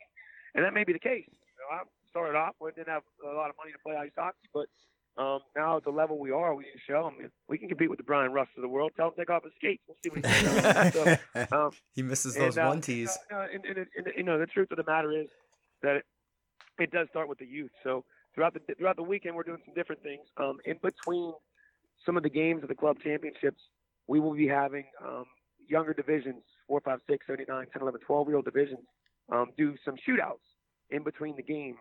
and 0.55 0.65
that 0.65 0.75
may 0.75 0.85
be 0.85 0.93
the 0.93 0.99
case. 0.99 1.29
You 1.29 1.57
know, 1.61 1.77
I 1.77 1.83
started 2.11 2.37
off 2.37 2.55
with 2.61 2.75
didn't 2.75 2.89
have 2.89 3.03
a 3.25 3.35
lot 3.35 3.49
of 3.49 3.57
money 3.57 3.73
to 3.73 3.79
play 3.85 3.97
ice 3.97 4.11
hockey, 4.17 4.49
but 4.53 4.67
um, 5.19 5.41
now 5.55 5.77
at 5.77 5.85
the 5.85 5.91
level 5.91 6.19
we 6.19 6.31
are, 6.31 6.55
we 6.55 6.65
can 6.65 6.81
show 6.87 7.03
them 7.05 7.31
we 7.49 7.59
can 7.59 7.69
compete 7.69 7.91
with 7.91 7.99
the 7.99 8.05
Bryan 8.05 8.33
Rust 8.33 8.51
of 8.57 8.63
the 8.63 8.69
world. 8.69 8.93
Tell 8.97 9.09
him 9.09 9.13
to 9.13 9.21
take 9.21 9.31
off 9.31 9.45
his 9.45 9.53
skates. 9.57 9.83
We'll 9.87 9.97
see 10.03 10.09
what 10.09 10.25
he 10.25 10.47
can 10.47 10.91
do. 10.91 11.47
so, 11.51 11.57
um, 11.57 11.71
he 11.95 12.03
misses 12.03 12.35
those 12.35 12.57
and, 12.57 12.67
uh, 12.67 12.69
one 12.71 12.81
tees. 12.81 13.19
Uh, 13.31 13.47
and, 13.53 13.65
and, 13.65 13.87
and, 13.97 14.07
you 14.17 14.23
know, 14.23 14.39
the 14.39 14.47
truth 14.47 14.71
of 14.71 14.79
the 14.79 14.85
matter 14.91 15.13
is 15.13 15.29
that 15.83 15.97
it, 15.97 16.05
it, 16.79 16.91
does 16.91 17.09
start 17.11 17.29
with 17.29 17.39
the 17.39 17.47
youth. 17.47 17.71
So 17.83 18.05
throughout 18.35 18.55
the 18.55 18.61
throughout 18.75 18.97
the 18.97 19.03
weekend, 19.03 19.37
we're 19.37 19.43
doing 19.43 19.61
some 19.67 19.75
different 19.75 20.03
things. 20.03 20.23
Um, 20.39 20.59
in 20.65 20.79
between 20.83 21.35
some 22.07 22.17
of 22.17 22.23
the 22.23 22.31
games 22.31 22.63
of 22.63 22.71
the 22.71 22.75
club 22.75 22.97
championships, 23.03 23.61
we 24.07 24.19
will 24.19 24.35
be 24.35 24.49
having 24.49 24.85
um, 25.05 25.25
younger 25.69 25.93
divisions, 25.93 26.43
4, 26.69 26.81
5, 26.81 26.99
6, 27.09 27.27
39, 27.27 27.67
10, 27.73 27.83
11, 27.83 28.01
12 28.01 28.29
year 28.29 28.37
old 28.37 28.45
divisions, 28.47 28.87
um, 29.31 29.47
do 29.59 29.75
some 29.85 29.95
shootouts 29.97 30.41
in 30.91 31.03
between 31.03 31.37
the 31.37 31.43
games. 31.43 31.79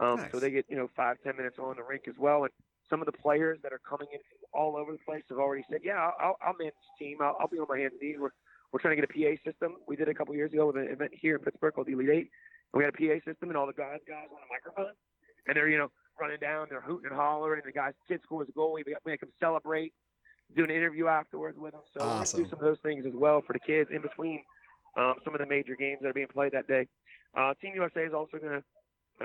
Um, 0.00 0.16
nice. 0.16 0.32
So 0.32 0.40
they 0.40 0.50
get 0.50 0.66
you 0.68 0.76
know 0.76 0.88
five 0.96 1.18
ten 1.22 1.36
minutes 1.36 1.58
on 1.58 1.76
the 1.76 1.82
rink 1.82 2.04
as 2.08 2.14
well, 2.18 2.44
and 2.44 2.52
some 2.92 3.00
of 3.00 3.06
the 3.06 3.12
players 3.12 3.58
that 3.62 3.72
are 3.72 3.80
coming 3.88 4.08
in 4.12 4.20
all 4.52 4.76
over 4.76 4.92
the 4.92 4.98
place 4.98 5.22
have 5.30 5.38
already 5.38 5.64
said, 5.70 5.80
"Yeah, 5.82 6.10
I'll, 6.20 6.36
I'll 6.44 6.52
manage 6.58 6.74
the 6.76 7.04
team. 7.04 7.16
I'll, 7.22 7.36
I'll 7.40 7.48
be 7.48 7.56
on 7.56 7.66
my 7.66 7.78
hands 7.78 7.94
and 7.98 8.06
knees." 8.06 8.18
We're 8.20 8.36
we're 8.70 8.80
trying 8.80 8.96
to 8.96 9.00
get 9.00 9.08
a 9.08 9.12
PA 9.16 9.50
system. 9.50 9.76
We 9.88 9.96
did 9.96 10.10
a 10.10 10.14
couple 10.14 10.34
years 10.34 10.52
ago 10.52 10.66
with 10.66 10.76
an 10.76 10.88
event 10.88 11.12
here 11.14 11.36
in 11.36 11.40
Pittsburgh 11.40 11.72
called 11.72 11.86
the 11.86 11.92
Elite 11.92 12.10
Eight, 12.10 12.30
and 12.72 12.76
we 12.76 12.84
had 12.84 12.92
a 12.92 12.96
PA 12.96 13.16
system, 13.24 13.48
and 13.48 13.56
all 13.56 13.66
the 13.66 13.72
guys 13.72 14.00
guys 14.06 14.28
on 14.28 14.44
a 14.44 14.50
microphone, 14.52 14.92
and 15.48 15.56
they're 15.56 15.70
you 15.70 15.78
know 15.78 15.90
running 16.20 16.38
down, 16.38 16.66
they're 16.68 16.82
hooting 16.82 17.06
and 17.06 17.16
hollering. 17.16 17.62
The 17.64 17.72
guys, 17.72 17.94
kid 18.06 18.20
scores 18.24 18.48
a 18.50 18.52
goal, 18.52 18.74
we 18.74 18.84
make 19.06 19.20
them 19.20 19.32
celebrate, 19.40 19.94
do 20.54 20.62
an 20.62 20.70
interview 20.70 21.06
afterwards 21.06 21.56
with 21.58 21.72
them. 21.72 21.80
So 21.96 22.04
awesome. 22.04 22.40
we're 22.40 22.44
do 22.44 22.50
some 22.50 22.58
of 22.58 22.64
those 22.66 22.82
things 22.82 23.06
as 23.06 23.14
well 23.14 23.40
for 23.46 23.54
the 23.54 23.60
kids 23.60 23.88
in 23.90 24.02
between 24.02 24.42
um, 24.98 25.14
some 25.24 25.34
of 25.34 25.40
the 25.40 25.46
major 25.46 25.76
games 25.76 26.00
that 26.02 26.08
are 26.08 26.12
being 26.12 26.28
played 26.28 26.52
that 26.52 26.68
day. 26.68 26.86
Uh, 27.34 27.54
Team 27.62 27.72
USA 27.74 28.04
is 28.04 28.12
also 28.12 28.36
gonna 28.36 28.62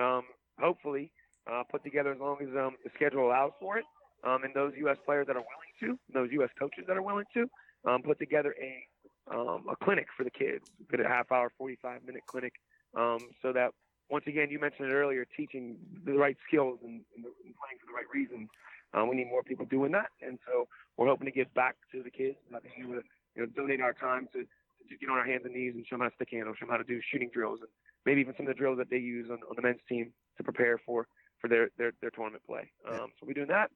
um, 0.01 0.23
hopefully 0.57 1.11
uh, 1.51 1.63
put 1.69 1.83
together 1.83 2.11
as 2.13 2.19
long 2.19 2.37
as 2.41 2.49
um, 2.55 2.75
the 2.83 2.91
schedule 2.95 3.27
allows 3.27 3.51
for 3.59 3.77
it. 3.77 3.85
Um, 4.23 4.43
and 4.43 4.53
those 4.53 4.73
U.S. 4.77 4.97
players 5.05 5.27
that 5.27 5.35
are 5.35 5.43
willing 5.45 5.73
to, 5.81 5.99
those 6.11 6.29
U.S. 6.33 6.49
coaches 6.57 6.85
that 6.87 6.97
are 6.97 7.01
willing 7.01 7.25
to, 7.35 7.47
um, 7.85 8.01
put 8.01 8.19
together 8.19 8.55
a 8.61 8.85
um, 9.29 9.65
a 9.69 9.75
clinic 9.75 10.07
for 10.15 10.23
the 10.23 10.29
kids, 10.29 10.63
get 10.89 11.01
a 11.01 11.07
half 11.07 11.31
hour, 11.31 11.51
45 11.57 12.05
minute 12.05 12.23
clinic, 12.27 12.53
um, 12.95 13.19
so 13.41 13.51
that 13.51 13.71
once 14.09 14.23
again, 14.25 14.47
you 14.49 14.59
mentioned 14.59 14.89
it 14.89 14.93
earlier, 14.93 15.25
teaching 15.35 15.75
the 16.05 16.13
right 16.13 16.37
skills 16.47 16.79
and, 16.81 17.01
and, 17.15 17.23
playing 17.25 17.77
for 17.79 17.87
the 17.87 17.93
right 17.93 18.07
reasons. 18.13 18.47
Uh, 18.93 19.03
we 19.05 19.17
need 19.17 19.27
more 19.27 19.43
people 19.43 19.65
doing 19.65 19.91
that, 19.91 20.07
and 20.21 20.39
so 20.47 20.67
we're 20.95 21.07
hoping 21.07 21.25
to 21.25 21.31
give 21.31 21.53
back 21.53 21.75
to 21.91 22.01
the 22.01 22.09
kids, 22.09 22.37
not 22.49 22.63
being 22.63 22.87
able 22.87 23.01
to 23.01 23.03
you 23.35 23.41
know, 23.41 23.47
donate 23.55 23.81
our 23.81 23.91
time 23.91 24.27
to, 24.31 24.39
to 24.43 24.97
get 24.99 25.09
on 25.09 25.17
our 25.17 25.25
hands 25.25 25.41
and 25.43 25.53
knees 25.53 25.73
and 25.75 25.85
show 25.85 25.95
them 25.95 26.01
how 26.03 26.09
to 26.09 26.15
stick 26.15 26.29
handle, 26.31 26.53
show 26.53 26.65
them 26.65 26.71
how 26.71 26.77
to 26.77 26.87
do 26.87 27.01
shooting 27.11 27.29
drills, 27.33 27.59
and 27.59 27.69
maybe 28.05 28.21
even 28.21 28.33
some 28.37 28.47
of 28.47 28.55
the 28.55 28.57
drills 28.57 28.77
that 28.77 28.89
they 28.89 28.97
use 28.97 29.27
on, 29.29 29.39
on 29.49 29.55
the 29.57 29.61
men's 29.61 29.83
team 29.89 30.13
to 30.37 30.43
prepare 30.43 30.79
for 30.85 31.05
for 31.39 31.47
their 31.47 31.69
their, 31.77 31.93
their 32.01 32.11
tournament 32.11 32.43
play. 32.45 32.71
Um, 32.87 33.11
so 33.19 33.25
we're 33.25 33.33
doing 33.33 33.47
that. 33.47 33.71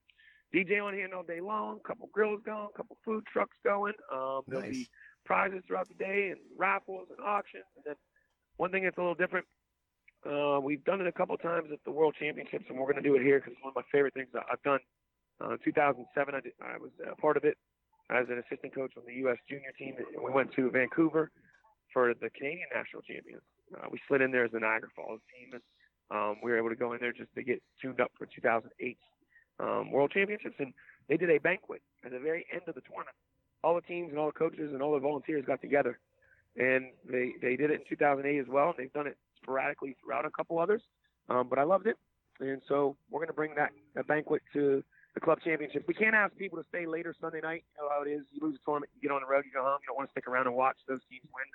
DJ 0.54 0.84
on 0.84 0.94
hand 0.94 1.14
all 1.14 1.24
day 1.24 1.40
long. 1.40 1.80
Couple 1.86 2.10
grills 2.12 2.42
going, 2.46 2.68
couple 2.76 2.98
food 3.06 3.24
trucks 3.32 3.56
going. 3.64 3.94
Um, 4.14 4.42
there'll 4.48 4.70
be 4.70 4.90
prizes 5.26 5.64
throughout 5.66 5.88
the 5.88 5.96
day 5.96 6.30
and 6.32 6.40
raffles 6.58 7.08
and 7.10 7.26
auctions. 7.26 7.64
And 7.76 7.86
then 7.86 7.96
one 8.58 8.72
thing 8.72 8.84
that's 8.84 8.98
a 8.98 9.02
little 9.02 9.16
different, 9.16 9.46
uh, 10.30 10.60
we've 10.62 10.84
done 10.84 11.00
it 11.00 11.08
a 11.08 11.12
couple 11.12 11.38
times 11.38 11.70
at 11.72 11.80
the 11.86 11.92
World 11.92 12.16
Championships, 12.20 12.66
and 12.70 12.78
we're 12.78 12.92
going 12.92 13.02
to 13.02 13.08
do 13.10 13.16
it 13.16 13.24
here 13.24 13.40
because 13.40 13.54
it's 13.54 13.64
one 13.64 13.72
of 13.72 13.76
my 13.76 13.88
favorite 13.92 14.14
things 14.14 14.28
I've 14.36 14.62
done. 14.64 14.80
Uh, 15.40 15.58
2007, 15.64 16.36
I, 16.36 16.40
did, 16.42 16.54
I 16.62 16.78
was 16.78 16.92
a 17.10 17.16
part 17.16 17.38
of 17.38 17.46
it 17.46 17.58
as 18.12 18.28
an 18.30 18.44
assistant 18.46 18.76
coach 18.76 18.92
on 18.98 19.04
the 19.08 19.16
U.S. 19.26 19.38
junior 19.50 19.72
team. 19.80 19.96
And 19.98 20.24
we 20.24 20.32
went 20.32 20.54
to 20.54 20.70
Vancouver 20.70 21.32
for 21.94 22.14
the 22.14 22.30
Canadian 22.30 22.68
national 22.76 23.02
champions. 23.02 23.42
Uh, 23.74 23.88
we 23.90 24.00
slid 24.08 24.22
in 24.22 24.32
there 24.32 24.46
as 24.46 24.52
the 24.52 24.60
Niagara 24.60 24.90
Falls 24.96 25.22
team, 25.32 25.54
and 25.54 25.64
um, 26.12 26.36
we 26.44 26.52
were 26.52 26.58
able 26.58 26.70
to 26.70 26.76
go 26.76 26.94
in 26.94 27.00
there 27.00 27.14
just 27.14 27.34
to 27.36 27.44
get 27.44 27.62
tuned 27.82 28.02
up 28.02 28.12
for 28.18 28.26
2008 28.26 28.98
um, 29.60 29.92
World 29.92 30.12
Championships, 30.12 30.56
and 30.60 30.74
they 31.08 31.18
did 31.18 31.30
a 31.30 31.40
banquet 31.40 31.82
at 32.06 32.12
the 32.12 32.20
very 32.20 32.46
end 32.52 32.64
of 32.68 32.76
the 32.76 32.82
tournament. 32.82 33.16
All 33.64 33.76
the 33.76 33.82
teams 33.82 34.10
and 34.10 34.20
all 34.20 34.26
the 34.28 34.32
coaches 34.34 34.72
and 34.74 34.82
all 34.82 34.94
the 34.94 35.00
volunteers 35.00 35.46
got 35.46 35.62
together, 35.62 36.00
and 36.58 36.86
they 37.10 37.34
they 37.42 37.56
did 37.56 37.72
it 37.72 37.82
in 37.82 37.88
2008 37.88 38.40
as 38.40 38.48
well. 38.48 38.70
And 38.70 38.76
they've 38.78 38.94
done 38.94 39.08
it 39.08 39.18
sporadically 39.42 39.96
throughout 40.04 40.26
a 40.26 40.32
couple 40.32 40.60
others, 40.60 40.82
um, 41.30 41.48
but 41.48 41.60
I 41.60 41.64
loved 41.64 41.88
it. 41.88 41.98
and 42.40 42.62
so 42.68 42.98
we're 43.10 43.20
going 43.20 43.28
to 43.28 43.34
bring 43.34 43.56
that, 43.56 43.70
that 43.96 44.08
banquet 44.08 44.42
to 44.54 44.84
the 45.14 45.20
club 45.20 45.40
championship. 45.44 45.86
We 45.88 45.94
can't 45.94 46.16
ask 46.16 46.36
people 46.38 46.58
to 46.58 46.66
stay 46.70 46.86
later 46.86 47.14
Sunday 47.20 47.42
night. 47.42 47.64
You 47.76 47.84
know 47.84 47.90
how 47.90 48.04
it 48.04 48.10
is. 48.10 48.24
You 48.32 48.42
lose 48.42 48.58
a 48.62 48.66
tournament, 48.66 48.92
you 48.96 49.02
get 49.08 49.14
on 49.14 49.22
the 49.22 49.32
road, 49.32 49.44
you 49.46 49.52
go 49.54 49.64
home. 49.64 49.80
You 49.84 49.88
don't 49.88 49.98
want 49.98 50.10
to 50.10 50.12
stick 50.12 50.28
around 50.28 50.48
and 50.48 50.56
watch 50.56 50.78
those 50.88 51.02
teams 51.10 51.26
win 51.34 51.46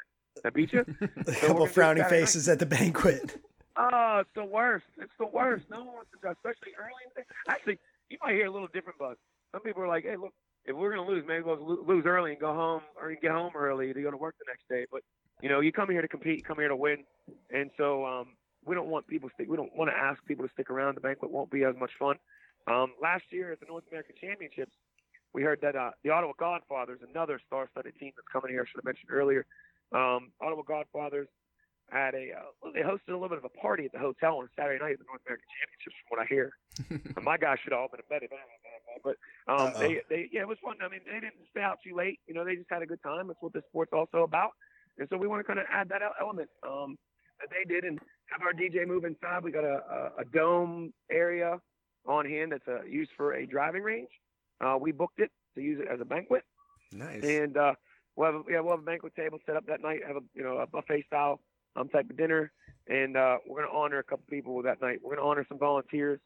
that 0.43 0.55
beat 0.55 0.73
you. 0.73 0.85
a 1.01 1.25
so 1.35 1.47
couple 1.47 1.67
frowny 1.67 2.09
faces 2.09 2.47
night. 2.47 2.55
at 2.55 2.59
the 2.59 2.67
banquet. 2.67 3.43
Oh, 3.77 4.19
it's 4.21 4.31
the 4.35 4.45
worst. 4.45 4.87
It's 4.99 5.13
the 5.19 5.27
worst. 5.27 5.67
No 5.71 5.79
one 5.79 5.95
wants 5.95 6.11
to, 6.11 6.31
especially 6.31 6.73
early 6.79 7.03
in 7.05 7.11
the 7.15 7.21
day. 7.23 7.27
Actually, 7.49 7.79
you 8.09 8.19
might 8.23 8.35
hear 8.35 8.47
a 8.47 8.51
little 8.51 8.69
different 8.73 8.99
buzz. 8.99 9.17
Some 9.53 9.61
people 9.63 9.83
are 9.83 9.89
like, 9.89 10.05
"Hey, 10.05 10.17
look, 10.17 10.33
if 10.65 10.75
we're 10.75 10.91
gonna 10.91 11.07
lose, 11.07 11.25
maybe 11.27 11.45
we'll 11.45 11.85
lose 11.85 12.07
early 12.07 12.33
and 12.33 12.41
go 12.41 12.55
home, 12.55 12.83
or 13.01 13.13
get 13.15 13.33
home 13.33 13.53
early 13.55 13.93
to 13.93 14.03
go 14.03 14.11
to 14.11 14.17
work 14.17 14.35
the 14.39 14.47
next 14.49 14.69
day." 14.69 14.87
But 14.91 15.03
you 15.43 15.49
know, 15.49 15.61
you 15.61 15.73
come 15.73 15.91
here 15.91 16.01
to 16.01 16.09
compete, 16.09 16.39
you 16.39 16.43
come 16.43 16.59
here 16.59 16.69
to 16.69 16.77
win, 16.77 17.05
and 17.51 17.71
so 17.77 18.05
um, 18.07 18.37
we 18.65 18.75
don't 18.75 18.89
want 18.89 19.07
people 19.07 19.29
to 19.29 19.35
stick. 19.35 19.49
We 19.49 19.57
don't 19.57 19.75
want 19.77 19.91
to 19.91 19.97
ask 19.97 20.25
people 20.25 20.47
to 20.47 20.53
stick 20.53 20.71
around. 20.71 20.97
The 20.97 21.01
banquet 21.03 21.31
won't 21.31 21.51
be 21.51 21.65
as 21.65 21.77
much 21.77 21.93
fun. 21.99 22.17
Um, 22.67 22.95
last 23.01 23.25
year 23.31 23.53
at 23.53 23.61
the 23.61 23.67
North 23.67 23.85
American 23.91 24.17
Championships, 24.21 24.73
we 25.33 25.43
heard 25.43 25.61
that 25.61 25.77
uh, 25.77 25.91
the 26.03 26.11
Ottawa 26.11 26.33
Godfathers, 26.39 27.01
another 27.09 27.39
star-studded 27.47 27.95
team 27.99 28.13
that's 28.17 28.27
coming 28.33 28.51
here, 28.51 28.63
I 28.63 28.65
should 28.67 28.79
have 28.79 28.85
mentioned 28.85 29.11
earlier. 29.11 29.47
Um, 29.93 30.33
Ottawa 30.41 30.63
Godfathers 30.67 31.29
had 31.91 32.15
a 32.15 32.33
uh, 32.33 32.71
they 32.75 32.81
hosted 32.81 33.09
a 33.09 33.13
little 33.13 33.29
bit 33.29 33.39
of 33.39 33.45
a 33.45 33.55
party 33.61 33.85
at 33.85 33.93
the 33.93 33.99
hotel 33.99 34.39
on 34.39 34.49
Saturday 34.57 34.83
night 34.83 34.93
at 34.95 34.99
the 34.99 35.07
North 35.07 35.23
American 35.27 35.47
Championships, 35.55 35.97
from 36.03 36.09
what 36.11 36.21
I 36.21 36.27
hear. 36.27 37.23
my 37.23 37.37
guys 37.37 37.59
should 37.63 37.73
have 37.73 37.81
all 37.81 37.89
been 37.89 38.01
bed, 38.09 38.23
but 39.05 39.17
um, 39.47 39.73
they 39.79 40.03
they 40.09 40.29
yeah, 40.33 40.41
it 40.43 40.49
was 40.49 40.59
fun. 40.63 40.77
I 40.83 40.89
mean, 40.89 41.01
they 41.07 41.21
didn't 41.21 41.47
stay 41.51 41.63
out 41.63 41.79
too 41.85 41.95
late. 41.95 42.21
You 42.27 42.35
know, 42.35 42.45
they 42.45 42.57
just 42.57 42.71
had 42.71 42.83
a 42.83 42.87
good 42.87 43.03
time. 43.03 43.29
That's 43.29 43.41
what 43.41 43.53
the 43.53 43.63
sport's 43.69 43.93
also 43.93 44.23
about. 44.23 44.51
And 44.99 45.09
so 45.11 45.17
we 45.17 45.29
want 45.29 45.41
to 45.41 45.45
kind 45.45 45.59
of 45.59 45.67
add 45.71 45.89
that 45.91 46.03
element 46.21 46.49
um, 46.67 46.97
that 47.41 47.51
they 47.51 47.65
did 47.65 47.85
and 47.85 47.99
have 48.31 48.43
our 48.43 48.53
DJ 48.53 48.87
move 48.87 49.05
inside. 49.05 49.45
We 49.45 49.53
got 49.53 49.65
a, 49.65 50.13
a, 50.19 50.23
a 50.23 50.25
dome 50.25 50.93
area 51.11 51.61
on 52.07 52.25
hand 52.25 52.53
that's 52.53 52.67
uh, 52.67 52.83
used 52.85 53.11
for 53.17 53.35
a 53.35 53.47
driving 53.47 53.83
range. 53.83 54.11
Uh, 54.61 54.79
we 54.81 54.93
booked 54.93 55.21
it 55.21 55.31
to 55.55 55.61
use 55.61 55.81
it 55.81 55.89
as 55.93 56.01
a 56.01 56.05
banquet. 56.05 56.45
Nice. 56.93 57.23
And 57.23 57.57
uh, 57.57 57.75
we'll 58.15 58.33
have 58.33 58.35
a, 58.37 58.43
yeah, 58.49 58.61
we'll 58.61 58.73
have 58.73 58.81
a 58.81 58.87
banquet 58.87 59.15
table 59.15 59.39
set 59.45 59.57
up 59.57 59.67
that 59.67 59.83
night. 59.83 60.01
Have 60.07 60.17
a 60.17 60.23
you 60.35 60.43
know 60.43 60.59
a 60.59 60.67
buffet 60.67 61.05
style 61.07 61.41
um, 61.77 61.89
type 61.89 62.09
of 62.11 62.17
dinner, 62.17 62.53
and 62.89 63.17
uh, 63.17 63.39
we're 63.47 63.61
going 63.61 63.71
to 63.71 63.77
honor 63.77 63.99
a 63.99 64.05
couple 64.05 64.25
people 64.29 64.63
that 64.63 64.81
night. 64.81 65.01
We're 65.03 65.17
going 65.17 65.25
to 65.25 65.29
honor 65.29 65.47
some 65.49 65.59
volunteers 65.59 66.21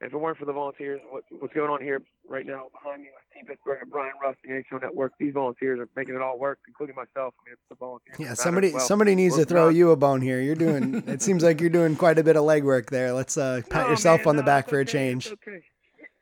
And 0.00 0.08
if 0.08 0.14
it 0.14 0.16
weren't 0.16 0.38
for 0.38 0.44
the 0.44 0.52
volunteers, 0.52 1.00
what, 1.10 1.24
what's 1.30 1.54
going 1.54 1.70
on 1.70 1.82
here 1.82 2.02
right 2.28 2.46
now 2.46 2.66
behind 2.72 3.02
me 3.02 3.08
with 3.14 3.34
Team 3.34 3.46
Pittsburgh 3.46 3.78
and 3.82 3.90
Brian 3.90 4.12
Russ, 4.22 4.36
the 4.44 4.50
NHL 4.50 4.82
Network, 4.82 5.12
these 5.18 5.32
volunteers 5.32 5.80
are 5.80 5.88
making 5.96 6.14
it 6.14 6.22
all 6.22 6.38
work, 6.38 6.58
including 6.66 6.96
myself. 6.96 7.34
I 7.40 7.48
mean, 7.48 7.52
it's 7.52 7.62
the 7.68 7.76
volunteers. 7.76 8.16
Yeah, 8.18 8.34
somebody 8.34 8.72
well. 8.72 8.80
somebody 8.80 9.14
needs 9.14 9.36
to 9.36 9.44
throw 9.44 9.68
you 9.68 9.90
a 9.90 9.96
bone 9.96 10.20
here. 10.20 10.40
You're 10.40 10.54
doing. 10.54 11.02
it 11.06 11.22
seems 11.22 11.42
like 11.42 11.60
you're 11.60 11.70
doing 11.70 11.96
quite 11.96 12.18
a 12.18 12.24
bit 12.24 12.36
of 12.36 12.44
legwork 12.44 12.90
there. 12.90 13.12
Let's 13.12 13.36
uh, 13.36 13.62
pat 13.70 13.86
no, 13.86 13.90
yourself 13.90 14.20
man, 14.20 14.28
on 14.28 14.36
the 14.36 14.42
back 14.42 14.68
for 14.68 14.78
okay, 14.78 14.88
a 14.88 14.92
change. 14.92 15.26
Okay. 15.26 15.60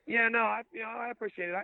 Yeah, 0.05 0.27
no, 0.27 0.39
I 0.39 0.61
you 0.73 0.81
know 0.81 0.89
I 0.89 1.09
appreciate 1.09 1.49
it. 1.49 1.55
I, 1.55 1.61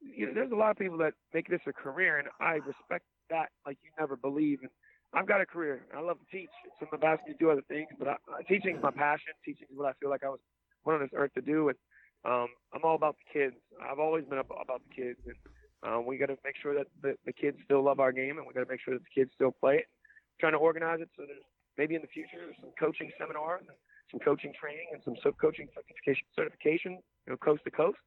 you 0.00 0.26
know, 0.26 0.34
there's 0.34 0.52
a 0.52 0.56
lot 0.56 0.70
of 0.70 0.76
people 0.76 0.98
that 0.98 1.14
make 1.32 1.48
this 1.48 1.60
a 1.66 1.72
career, 1.72 2.18
and 2.18 2.28
I 2.40 2.54
respect 2.54 3.04
that 3.30 3.50
like 3.66 3.78
you 3.82 3.90
never 3.98 4.16
believe. 4.16 4.60
And 4.62 4.70
I've 5.14 5.26
got 5.26 5.40
a 5.40 5.46
career. 5.46 5.86
I 5.96 6.00
love 6.00 6.18
to 6.18 6.36
teach. 6.36 6.50
Some 6.78 6.88
of 6.92 7.00
best 7.00 7.22
to 7.26 7.34
do 7.34 7.50
other 7.50 7.62
things, 7.68 7.88
but 7.98 8.08
I, 8.08 8.16
teaching 8.46 8.76
is 8.76 8.82
my 8.82 8.90
passion. 8.90 9.32
Teaching 9.44 9.66
is 9.70 9.76
what 9.76 9.88
I 9.88 9.92
feel 10.00 10.10
like 10.10 10.24
I 10.24 10.28
was 10.28 10.40
put 10.84 10.94
on 10.94 11.00
this 11.00 11.10
earth 11.14 11.32
to 11.34 11.40
do. 11.40 11.70
And 11.70 11.78
um, 12.24 12.48
I'm 12.74 12.84
all 12.84 12.94
about 12.94 13.16
the 13.16 13.40
kids. 13.40 13.56
I've 13.80 13.98
always 13.98 14.24
been 14.24 14.38
about 14.38 14.82
the 14.88 14.94
kids, 14.94 15.20
and 15.26 15.36
um, 15.82 16.06
we 16.06 16.18
got 16.18 16.26
to 16.26 16.36
make 16.44 16.56
sure 16.60 16.74
that 16.74 16.86
the, 17.02 17.14
the 17.24 17.32
kids 17.32 17.56
still 17.64 17.82
love 17.82 18.00
our 18.00 18.12
game, 18.12 18.38
and 18.38 18.46
we 18.46 18.52
got 18.52 18.64
to 18.64 18.70
make 18.70 18.80
sure 18.80 18.94
that 18.94 19.02
the 19.02 19.14
kids 19.14 19.30
still 19.34 19.52
play 19.52 19.76
it. 19.76 19.86
I'm 19.88 20.38
trying 20.40 20.52
to 20.52 20.58
organize 20.58 21.00
it 21.00 21.08
so 21.16 21.22
there's 21.26 21.46
maybe 21.78 21.94
in 21.94 22.02
the 22.02 22.08
future 22.10 22.50
some 22.60 22.70
coaching 22.78 23.10
seminars, 23.18 23.62
and 23.68 23.76
some 24.10 24.20
coaching 24.20 24.52
training, 24.58 24.90
and 24.92 25.00
some 25.04 25.14
coaching 25.40 25.68
certification, 25.72 26.26
certification, 26.34 26.92
you 27.26 27.32
know, 27.32 27.36
coast 27.36 27.62
to 27.64 27.70
coast, 27.70 27.98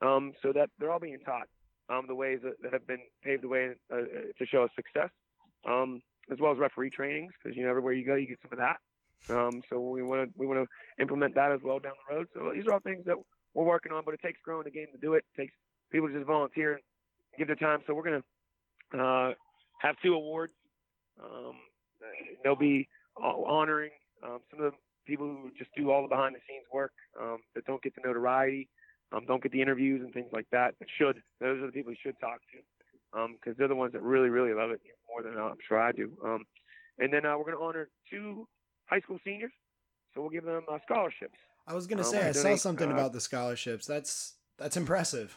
um, 0.00 0.32
so 0.42 0.52
that 0.52 0.70
they're 0.78 0.92
all 0.92 1.00
being 1.00 1.18
taught 1.24 1.48
um, 1.90 2.04
the 2.06 2.14
ways 2.14 2.38
that, 2.44 2.54
that, 2.62 2.72
have 2.72 2.86
been 2.86 3.02
paved 3.22 3.42
the 3.42 3.48
way 3.48 3.70
uh, 3.92 3.96
to 4.38 4.46
show 4.46 4.62
us 4.62 4.70
success, 4.76 5.10
um, 5.66 6.02
as 6.30 6.38
well 6.40 6.52
as 6.52 6.58
referee 6.58 6.90
trainings, 6.90 7.32
because 7.42 7.56
you 7.56 7.62
know 7.64 7.70
everywhere 7.70 7.92
you 7.92 8.04
go, 8.04 8.14
you 8.14 8.26
get 8.26 8.38
some 8.42 8.52
of 8.52 8.58
that. 8.58 8.78
Um, 9.28 9.62
so 9.68 9.80
we 9.80 10.02
want 10.02 10.28
to 10.28 10.38
we 10.38 10.46
want 10.46 10.60
to 10.60 11.02
implement 11.02 11.34
that 11.34 11.52
as 11.52 11.60
well 11.62 11.78
down 11.78 11.94
the 12.08 12.14
road. 12.14 12.28
So 12.34 12.52
these 12.54 12.66
are 12.66 12.74
all 12.74 12.80
things 12.80 13.04
that 13.06 13.16
we're 13.54 13.64
working 13.64 13.92
on, 13.92 14.02
but 14.04 14.14
it 14.14 14.20
takes 14.22 14.38
growing 14.44 14.64
the 14.64 14.70
game 14.70 14.86
to 14.92 14.98
do 14.98 15.14
it. 15.14 15.24
It 15.34 15.40
takes 15.40 15.54
people 15.90 16.08
to 16.08 16.14
just 16.14 16.26
volunteer 16.26 16.74
and 16.74 16.82
give 17.38 17.48
their 17.48 17.56
time. 17.56 17.80
So 17.86 17.94
we're 17.94 18.20
to 18.92 19.00
uh, 19.00 19.32
have 19.80 19.96
two 20.02 20.14
awards. 20.14 20.52
Um, 21.22 21.54
they'll 22.44 22.54
be 22.54 22.88
honoring 23.16 23.90
um, 24.22 24.38
some 24.50 24.64
of 24.64 24.72
the 24.72 24.78
people 25.06 25.26
who 25.26 25.50
just 25.58 25.70
do 25.76 25.90
all 25.90 26.02
the 26.02 26.08
behind 26.08 26.34
the 26.34 26.40
scenes 26.48 26.66
work 26.72 26.92
um, 27.20 27.38
that 27.54 27.64
don't 27.64 27.82
get 27.82 27.94
the 27.94 28.02
notoriety, 28.04 28.68
um, 29.12 29.24
don't 29.26 29.42
get 29.42 29.52
the 29.52 29.62
interviews 29.62 30.02
and 30.04 30.12
things 30.12 30.28
like 30.32 30.46
that. 30.52 30.74
Should 30.98 31.22
those 31.40 31.62
are 31.62 31.66
the 31.66 31.72
people 31.72 31.92
you 31.92 31.98
should 32.02 32.18
talk 32.20 32.40
to 32.52 32.58
because 33.16 33.52
um, 33.52 33.54
they're 33.58 33.68
the 33.68 33.74
ones 33.74 33.92
that 33.92 34.02
really, 34.02 34.28
really 34.28 34.52
love 34.52 34.70
it 34.70 34.80
more 35.08 35.22
than 35.22 35.40
I'm 35.40 35.56
sure 35.66 35.80
I 35.80 35.92
do. 35.92 36.12
Um, 36.24 36.44
and 36.98 37.12
then 37.12 37.24
uh, 37.24 37.36
we're 37.38 37.44
going 37.44 37.56
to 37.56 37.62
honor 37.62 37.88
two 38.10 38.46
high 38.86 39.00
school 39.00 39.18
seniors, 39.24 39.52
so 40.14 40.20
we'll 40.20 40.30
give 40.30 40.44
them 40.44 40.62
uh, 40.70 40.78
scholarships. 40.84 41.38
I 41.66 41.74
was 41.74 41.86
gonna 41.86 42.02
um, 42.02 42.08
say 42.08 42.28
I 42.28 42.32
saw 42.32 42.54
something 42.54 42.90
uh, 42.90 42.94
about 42.94 43.12
the 43.12 43.20
scholarships. 43.20 43.86
That's 43.86 44.34
that's 44.56 44.76
impressive. 44.76 45.36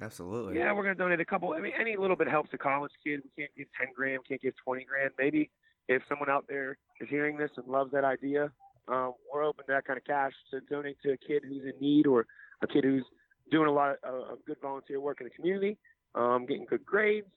Absolutely. 0.00 0.58
Yeah, 0.58 0.72
we're 0.72 0.84
gonna 0.84 0.94
donate 0.94 1.20
a 1.20 1.24
couple. 1.24 1.52
I 1.52 1.60
mean, 1.60 1.72
any 1.78 1.96
little 1.96 2.16
bit 2.16 2.28
helps 2.28 2.50
a 2.52 2.58
college 2.58 2.92
kid. 3.04 3.20
We 3.24 3.42
can't 3.42 3.54
give 3.56 3.66
ten 3.78 3.88
grand, 3.94 4.20
can't 4.28 4.40
give 4.40 4.54
twenty 4.64 4.84
grand. 4.84 5.10
Maybe 5.18 5.50
if 5.88 6.02
someone 6.08 6.30
out 6.30 6.44
there 6.48 6.78
is 7.00 7.08
hearing 7.08 7.36
this 7.36 7.50
and 7.56 7.66
loves 7.66 7.90
that 7.92 8.04
idea, 8.04 8.52
uh, 8.86 9.10
we're 9.32 9.44
open 9.44 9.64
to 9.66 9.72
that 9.72 9.84
kind 9.84 9.96
of 9.96 10.04
cash 10.04 10.32
to 10.52 10.60
donate 10.70 10.96
to 11.02 11.12
a 11.12 11.16
kid 11.16 11.42
who's 11.46 11.62
in 11.64 11.74
need 11.80 12.06
or 12.06 12.26
a 12.62 12.66
kid 12.66 12.84
who's 12.84 13.04
doing 13.50 13.68
a 13.68 13.72
lot 13.72 13.96
of, 14.04 14.14
of 14.14 14.38
good 14.46 14.56
volunteer 14.62 15.00
work 15.00 15.20
in 15.20 15.26
the 15.26 15.30
community, 15.30 15.76
um, 16.14 16.46
getting 16.46 16.66
good 16.66 16.84
grades, 16.84 17.28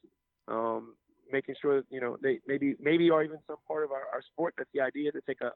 um, 0.47 0.95
making 1.31 1.55
sure 1.61 1.77
that 1.77 1.85
you 1.89 1.99
know 1.99 2.17
they 2.21 2.39
maybe 2.47 2.75
maybe 2.79 3.09
or 3.09 3.23
even 3.23 3.37
some 3.47 3.57
part 3.67 3.83
of 3.83 3.91
our, 3.91 4.03
our 4.13 4.21
sport. 4.31 4.53
That's 4.57 4.69
the 4.73 4.81
idea 4.81 5.11
to 5.11 5.21
take 5.21 5.41
a 5.41 5.51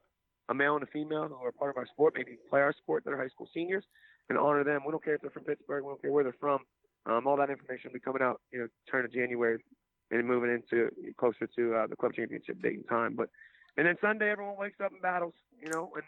a 0.49 0.53
male 0.53 0.75
and 0.75 0.83
a 0.83 0.87
female 0.87 1.27
who 1.27 1.45
are 1.45 1.51
part 1.51 1.71
of 1.71 1.77
our 1.77 1.87
sport, 1.87 2.13
maybe 2.17 2.37
play 2.49 2.61
our 2.61 2.73
sport 2.73 3.05
that 3.05 3.11
are 3.11 3.17
high 3.17 3.29
school 3.29 3.47
seniors, 3.53 3.85
and 4.29 4.37
honor 4.37 4.63
them. 4.63 4.81
We 4.85 4.91
don't 4.91 5.03
care 5.03 5.15
if 5.15 5.21
they're 5.21 5.31
from 5.31 5.43
Pittsburgh. 5.43 5.83
We 5.83 5.91
don't 5.91 6.01
care 6.01 6.11
where 6.11 6.23
they're 6.23 6.35
from. 6.39 6.59
Um, 7.05 7.25
all 7.25 7.37
that 7.37 7.49
information 7.49 7.89
will 7.89 7.93
be 7.93 7.99
coming 7.99 8.21
out, 8.21 8.41
you 8.51 8.59
know, 8.59 8.67
turn 8.89 9.05
of 9.05 9.13
January 9.13 9.63
and 10.11 10.27
moving 10.27 10.51
into 10.51 10.91
closer 11.17 11.47
to 11.55 11.75
uh, 11.75 11.87
the 11.87 11.95
club 11.95 12.13
championship 12.13 12.61
date 12.61 12.75
and 12.75 12.87
time. 12.87 13.15
But 13.15 13.29
and 13.77 13.87
then 13.87 13.95
Sunday, 14.01 14.29
everyone 14.29 14.57
wakes 14.57 14.79
up 14.83 14.91
and 14.91 15.01
battles, 15.01 15.33
you 15.61 15.69
know, 15.73 15.91
and 15.95 16.03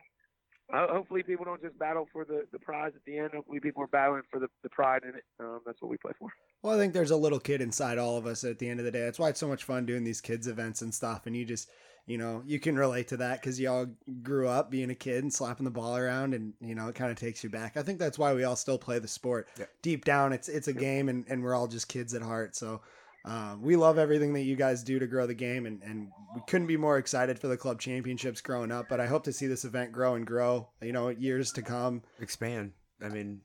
uh, 0.71 0.87
hopefully 0.87 1.23
people 1.23 1.45
don't 1.45 1.61
just 1.61 1.77
battle 1.77 2.07
for 2.11 2.25
the, 2.25 2.45
the 2.51 2.59
prize 2.59 2.93
at 2.95 3.03
the 3.05 3.17
end. 3.17 3.31
Hopefully 3.33 3.59
people 3.59 3.83
are 3.83 3.87
battling 3.87 4.23
for 4.29 4.39
the, 4.39 4.47
the 4.61 4.69
pride 4.69 5.03
in 5.03 5.15
it. 5.15 5.23
Um, 5.39 5.59
that's 5.65 5.81
what 5.81 5.89
we 5.89 5.97
play 5.97 6.13
for. 6.17 6.29
Well, 6.61 6.75
I 6.75 6.77
think 6.77 6.93
there's 6.93 7.11
a 7.11 7.17
little 7.17 7.39
kid 7.39 7.61
inside 7.61 7.97
all 7.97 8.17
of 8.17 8.25
us 8.25 8.43
at 8.43 8.59
the 8.59 8.69
end 8.69 8.79
of 8.79 8.85
the 8.85 8.91
day. 8.91 9.01
That's 9.01 9.19
why 9.19 9.29
it's 9.29 9.39
so 9.39 9.47
much 9.47 9.63
fun 9.63 9.85
doing 9.85 10.03
these 10.03 10.21
kids 10.21 10.47
events 10.47 10.81
and 10.81 10.93
stuff. 10.93 11.25
And 11.25 11.35
you 11.35 11.45
just 11.45 11.69
you 12.05 12.17
know, 12.17 12.43
you 12.45 12.59
can 12.59 12.77
relate 12.77 13.07
to 13.09 13.17
that 13.17 13.39
because 13.39 13.59
y'all 13.59 13.87
grew 14.21 14.47
up 14.47 14.69
being 14.69 14.89
a 14.89 14.95
kid 14.95 15.23
and 15.23 15.33
slapping 15.33 15.63
the 15.63 15.71
ball 15.71 15.95
around, 15.95 16.33
and 16.33 16.53
you 16.59 16.75
know, 16.75 16.89
it 16.89 16.95
kind 16.95 17.11
of 17.11 17.17
takes 17.17 17.43
you 17.43 17.49
back. 17.49 17.77
I 17.77 17.81
think 17.81 17.97
that's 17.97 18.19
why 18.19 18.33
we 18.33 18.43
all 18.43 18.57
still 18.57 18.77
play 18.77 18.99
the 18.99 19.07
sport. 19.07 19.47
Yeah. 19.57 19.65
Deep 19.81 20.03
down, 20.03 20.33
it's 20.33 20.49
it's 20.49 20.67
a 20.67 20.73
game, 20.73 21.07
and, 21.07 21.25
and 21.29 21.41
we're 21.41 21.55
all 21.55 21.67
just 21.67 21.87
kids 21.87 22.13
at 22.13 22.21
heart. 22.21 22.57
So 22.57 22.81
uh, 23.25 23.55
we 23.61 23.75
love 23.75 23.97
everything 23.97 24.33
that 24.33 24.41
you 24.41 24.55
guys 24.55 24.83
do 24.83 24.99
to 24.99 25.07
grow 25.07 25.25
the 25.25 25.33
game, 25.33 25.65
and, 25.65 25.81
and 25.83 26.09
we 26.35 26.41
couldn't 26.47 26.67
be 26.67 26.77
more 26.77 26.97
excited 26.97 27.39
for 27.39 27.47
the 27.47 27.57
club 27.57 27.79
championships 27.79 28.41
growing 28.41 28.71
up. 28.71 28.87
But 28.89 28.99
I 28.99 29.07
hope 29.07 29.23
to 29.25 29.33
see 29.33 29.47
this 29.47 29.65
event 29.65 29.91
grow 29.91 30.15
and 30.15 30.25
grow, 30.25 30.69
you 30.81 30.91
know, 30.91 31.09
years 31.09 31.51
to 31.53 31.61
come. 31.61 32.01
Expand. 32.19 32.73
I 33.01 33.09
mean, 33.09 33.41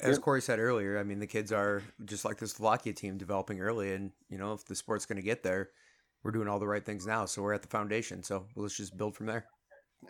as 0.00 0.16
yep. 0.16 0.22
Corey 0.22 0.42
said 0.42 0.58
earlier, 0.58 0.98
I 0.98 1.02
mean, 1.02 1.18
the 1.18 1.26
kids 1.26 1.52
are 1.52 1.82
just 2.04 2.24
like 2.24 2.36
the 2.38 2.46
Slovakia 2.46 2.92
team 2.92 3.18
developing 3.18 3.60
early, 3.60 3.92
and 3.92 4.12
you 4.28 4.38
know, 4.38 4.52
if 4.52 4.64
the 4.64 4.74
sport's 4.74 5.06
going 5.06 5.16
to 5.16 5.22
get 5.22 5.42
there 5.42 5.70
we're 6.22 6.32
doing 6.32 6.48
all 6.48 6.58
the 6.58 6.66
right 6.66 6.84
things 6.84 7.06
now. 7.06 7.24
So 7.24 7.42
we're 7.42 7.54
at 7.54 7.62
the 7.62 7.68
foundation. 7.68 8.22
So 8.22 8.46
let's 8.56 8.76
just 8.76 8.96
build 8.96 9.16
from 9.16 9.26
there. 9.26 9.46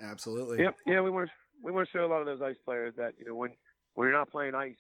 Absolutely. 0.03 0.63
Yep. 0.63 0.77
Yeah, 0.87 1.01
we 1.01 1.11
want 1.11 1.29
to 1.29 1.33
we 1.63 1.73
want 1.73 1.89
to 1.89 1.93
show 1.97 2.05
a 2.05 2.09
lot 2.09 2.21
of 2.21 2.27
those 2.27 2.43
ice 2.43 2.57
players 2.65 2.95
that 2.97 3.15
you 3.19 3.27
know 3.27 3.35
when 3.35 3.51
when 3.95 4.09
you're 4.09 4.17
not 4.17 4.31
playing 4.31 4.55
ice, 4.55 4.77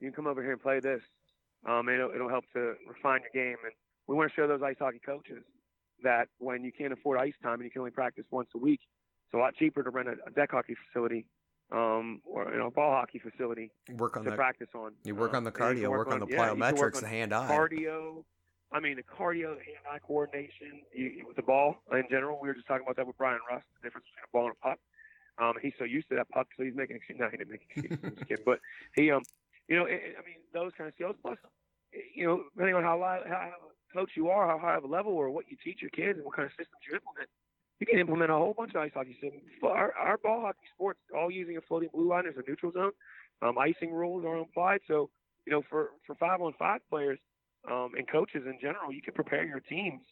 you 0.00 0.08
can 0.08 0.14
come 0.14 0.26
over 0.26 0.42
here 0.42 0.52
and 0.52 0.60
play 0.60 0.80
this. 0.80 1.02
Um, 1.66 1.88
it'll 1.88 2.10
it'll 2.10 2.28
help 2.28 2.44
to 2.54 2.74
refine 2.88 3.20
your 3.20 3.44
game, 3.44 3.56
and 3.64 3.72
we 4.06 4.14
want 4.14 4.30
to 4.30 4.34
show 4.34 4.46
those 4.46 4.62
ice 4.62 4.76
hockey 4.78 5.00
coaches 5.04 5.44
that 6.02 6.28
when 6.38 6.64
you 6.64 6.72
can't 6.72 6.92
afford 6.92 7.18
ice 7.18 7.34
time 7.42 7.54
and 7.54 7.64
you 7.64 7.70
can 7.70 7.80
only 7.80 7.90
practice 7.90 8.24
once 8.30 8.48
a 8.54 8.58
week, 8.58 8.80
it's 9.26 9.34
a 9.34 9.36
lot 9.36 9.54
cheaper 9.56 9.82
to 9.82 9.90
rent 9.90 10.08
a, 10.08 10.16
a 10.26 10.30
deck 10.30 10.50
hockey 10.52 10.74
facility 10.86 11.26
um, 11.72 12.20
or 12.24 12.50
you 12.50 12.58
know, 12.58 12.66
a 12.66 12.70
ball 12.70 12.92
hockey 12.92 13.18
facility 13.18 13.70
work 13.96 14.16
on 14.16 14.24
to 14.24 14.30
the, 14.30 14.36
practice 14.36 14.68
on. 14.74 14.92
You 15.04 15.14
work 15.14 15.32
um, 15.32 15.38
on 15.38 15.44
the 15.44 15.52
cardio, 15.52 15.88
work, 15.88 16.08
work, 16.08 16.14
on, 16.14 16.20
the 16.20 16.26
plyometrics, 16.26 17.00
the 17.00 17.08
hand 17.08 17.32
eye. 17.32 17.48
Cardio, 17.48 18.24
I 18.72 18.80
mean, 18.80 18.96
the 18.96 19.02
cardio, 19.02 19.56
the 19.56 19.64
hand-eye 19.64 19.98
coordination 20.06 20.82
you, 20.94 21.24
with 21.26 21.36
the 21.36 21.42
ball 21.42 21.82
in 21.92 22.04
general. 22.10 22.38
We 22.40 22.48
were 22.48 22.54
just 22.54 22.66
talking 22.66 22.84
about 22.84 22.96
that 22.96 23.06
with 23.06 23.18
Brian 23.18 23.40
Russ, 23.50 23.62
the 23.80 23.86
difference 23.86 24.06
between 24.08 24.24
a 24.24 24.32
ball 24.32 24.46
and 24.46 24.56
a 24.60 24.68
puck. 24.68 24.78
Um, 25.38 25.54
he's 25.62 25.72
so 25.78 25.84
used 25.84 26.08
to 26.10 26.16
that 26.16 26.28
puck, 26.28 26.48
so 26.56 26.64
he's 26.64 26.74
making 26.74 26.96
excuses. 27.08 27.20
No, 27.20 27.28
he 27.30 27.36
didn't 27.36 27.50
make 27.50 27.66
excuses, 27.76 28.44
but 28.44 28.60
he, 28.94 29.10
um, 29.10 29.22
you 29.70 29.76
know, 29.76 29.86
it, 29.86 30.18
I 30.18 30.22
mean, 30.26 30.42
those 30.52 30.72
kind 30.76 30.88
of 30.88 30.94
skills. 30.94 31.16
Plus, 31.22 31.38
you 32.14 32.26
know, 32.26 32.42
depending 32.52 32.74
on 32.74 32.82
how, 32.82 32.98
how 33.26 33.50
coach 33.94 34.10
you 34.16 34.28
are, 34.28 34.46
how 34.46 34.58
high 34.58 34.76
of 34.76 34.84
a 34.84 34.86
level, 34.86 35.12
or 35.12 35.30
what 35.30 35.46
you 35.48 35.56
teach 35.64 35.80
your 35.80 35.90
kids, 35.90 36.18
and 36.18 36.26
what 36.26 36.36
kind 36.36 36.46
of 36.46 36.52
systems 36.52 36.82
you 36.88 36.98
implement, 36.98 37.30
you 37.78 37.86
can 37.86 37.98
implement 37.98 38.30
a 38.30 38.34
whole 38.34 38.52
bunch 38.52 38.74
of 38.74 38.82
ice 38.82 38.90
hockey 38.92 39.16
systems. 39.22 39.42
Our, 39.62 39.94
our 39.94 40.18
ball 40.18 40.42
hockey 40.42 40.66
sports, 40.74 40.98
all 41.16 41.30
using 41.30 41.56
a 41.56 41.60
floating 41.62 41.88
blue 41.94 42.08
line 42.10 42.26
as 42.26 42.34
a 42.36 42.42
neutral 42.46 42.72
zone. 42.72 42.92
Um, 43.42 43.56
icing 43.56 43.92
rules 43.94 44.24
are 44.26 44.38
applied. 44.38 44.80
So, 44.86 45.08
you 45.46 45.52
know, 45.52 45.62
for, 45.70 45.90
for 46.06 46.14
five 46.16 46.42
on 46.42 46.52
five 46.58 46.80
players 46.90 47.18
um, 47.70 47.92
and 47.96 48.06
coaches 48.10 48.42
in 48.44 48.58
general, 48.60 48.92
you 48.92 49.00
can 49.00 49.14
prepare 49.14 49.44
your 49.44 49.60
teams 49.60 50.02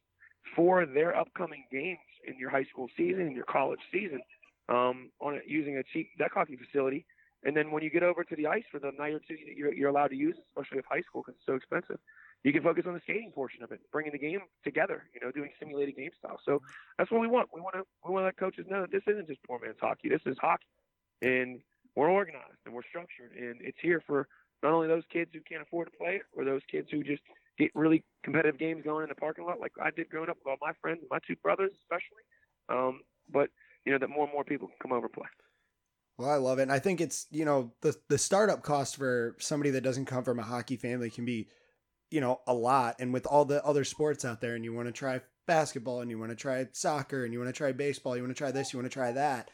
for 0.57 0.87
their 0.87 1.15
upcoming 1.15 1.65
games 1.71 1.99
in 2.27 2.39
your 2.39 2.49
high 2.49 2.65
school 2.65 2.89
season, 2.97 3.27
in 3.27 3.33
your 3.33 3.45
college 3.45 3.81
season, 3.93 4.21
um, 4.69 5.11
on 5.21 5.35
a, 5.35 5.41
using 5.47 5.77
a 5.77 5.83
cheap 5.93 6.09
deck 6.19 6.31
hockey 6.33 6.57
facility. 6.57 7.05
And 7.45 7.57
then 7.57 7.71
when 7.71 7.83
you 7.83 7.91
get 7.91 8.03
over 8.03 8.25
to 8.25 8.37
the 8.37 8.47
ice 8.47 8.65
for 8.71 8.81
the 8.81 8.91
night 8.99 9.15
or 9.15 9.21
two 9.21 9.37
you're, 9.57 9.73
you're 9.73 9.91
allowed 9.91 10.09
to 10.09 10.17
use, 10.17 10.37
especially 10.51 10.79
with 10.79 10.87
high 10.91 11.03
school 11.03 11.23
because 11.23 11.39
it's 11.39 11.47
so 11.47 11.55
expensive, 11.55 11.99
you 12.45 12.53
can 12.53 12.63
focus 12.63 12.85
on 12.87 12.95
the 12.95 13.01
skating 13.01 13.33
portion 13.33 13.63
of 13.63 13.73
it, 13.73 13.81
bringing 13.93 14.13
the 14.13 14.19
game 14.19 14.41
together. 14.65 15.05
You 15.15 15.21
know, 15.21 15.33
doing 15.33 15.51
simulated 15.59 15.97
game 15.97 16.11
style. 16.19 16.39
So 16.45 16.63
that's 16.99 17.11
what 17.11 17.21
we 17.21 17.27
want. 17.27 17.49
We 17.55 17.61
want 17.61 17.75
to 17.75 17.83
we 18.05 18.13
want 18.13 18.23
to 18.23 18.27
let 18.27 18.37
coaches 18.37 18.67
know 18.69 18.83
that 18.83 18.93
this 18.93 19.03
isn't 19.07 19.29
just 19.29 19.43
poor 19.45 19.59
man's 19.59 19.79
hockey. 19.81 20.09
This 20.09 20.23
is 20.27 20.37
hockey, 20.41 20.67
and 21.23 21.61
we're 21.97 22.11
organized 22.11 22.63
and 22.65 22.75
we're 22.75 22.87
structured, 22.89 23.33
and 23.37 23.57
it's 23.61 23.79
here 23.83 24.03
for 24.07 24.29
not 24.63 24.73
only 24.73 24.89
those 24.89 25.05
kids 25.13 25.31
who 25.33 25.41
can't 25.41 25.63
afford 25.63 25.91
to 25.91 25.99
play 25.99 26.17
it, 26.17 26.23
or 26.37 26.45
those 26.45 26.63
kids 26.71 26.89
who 26.91 27.03
just 27.03 27.23
get 27.59 27.71
really 27.75 28.05
competitive 28.23 28.59
games 28.59 28.83
going 28.85 29.03
in 29.03 29.09
the 29.09 29.15
parking 29.15 29.45
lot, 29.45 29.61
like 29.61 29.73
I 29.83 29.91
did 29.91 30.09
growing 30.09 30.31
up 30.31 30.37
with 30.39 30.51
all 30.51 30.57
my 30.61 30.73
friends, 30.81 31.01
my 31.11 31.19
two 31.27 31.37
brothers 31.43 31.71
especially. 31.83 32.23
Um, 32.69 33.01
but 33.31 33.51
you 33.85 33.93
know 33.93 33.99
that 33.99 34.11
more 34.11 34.25
and 34.25 34.33
more 34.33 34.45
people 34.45 34.69
can 34.69 34.77
come 34.81 34.93
over 34.93 35.07
and 35.07 35.13
play. 35.13 35.27
Well, 36.19 36.29
I 36.31 36.37
love 36.37 36.59
it. 36.59 36.63
And 36.63 36.73
I 36.73 36.81
think 36.81 37.01
it's, 37.01 37.27
you 37.31 37.45
know, 37.45 37.73
the 37.81 37.97
the 38.09 38.19
startup 38.19 38.63
cost 38.63 38.97
for 38.97 39.37
somebody 39.39 39.71
that 39.71 39.83
doesn't 39.83 40.07
come 40.07 40.25
from 40.25 40.39
a 40.39 40.43
hockey 40.43 40.77
family 40.77 41.11
can 41.11 41.25
be 41.25 41.49
you 42.11 42.21
know, 42.21 42.41
a 42.47 42.55
lot. 42.55 42.97
And 42.99 43.13
with 43.13 43.27
all 43.27 43.45
the 43.45 43.65
other 43.65 43.85
sports 43.85 44.25
out 44.25 44.41
there, 44.41 44.55
and 44.55 44.65
you 44.65 44.73
want 44.73 44.89
to 44.89 44.93
try 44.93 45.21
basketball, 45.47 46.01
and 46.01 46.11
you 46.11 46.19
want 46.19 46.31
to 46.31 46.37
try 46.37 46.67
soccer, 46.73 47.25
and 47.25 47.33
you 47.33 47.39
want 47.39 47.49
to 47.49 47.57
try 47.57 47.73
baseball, 47.73 48.17
you 48.17 48.23
want 48.23 48.35
to 48.35 48.39
try 48.39 48.51
this, 48.51 48.73
you 48.73 48.79
want 48.79 48.91
to 48.91 48.95
try 48.95 49.13
that, 49.13 49.51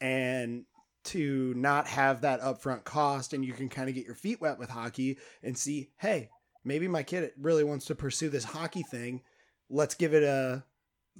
and 0.00 0.64
to 1.04 1.54
not 1.56 1.86
have 1.86 2.20
that 2.20 2.40
upfront 2.40 2.84
cost, 2.84 3.32
and 3.32 3.44
you 3.44 3.52
can 3.52 3.68
kind 3.68 3.88
of 3.88 3.94
get 3.94 4.06
your 4.06 4.14
feet 4.14 4.40
wet 4.40 4.58
with 4.58 4.70
hockey 4.70 5.18
and 5.42 5.56
see, 5.56 5.90
hey, 5.98 6.28
maybe 6.64 6.88
my 6.88 7.02
kid 7.02 7.30
really 7.38 7.64
wants 7.64 7.86
to 7.86 7.94
pursue 7.94 8.28
this 8.28 8.44
hockey 8.44 8.82
thing. 8.82 9.22
Let's 9.70 9.94
give 9.94 10.14
it 10.14 10.22
a 10.22 10.64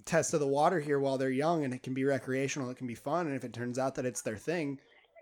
test 0.04 0.34
of 0.34 0.40
the 0.40 0.46
water 0.46 0.80
here 0.80 0.98
while 1.00 1.18
they're 1.18 1.30
young, 1.30 1.64
and 1.64 1.72
it 1.74 1.82
can 1.82 1.94
be 1.94 2.04
recreational, 2.04 2.70
it 2.70 2.76
can 2.76 2.86
be 2.86 2.94
fun, 2.94 3.26
and 3.26 3.36
if 3.36 3.44
it 3.44 3.52
turns 3.52 3.78
out 3.78 3.94
that 3.96 4.04
it's 4.06 4.22
their 4.22 4.36
thing, 4.36 4.78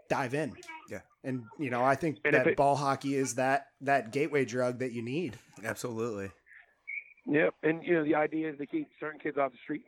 dive 0.08 0.34
in. 0.34 0.54
Yeah. 0.90 1.00
And 1.24 1.44
you 1.58 1.70
know, 1.70 1.82
I 1.84 1.94
think 1.96 2.18
And 2.24 2.34
that 2.34 2.46
it- 2.46 2.56
ball 2.56 2.76
hockey 2.76 3.14
is 3.16 3.34
that 3.36 3.66
that 3.80 4.12
gateway 4.12 4.44
drug 4.44 4.78
that 4.78 4.92
you 4.92 5.02
need. 5.02 5.38
Absolutely. 5.64 6.30
Yep, 7.26 7.54
and 7.64 7.82
you 7.82 7.94
know 7.94 8.04
the 8.04 8.14
idea 8.14 8.50
is 8.50 8.58
to 8.58 8.66
keep 8.66 8.88
certain 9.00 9.18
kids 9.18 9.36
off 9.36 9.50
the 9.50 9.58
street, 9.64 9.84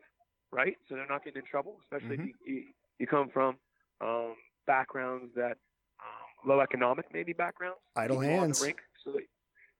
right? 0.51 0.77
So 0.89 0.97
they're 0.97 1.07
not 1.07 1.25
getting 1.25 1.43
in 1.43 1.47
trouble, 1.47 1.79
especially 1.85 2.17
Mm-hmm. 2.17 2.29
if 2.31 2.35
you, 2.47 2.55
you, 2.55 2.63
you 2.99 3.07
come 3.07 3.29
from 3.33 3.57
um, 4.01 4.35
backgrounds 4.67 5.33
that 5.37 5.57
um, 6.01 6.49
low 6.49 6.61
economic 6.61 7.07
maybe 7.13 7.33
backgrounds. 7.33 7.79
Idle 7.95 8.17
Keep 8.17 8.23
them 8.23 8.31
on 8.31 8.35
the 8.37 8.41
hands. 8.47 8.63
rink, 8.63 8.79
so 9.05 9.13
that, 9.13 9.23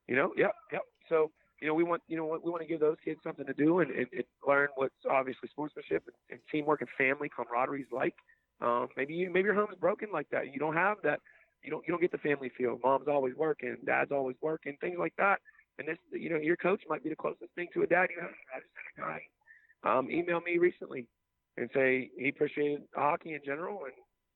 you 0.07 0.15
know, 0.15 0.33
yep, 0.37 0.53
yep. 0.73 0.83
So 1.09 1.33
you 1.61 1.69
know 1.69 1.75
we 1.75 1.85
want 1.85 2.03
you 2.09 2.17
know 2.17 2.39
we 2.43 2.51
want 2.51 2.63
to 2.63 2.69
give 2.69 2.81
those 2.81 2.97
kids 3.05 3.21
something 3.23 3.47
to 3.47 3.55
do 3.55 3.81
and, 3.81 3.91
and, 3.91 4.07
and 4.13 4.25
learn 4.47 4.69
what's 4.77 4.95
obviously 5.11 5.49
sportsmanship 5.49 6.05
and, 6.07 6.15
and 6.31 6.41
teamwork 6.51 6.81
and 6.81 6.91
family 6.97 7.29
camaraderie 7.29 7.83
is 7.83 7.93
like. 7.93 8.15
Um, 8.61 8.89
maybe 8.97 9.15
you 9.15 9.31
maybe 9.31 9.47
your 9.47 9.55
home 9.55 9.69
is 9.71 9.79
broken 9.79 10.09
like 10.13 10.29
that. 10.31 10.53
You 10.53 10.59
don't 10.59 10.75
have 10.75 10.99
that. 11.05 11.21
You 11.63 11.71
don't 11.71 11.87
you 11.87 11.93
don't 11.93 12.01
get 12.01 12.13
the 12.13 12.19
family 12.19 12.51
feel. 12.57 12.79
Mom's 12.83 13.09
always 13.09 13.35
working, 13.37 13.77
dad's 13.85 14.11
always 14.11 14.37
working, 14.43 14.77
things 14.81 14.97
like 14.99 15.15
that. 15.19 15.41
And 15.79 15.87
this, 15.87 15.99
you 16.13 16.29
know, 16.29 16.37
your 16.37 16.57
coach 16.57 16.83
might 16.89 17.05
be 17.05 17.11
the 17.11 17.17
closest 17.17 17.53
thing 17.55 17.69
to 17.75 17.83
a 17.83 17.87
dad 17.87 18.09
you 18.15 18.21
have. 18.21 18.31
I 18.55 18.59
just 18.59 18.73
had 18.75 19.05
a 19.05 19.07
guy 19.07 19.21
um, 19.85 20.11
email 20.11 20.41
me 20.41 20.59
recently 20.59 21.07
and 21.57 21.71
say 21.75 22.11
he 22.19 22.29
appreciated 22.29 22.83
hockey 22.95 23.35
in 23.35 23.41
general 23.45 23.81
and 23.85 23.95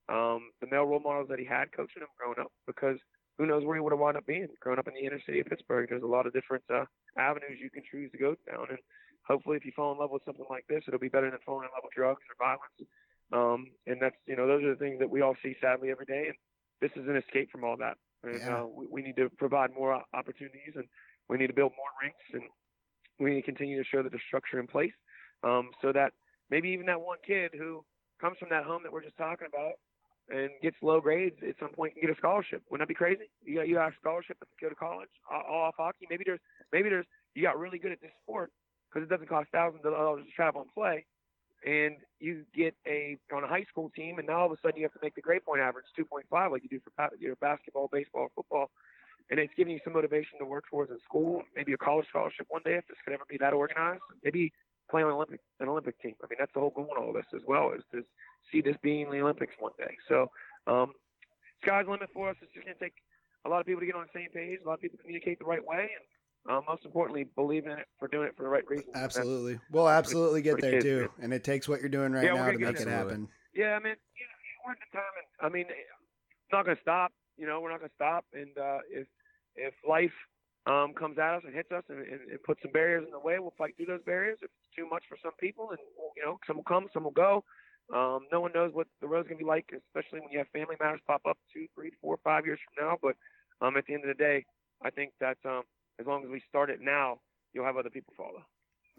um, 0.09 0.51
the 0.61 0.67
male 0.69 0.85
role 0.85 0.99
models 0.99 1.27
that 1.29 1.39
he 1.39 1.45
had 1.45 1.71
coaching 1.71 2.01
him 2.01 2.07
growing 2.17 2.39
up 2.39 2.51
because 2.67 2.97
who 3.37 3.45
knows 3.45 3.63
where 3.65 3.75
he 3.75 3.81
would 3.81 3.91
have 3.91 3.99
wound 3.99 4.17
up 4.17 4.25
being 4.25 4.47
growing 4.59 4.79
up 4.79 4.87
in 4.87 4.93
the 4.93 5.05
inner 5.05 5.21
city 5.25 5.39
of 5.39 5.47
Pittsburgh. 5.47 5.87
There's 5.89 6.03
a 6.03 6.07
lot 6.07 6.27
of 6.27 6.33
different 6.33 6.63
uh, 6.73 6.85
avenues 7.17 7.59
you 7.61 7.69
can 7.69 7.83
choose 7.89 8.11
to 8.11 8.17
go 8.17 8.35
down, 8.49 8.67
and 8.69 8.79
hopefully, 9.27 9.57
if 9.57 9.65
you 9.65 9.71
fall 9.75 9.91
in 9.91 9.99
love 9.99 10.11
with 10.11 10.23
something 10.25 10.45
like 10.49 10.65
this, 10.67 10.83
it'll 10.87 10.99
be 10.99 11.09
better 11.09 11.29
than 11.29 11.39
falling 11.45 11.65
in 11.65 11.71
love 11.73 11.83
with 11.83 11.93
drugs 11.93 12.21
or 12.29 12.35
violence. 12.37 12.77
Um, 13.31 13.71
and 13.87 14.01
that's 14.01 14.15
you 14.27 14.35
know 14.35 14.47
those 14.47 14.63
are 14.63 14.69
the 14.71 14.79
things 14.79 14.99
that 14.99 15.09
we 15.09 15.21
all 15.21 15.35
see 15.41 15.55
sadly 15.61 15.89
every 15.89 16.05
day, 16.05 16.25
and 16.27 16.35
this 16.81 16.91
is 16.95 17.07
an 17.07 17.15
escape 17.17 17.49
from 17.51 17.63
all 17.63 17.77
that. 17.77 17.97
And 18.23 18.41
Yeah. 18.41 18.61
uh, 18.61 18.65
we, 18.67 18.87
we 18.89 19.01
need 19.01 19.15
to 19.17 19.29
provide 19.37 19.71
more 19.73 20.01
opportunities, 20.13 20.73
and 20.75 20.85
we 21.29 21.37
need 21.37 21.47
to 21.47 21.53
build 21.53 21.71
more 21.77 21.89
rinks, 22.01 22.23
and 22.33 22.43
we 23.19 23.31
need 23.31 23.41
to 23.41 23.45
continue 23.45 23.81
to 23.81 23.87
show 23.89 24.03
that 24.03 24.11
there's 24.11 24.23
structure 24.27 24.59
in 24.59 24.67
place, 24.67 24.93
um, 25.43 25.71
so 25.81 25.91
that 25.91 26.13
maybe 26.49 26.69
even 26.69 26.85
that 26.85 27.01
one 27.01 27.17
kid 27.25 27.51
who 27.57 27.83
comes 28.21 28.37
from 28.37 28.49
that 28.49 28.63
home 28.63 28.83
that 28.83 28.91
we're 28.91 29.03
just 29.03 29.17
talking 29.17 29.47
about 29.47 29.73
and 30.29 30.49
gets 30.61 30.77
low 30.81 31.01
grades 31.01 31.35
at 31.47 31.55
some 31.59 31.69
point 31.69 31.93
can 31.93 32.01
get 32.01 32.09
a 32.09 32.17
scholarship. 32.17 32.63
Wouldn't 32.69 32.87
that 32.87 32.91
be 32.91 32.95
crazy? 32.95 33.29
You 33.43 33.55
got 33.55 33.67
you 33.67 33.75
got 33.75 33.91
a 33.91 33.95
scholarship 33.99 34.39
to 34.39 34.45
go 34.61 34.69
to 34.69 34.75
college 34.75 35.09
all 35.29 35.41
all 35.41 35.61
off 35.67 35.75
hockey. 35.77 36.07
Maybe 36.09 36.23
there's 36.25 36.39
maybe 36.71 36.89
there's 36.89 37.05
you 37.35 37.43
got 37.43 37.59
really 37.59 37.79
good 37.79 37.91
at 37.91 38.01
this 38.01 38.11
sport 38.23 38.51
because 38.89 39.05
it 39.05 39.09
doesn't 39.09 39.27
cost 39.27 39.49
thousands 39.51 39.83
of 39.85 39.93
dollars 39.93 40.23
to 40.25 40.31
travel 40.31 40.61
and 40.61 40.73
play, 40.73 41.05
and 41.65 41.97
you 42.19 42.45
get 42.55 42.75
a 42.87 43.17
on 43.33 43.43
a 43.43 43.47
high 43.47 43.65
school 43.69 43.91
team, 43.95 44.17
and 44.17 44.27
now 44.27 44.39
all 44.39 44.45
of 44.45 44.51
a 44.51 44.57
sudden 44.61 44.77
you 44.77 44.83
have 44.83 44.93
to 44.93 44.99
make 45.01 45.15
the 45.15 45.21
grade 45.21 45.43
point 45.45 45.61
average 45.61 45.85
2.5 45.97 46.51
like 46.51 46.63
you 46.63 46.69
do 46.69 46.79
for 46.79 47.09
you 47.19 47.29
know, 47.29 47.35
basketball, 47.41 47.89
baseball, 47.91 48.29
football, 48.35 48.69
and 49.29 49.39
it's 49.39 49.53
giving 49.57 49.73
you 49.73 49.79
some 49.83 49.93
motivation 49.93 50.39
to 50.39 50.45
work 50.45 50.65
towards 50.69 50.91
in 50.91 50.99
school, 51.03 51.43
maybe 51.55 51.73
a 51.73 51.77
college 51.77 52.07
scholarship 52.09 52.45
one 52.49 52.61
day 52.63 52.75
if 52.75 52.87
this 52.87 52.97
could 53.03 53.13
ever 53.13 53.23
be 53.29 53.37
that 53.37 53.53
organized. 53.53 54.01
Maybe 54.23 54.53
play 54.89 55.01
on 55.01 55.09
an 55.09 55.15
Olympic 55.15 55.39
an 55.59 55.69
Olympic 55.69 55.99
team. 56.01 56.15
I 56.23 56.27
mean 56.29 56.37
that's 56.39 56.53
the 56.53 56.59
whole 56.59 56.71
goal 56.71 56.89
in 56.95 57.03
all 57.03 57.13
this 57.13 57.25
as 57.33 57.41
well 57.47 57.71
is 57.71 57.83
to 57.91 58.03
see 58.51 58.61
this 58.61 58.75
being 58.81 59.09
the 59.11 59.19
Olympics 59.21 59.53
one 59.59 59.71
day. 59.77 59.95
So 60.07 60.29
um, 60.67 60.93
sky's 61.63 61.85
the 61.85 61.91
limit 61.91 62.09
for 62.13 62.29
us. 62.29 62.35
It's 62.41 62.51
just 62.53 62.65
going 62.65 62.77
to 62.77 62.83
take 62.83 62.93
a 63.45 63.49
lot 63.49 63.59
of 63.59 63.65
people 63.65 63.81
to 63.81 63.85
get 63.85 63.95
on 63.95 64.05
the 64.13 64.19
same 64.19 64.29
page, 64.29 64.59
a 64.63 64.67
lot 64.67 64.75
of 64.75 64.81
people 64.81 64.97
to 64.97 65.03
communicate 65.03 65.39
the 65.39 65.45
right 65.45 65.65
way, 65.65 65.89
and 65.95 66.51
uh, 66.57 66.61
most 66.67 66.83
importantly, 66.85 67.25
believe 67.35 67.65
in 67.65 67.71
it 67.73 67.87
for 67.99 68.07
doing 68.07 68.27
it 68.27 68.35
for 68.35 68.43
the 68.43 68.49
right 68.49 68.67
reasons. 68.67 68.87
And 68.87 68.95
that's- 68.95 69.17
Absolutely. 69.17 69.59
We'll 69.71 69.89
absolutely 69.89 70.41
get 70.41 70.59
there 70.61 70.71
kids, 70.73 70.83
too. 70.85 70.99
man. 70.99 71.09
And 71.21 71.33
it 71.33 71.43
takes 71.43 71.67
what 71.69 71.79
you're 71.79 71.89
doing 71.89 72.11
right 72.11 72.25
Yeah, 72.25 72.33
now 72.35 72.51
to 72.51 72.57
make 72.57 72.79
it 72.79 72.87
happen. 72.87 73.27
Yeah, 73.53 73.75
I 73.75 73.79
mean, 73.79 73.95
you 73.95 74.25
know, 74.27 74.67
we're 74.67 74.75
determined. 74.75 75.27
I 75.41 75.49
mean, 75.49 75.65
it's 75.69 76.51
not 76.51 76.65
going 76.65 76.75
to 76.75 76.81
stop. 76.81 77.11
You 77.37 77.47
know, 77.47 77.61
we're 77.61 77.71
not 77.71 77.79
going 77.79 77.89
to 77.89 77.95
stop. 77.95 78.25
And 78.33 78.57
uh, 78.57 78.79
if 78.89 79.07
if 79.55 79.73
life 79.87 80.11
um, 80.65 80.93
comes 80.93 81.17
at 81.19 81.35
us 81.35 81.43
and 81.45 81.53
hits 81.53 81.71
us 81.71 81.83
and, 81.89 81.99
and, 81.99 82.21
and 82.31 82.43
puts 82.43 82.61
some 82.61 82.71
barriers 82.71 83.03
in 83.05 83.11
the 83.11 83.19
way, 83.19 83.39
we'll 83.39 83.53
fight 83.57 83.75
through 83.77 83.87
those 83.87 84.03
barriers. 84.05 84.37
If 84.41 84.49
it's 84.51 84.75
too 84.75 84.87
much 84.89 85.03
for 85.09 85.17
some 85.21 85.33
people, 85.39 85.69
and 85.71 85.79
you 86.17 86.23
know, 86.25 86.39
some 86.47 86.57
will 86.57 86.63
come, 86.63 86.87
some 86.93 87.03
will 87.03 87.11
go. 87.11 87.43
Um, 87.93 88.21
no 88.31 88.41
one 88.41 88.51
knows 88.53 88.71
what 88.73 88.87
the 89.01 89.07
road's 89.07 89.27
going 89.27 89.37
to 89.37 89.43
be 89.43 89.47
like, 89.47 89.71
especially 89.71 90.21
when 90.21 90.31
you 90.31 90.37
have 90.37 90.47
family 90.49 90.75
matters 90.79 91.01
pop 91.05 91.21
up 91.27 91.37
two, 91.53 91.67
three, 91.75 91.91
four, 92.01 92.17
five 92.23 92.45
years 92.45 92.59
from 92.65 92.87
now. 92.87 92.97
But 93.01 93.15
um, 93.65 93.77
at 93.77 93.85
the 93.85 93.93
end 93.93 94.03
of 94.03 94.15
the 94.15 94.23
day, 94.23 94.45
I 94.83 94.89
think 94.89 95.11
that 95.19 95.37
um, 95.45 95.63
as 95.99 96.07
long 96.07 96.23
as 96.23 96.29
we 96.29 96.41
start 96.49 96.69
it 96.69 96.79
now, 96.81 97.19
you'll 97.53 97.65
have 97.65 97.77
other 97.77 97.89
people 97.89 98.13
follow. 98.17 98.43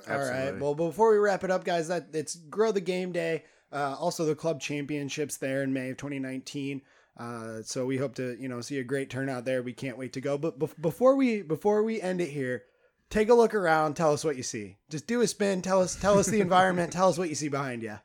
All 0.08 0.18
right. 0.18 0.58
Well, 0.58 0.74
before 0.74 1.12
we 1.12 1.18
wrap 1.18 1.44
it 1.44 1.50
up, 1.50 1.64
guys, 1.64 1.88
that 1.88 2.08
it's 2.12 2.34
Grow 2.34 2.72
the 2.72 2.80
Game 2.80 3.12
Day. 3.12 3.44
Uh, 3.72 3.96
also, 3.98 4.24
the 4.24 4.34
club 4.34 4.60
championships 4.60 5.36
there 5.36 5.62
in 5.62 5.72
May 5.72 5.90
of 5.90 5.96
2019. 5.96 6.82
Uh, 7.16 7.62
so 7.62 7.86
we 7.86 7.96
hope 7.96 8.14
to, 8.16 8.36
you 8.40 8.48
know, 8.48 8.60
see 8.60 8.78
a 8.78 8.84
great 8.84 9.08
turnout 9.08 9.44
there. 9.44 9.62
We 9.62 9.72
can't 9.72 9.98
wait 9.98 10.12
to 10.14 10.20
go. 10.20 10.36
But 10.36 10.58
bef- 10.58 10.80
before 10.80 11.14
we 11.14 11.42
before 11.42 11.82
we 11.82 12.00
end 12.00 12.20
it 12.20 12.30
here, 12.30 12.64
take 13.08 13.28
a 13.28 13.34
look 13.34 13.54
around. 13.54 13.94
Tell 13.94 14.12
us 14.12 14.24
what 14.24 14.36
you 14.36 14.42
see. 14.42 14.78
Just 14.90 15.06
do 15.06 15.20
a 15.20 15.26
spin. 15.26 15.62
Tell 15.62 15.80
us 15.80 15.94
tell 15.94 16.18
us 16.18 16.26
the 16.26 16.40
environment. 16.40 16.92
Tell 16.92 17.08
us 17.08 17.18
what 17.18 17.28
you 17.28 17.34
see 17.36 17.48
behind 17.48 17.82
you. 17.82 17.98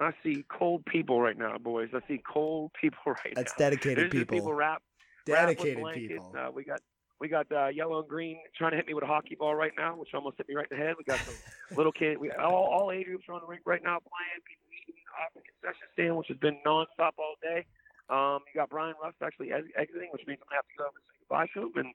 I 0.00 0.12
see 0.22 0.44
cold 0.48 0.84
people 0.86 1.20
right 1.20 1.36
now, 1.36 1.58
boys. 1.58 1.90
I 1.94 2.00
see 2.08 2.22
cold 2.26 2.70
people 2.80 2.98
right 3.06 3.16
That's 3.34 3.36
now. 3.36 3.42
That's 3.42 3.54
dedicated 3.54 3.98
There's 3.98 4.10
people. 4.12 4.36
people 4.36 4.54
wrap 4.54 4.82
wrap 5.28 5.46
Dedicated 5.48 5.78
blankets. 5.78 6.08
people. 6.08 6.36
Uh, 6.38 6.50
we 6.50 6.64
got 6.64 6.80
we 7.20 7.28
got 7.28 7.46
uh, 7.50 7.66
yellow 7.68 8.00
and 8.00 8.08
green 8.08 8.38
trying 8.56 8.70
to 8.72 8.76
hit 8.76 8.86
me 8.86 8.94
with 8.94 9.04
a 9.04 9.06
hockey 9.06 9.34
ball 9.34 9.54
right 9.54 9.72
now, 9.76 9.96
which 9.96 10.10
almost 10.14 10.36
hit 10.38 10.48
me 10.48 10.54
right 10.54 10.66
in 10.70 10.78
the 10.78 10.84
head. 10.84 10.94
We 10.96 11.04
got 11.04 11.20
some 11.24 11.34
little 11.76 11.92
kid. 11.92 12.18
We 12.18 12.30
all 12.30 12.70
all 12.70 12.92
age 12.92 13.06
groups 13.06 13.24
are 13.28 13.34
on 13.34 13.40
the 13.40 13.46
rink 13.46 13.62
right 13.66 13.82
now 13.82 13.98
playing. 13.98 14.40
People 14.46 14.66
eating 14.86 15.02
off 15.18 15.34
the 15.34 15.42
concession 15.42 15.86
stand, 15.94 16.16
which 16.16 16.28
has 16.28 16.38
been 16.38 16.58
nonstop 16.64 17.18
all 17.18 17.34
day. 17.42 17.66
Um, 18.08 18.40
you 18.48 18.56
got 18.56 18.70
Bryan 18.70 18.94
Rust 19.02 19.16
actually 19.22 19.52
ex- 19.52 19.68
exiting, 19.76 20.08
which 20.12 20.24
means 20.26 20.40
I'm 20.40 20.48
gonna 20.48 20.62
have 20.64 20.70
to 20.70 20.76
go 20.78 20.84
over 20.88 20.96
and 20.96 21.04
say 21.10 21.16
goodbye 21.20 21.48
to 21.52 21.60
him. 21.68 21.72
And 21.76 21.90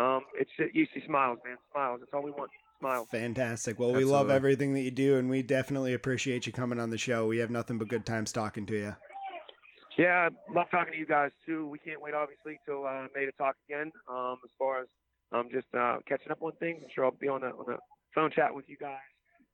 um, 0.00 0.22
it's 0.32 0.50
you 0.56 0.86
see 0.94 1.02
smiles, 1.04 1.38
man, 1.44 1.58
smiles. 1.72 2.00
That's 2.00 2.12
all 2.14 2.22
we 2.22 2.30
want. 2.30 2.50
Smiles. 2.80 3.08
Fantastic. 3.10 3.78
Well, 3.78 3.92
we 3.92 4.04
love 4.04 4.30
everything 4.30 4.74
that 4.74 4.80
you 4.82 4.90
do, 4.90 5.16
and 5.16 5.28
we 5.28 5.42
definitely 5.42 5.94
appreciate 5.94 6.46
you 6.46 6.52
coming 6.52 6.78
on 6.78 6.90
the 6.90 6.98
show. 6.98 7.26
We 7.26 7.38
have 7.38 7.50
nothing 7.50 7.78
but 7.78 7.88
good 7.88 8.06
times 8.06 8.32
talking 8.32 8.66
to 8.66 8.74
you. 8.74 8.96
Yeah, 9.98 10.28
love 10.54 10.66
talking 10.70 10.92
to 10.92 10.98
you 10.98 11.06
guys 11.06 11.32
too. 11.44 11.66
We 11.66 11.78
can't 11.80 12.00
wait, 12.00 12.14
obviously, 12.14 12.60
till 12.64 12.86
uh, 12.86 13.06
May 13.16 13.26
to 13.26 13.32
talk 13.32 13.56
again. 13.68 13.90
Um, 14.08 14.36
as 14.44 14.50
far 14.56 14.82
as 14.82 14.86
um, 15.32 15.48
just 15.52 15.66
uh, 15.76 15.96
catching 16.08 16.30
up 16.30 16.38
on 16.40 16.52
things, 16.60 16.80
I'm 16.84 16.88
sure 16.94 17.04
I'll 17.04 17.10
be 17.10 17.26
on 17.26 17.42
a, 17.42 17.48
on 17.48 17.74
a 17.74 17.78
phone 18.14 18.30
chat 18.30 18.54
with 18.54 18.66
you 18.68 18.76
guys 18.76 18.96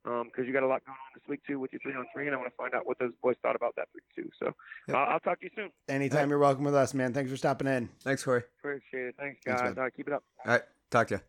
because 0.04 0.46
you 0.46 0.52
got 0.52 0.62
a 0.62 0.66
lot 0.66 0.84
going 0.84 0.92
on 0.92 1.12
this 1.14 1.22
week 1.30 1.40
too 1.46 1.58
with 1.58 1.72
your 1.72 1.80
three 1.80 1.94
on 1.94 2.04
three, 2.12 2.26
and 2.26 2.34
I 2.34 2.38
want 2.38 2.50
to 2.52 2.56
find 2.58 2.74
out 2.74 2.86
what 2.86 2.98
those 2.98 3.12
boys 3.22 3.36
thought 3.40 3.56
about 3.56 3.74
that 3.76 3.88
week 3.94 4.04
too. 4.14 4.28
So 4.38 4.52
Yep. 4.88 4.96
uh, 4.96 5.00
I'll 5.00 5.20
talk 5.20 5.40
to 5.40 5.46
you 5.46 5.50
soon. 5.56 5.70
Anytime 5.88 6.28
you're 6.28 6.38
welcome 6.38 6.64
with 6.64 6.74
us, 6.74 6.92
man. 6.92 7.14
Thanks 7.14 7.30
for 7.30 7.38
stopping 7.38 7.66
in. 7.68 7.88
Thanks, 8.02 8.22
Corey. 8.22 8.42
Appreciate 8.58 9.06
it. 9.06 9.14
Thanks, 9.18 9.40
Thanks, 9.46 9.62
guys. 9.62 9.68
man. 9.70 9.78
All 9.78 9.84
right, 9.84 9.94
keep 9.96 10.08
it 10.08 10.12
up. 10.12 10.22
All 10.44 10.52
right. 10.52 10.62
Talk 10.90 11.08
to 11.08 11.14
you. 11.14 11.20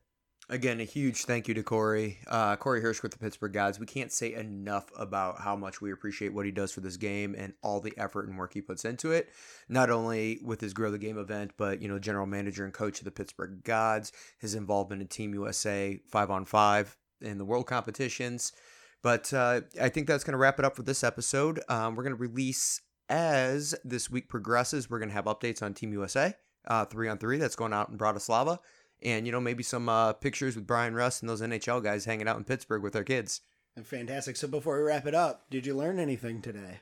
Again, 0.47 0.79
a 0.79 0.83
huge 0.83 1.25
thank 1.25 1.47
you 1.47 1.55
to 1.55 1.63
Corey. 1.63 2.19
Uh, 2.27 2.55
Corey 2.55 2.79
Hirsch 2.79 3.01
with 3.01 3.11
the 3.11 3.17
Pittsburgh 3.17 3.51
Gods. 3.51 3.79
We 3.79 3.87
can't 3.87 4.11
say 4.11 4.35
enough 4.35 4.91
about 4.95 5.41
how 5.41 5.55
much 5.55 5.81
we 5.81 5.91
appreciate 5.91 6.33
what 6.33 6.45
he 6.45 6.51
does 6.51 6.71
for 6.71 6.81
this 6.81 6.97
game 6.97 7.33
and 7.35 7.53
all 7.63 7.79
the 7.79 7.93
effort 7.97 8.27
and 8.27 8.37
work 8.37 8.53
he 8.53 8.61
puts 8.61 8.85
into 8.85 9.11
it. 9.11 9.29
Not 9.69 9.89
only 9.89 10.39
with 10.43 10.61
his 10.61 10.73
Grow 10.73 10.91
the 10.91 10.99
Game 10.99 11.17
event, 11.17 11.53
but 11.57 11.81
you 11.81 11.87
know, 11.87 11.97
general 11.97 12.27
manager 12.27 12.63
and 12.63 12.73
coach 12.73 12.99
of 12.99 13.05
the 13.05 13.11
Pittsburgh 13.11 13.63
Gods, 13.63 14.11
his 14.39 14.53
involvement 14.53 15.01
in 15.01 15.07
Team 15.07 15.33
USA 15.33 15.99
five 16.11 16.29
on 16.29 16.45
five 16.45 16.95
in 17.21 17.39
the 17.39 17.45
world 17.45 17.65
competitions. 17.65 18.53
But 19.01 19.33
uh, 19.33 19.61
I 19.81 19.89
think 19.89 20.05
that's 20.05 20.23
going 20.23 20.33
to 20.33 20.37
wrap 20.37 20.59
it 20.59 20.65
up 20.65 20.75
for 20.75 20.83
this 20.83 21.03
episode. 21.03 21.59
Um, 21.69 21.95
we're 21.95 22.03
going 22.03 22.15
to 22.15 22.21
release 22.21 22.81
as 23.09 23.73
this 23.83 24.11
week 24.11 24.29
progresses. 24.29 24.91
We're 24.91 24.99
going 24.99 25.09
to 25.09 25.15
have 25.15 25.25
updates 25.25 25.63
on 25.63 25.73
Team 25.73 25.91
USA 25.93 26.35
uh, 26.67 26.85
three 26.85 27.07
on 27.07 27.17
three 27.17 27.37
that's 27.37 27.55
going 27.55 27.73
out 27.73 27.89
in 27.89 27.97
Bratislava 27.97 28.59
and 29.01 29.25
you 29.25 29.31
know 29.31 29.41
maybe 29.41 29.63
some 29.63 29.89
uh, 29.89 30.13
pictures 30.13 30.55
with 30.55 30.67
Bryan 30.67 30.95
Rust 30.95 31.21
and 31.21 31.29
those 31.29 31.41
NHL 31.41 31.83
guys 31.83 32.05
hanging 32.05 32.27
out 32.27 32.37
in 32.37 32.43
Pittsburgh 32.43 32.83
with 32.83 32.93
their 32.93 33.03
kids. 33.03 33.41
And 33.75 33.85
Fantastic. 33.85 34.37
So 34.37 34.47
before 34.47 34.77
we 34.77 34.83
wrap 34.83 35.05
it 35.05 35.15
up, 35.15 35.49
did 35.49 35.65
you 35.65 35.75
learn 35.75 35.99
anything 35.99 36.41
today? 36.41 36.79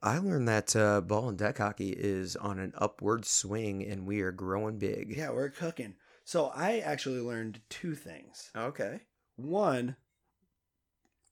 I 0.00 0.18
learned 0.18 0.46
that 0.48 0.76
uh, 0.76 1.00
ball 1.00 1.30
and 1.30 1.38
deck 1.38 1.58
hockey 1.58 1.88
is 1.90 2.36
on 2.36 2.58
an 2.58 2.74
upward 2.76 3.24
swing, 3.24 3.82
and 3.82 4.06
we 4.06 4.20
are 4.20 4.32
growing 4.32 4.78
big. 4.78 5.16
Yeah, 5.16 5.30
we're 5.30 5.48
cooking. 5.48 5.94
So 6.24 6.52
I 6.54 6.78
actually 6.78 7.20
learned 7.20 7.60
two 7.70 7.94
things. 7.94 8.50
Okay. 8.54 9.00
One, 9.36 9.96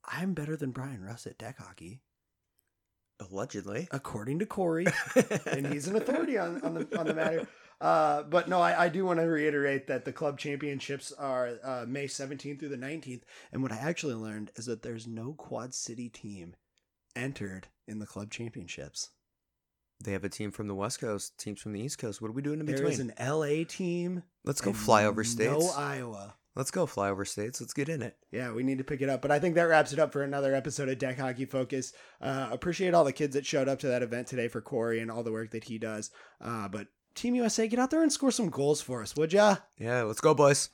I'm 0.05 0.32
better 0.32 0.57
than 0.57 0.70
Bryan 0.70 1.03
Rust 1.03 1.26
at 1.26 1.38
deck 1.38 1.59
hockey. 1.59 2.00
Allegedly, 3.20 3.88
according 3.92 4.40
to 4.40 4.46
Corey, 4.46 4.86
and 5.46 5.66
he's 5.66 5.86
an 5.86 5.94
authority 5.94 6.38
on, 6.38 6.61
on 6.62 6.74
the 6.74 6.98
on 6.98 7.07
the 7.07 7.14
matter. 7.14 7.46
Uh, 7.83 8.22
but 8.22 8.49
no, 8.49 8.61
I, 8.61 8.85
I 8.85 8.89
do 8.89 9.05
want 9.05 9.18
to 9.18 9.26
reiterate 9.26 9.89
that 9.89 10.05
the 10.05 10.12
club 10.12 10.39
championships 10.39 11.11
are 11.11 11.59
uh, 11.64 11.85
May 11.87 12.07
17th 12.07 12.61
through 12.61 12.68
the 12.68 12.76
19th. 12.76 13.22
And 13.53 13.61
what 13.61 13.72
I 13.72 13.76
actually 13.76 14.14
learned 14.14 14.53
is 14.55 14.66
that 14.66 14.83
there's 14.83 15.09
no 15.09 15.33
Quad 15.33 15.74
City 15.74 16.09
team 16.09 16.55
entered 17.16 17.66
in 17.89 17.99
the 17.99 18.07
club 18.07 18.30
championships. 18.30 19.11
They 20.03 20.12
have 20.12 20.22
a 20.22 20.28
team 20.28 20.53
from 20.53 20.68
the 20.68 20.76
West 20.76 21.01
Coast, 21.01 21.37
teams 21.39 21.61
from 21.61 21.72
the 21.72 21.80
East 21.80 21.99
Coast. 21.99 22.22
What 22.22 22.28
are 22.28 22.35
we 22.35 22.43
doing 22.43 22.61
in 22.61 22.66
between? 22.66 22.85
There 22.85 22.93
is 22.93 23.01
an 23.01 23.14
LA 23.20 23.64
team. 23.66 24.22
Let's 24.45 24.61
go 24.61 24.72
fly 24.72 25.05
over 25.05 25.24
states. 25.24 25.51
No 25.51 25.70
Iowa. 25.76 26.37
Let's 26.55 26.70
go 26.70 26.87
fly 26.87 27.09
over 27.09 27.24
states. 27.24 27.61
Let's 27.61 27.72
get 27.72 27.89
in 27.89 28.03
it. 28.03 28.16
Yeah, 28.30 28.53
we 28.53 28.62
need 28.62 28.78
to 28.78 28.85
pick 28.85 29.01
it 29.01 29.09
up. 29.09 29.22
But 29.22 29.30
I 29.30 29.39
think 29.39 29.55
that 29.55 29.62
wraps 29.62 29.93
it 29.93 29.99
up 29.99 30.12
for 30.12 30.22
another 30.22 30.55
episode 30.55 30.89
of 30.89 30.99
Deck 30.99 31.18
Hockey 31.18 31.47
Focus. 31.47 31.95
Uh, 32.20 32.49
appreciate 32.53 32.95
all 32.95 33.05
the 33.05 33.12
kids 33.12 33.35
that 33.35 33.47
showed 33.47 33.68
up 33.68 33.78
to 33.80 33.89
that 33.89 34.03
event 34.03 34.26
today 34.26 34.49
for 34.49 34.61
Corey 34.61 35.01
and 35.01 35.11
all 35.11 35.22
the 35.22 35.33
work 35.33 35.51
that 35.53 35.64
he 35.64 35.78
does. 35.78 36.11
Uh, 36.41 36.68
but 36.68 36.89
Team 37.14 37.34
USA, 37.34 37.68
get 37.68 37.78
out 37.78 37.90
there 37.90 38.02
and 38.02 38.12
score 38.12 38.30
some 38.30 38.48
goals 38.50 38.80
for 38.80 39.02
us, 39.02 39.16
would 39.16 39.32
ya? 39.32 39.56
Yeah, 39.78 40.02
let's 40.02 40.20
go, 40.20 40.34
boys. 40.34 40.70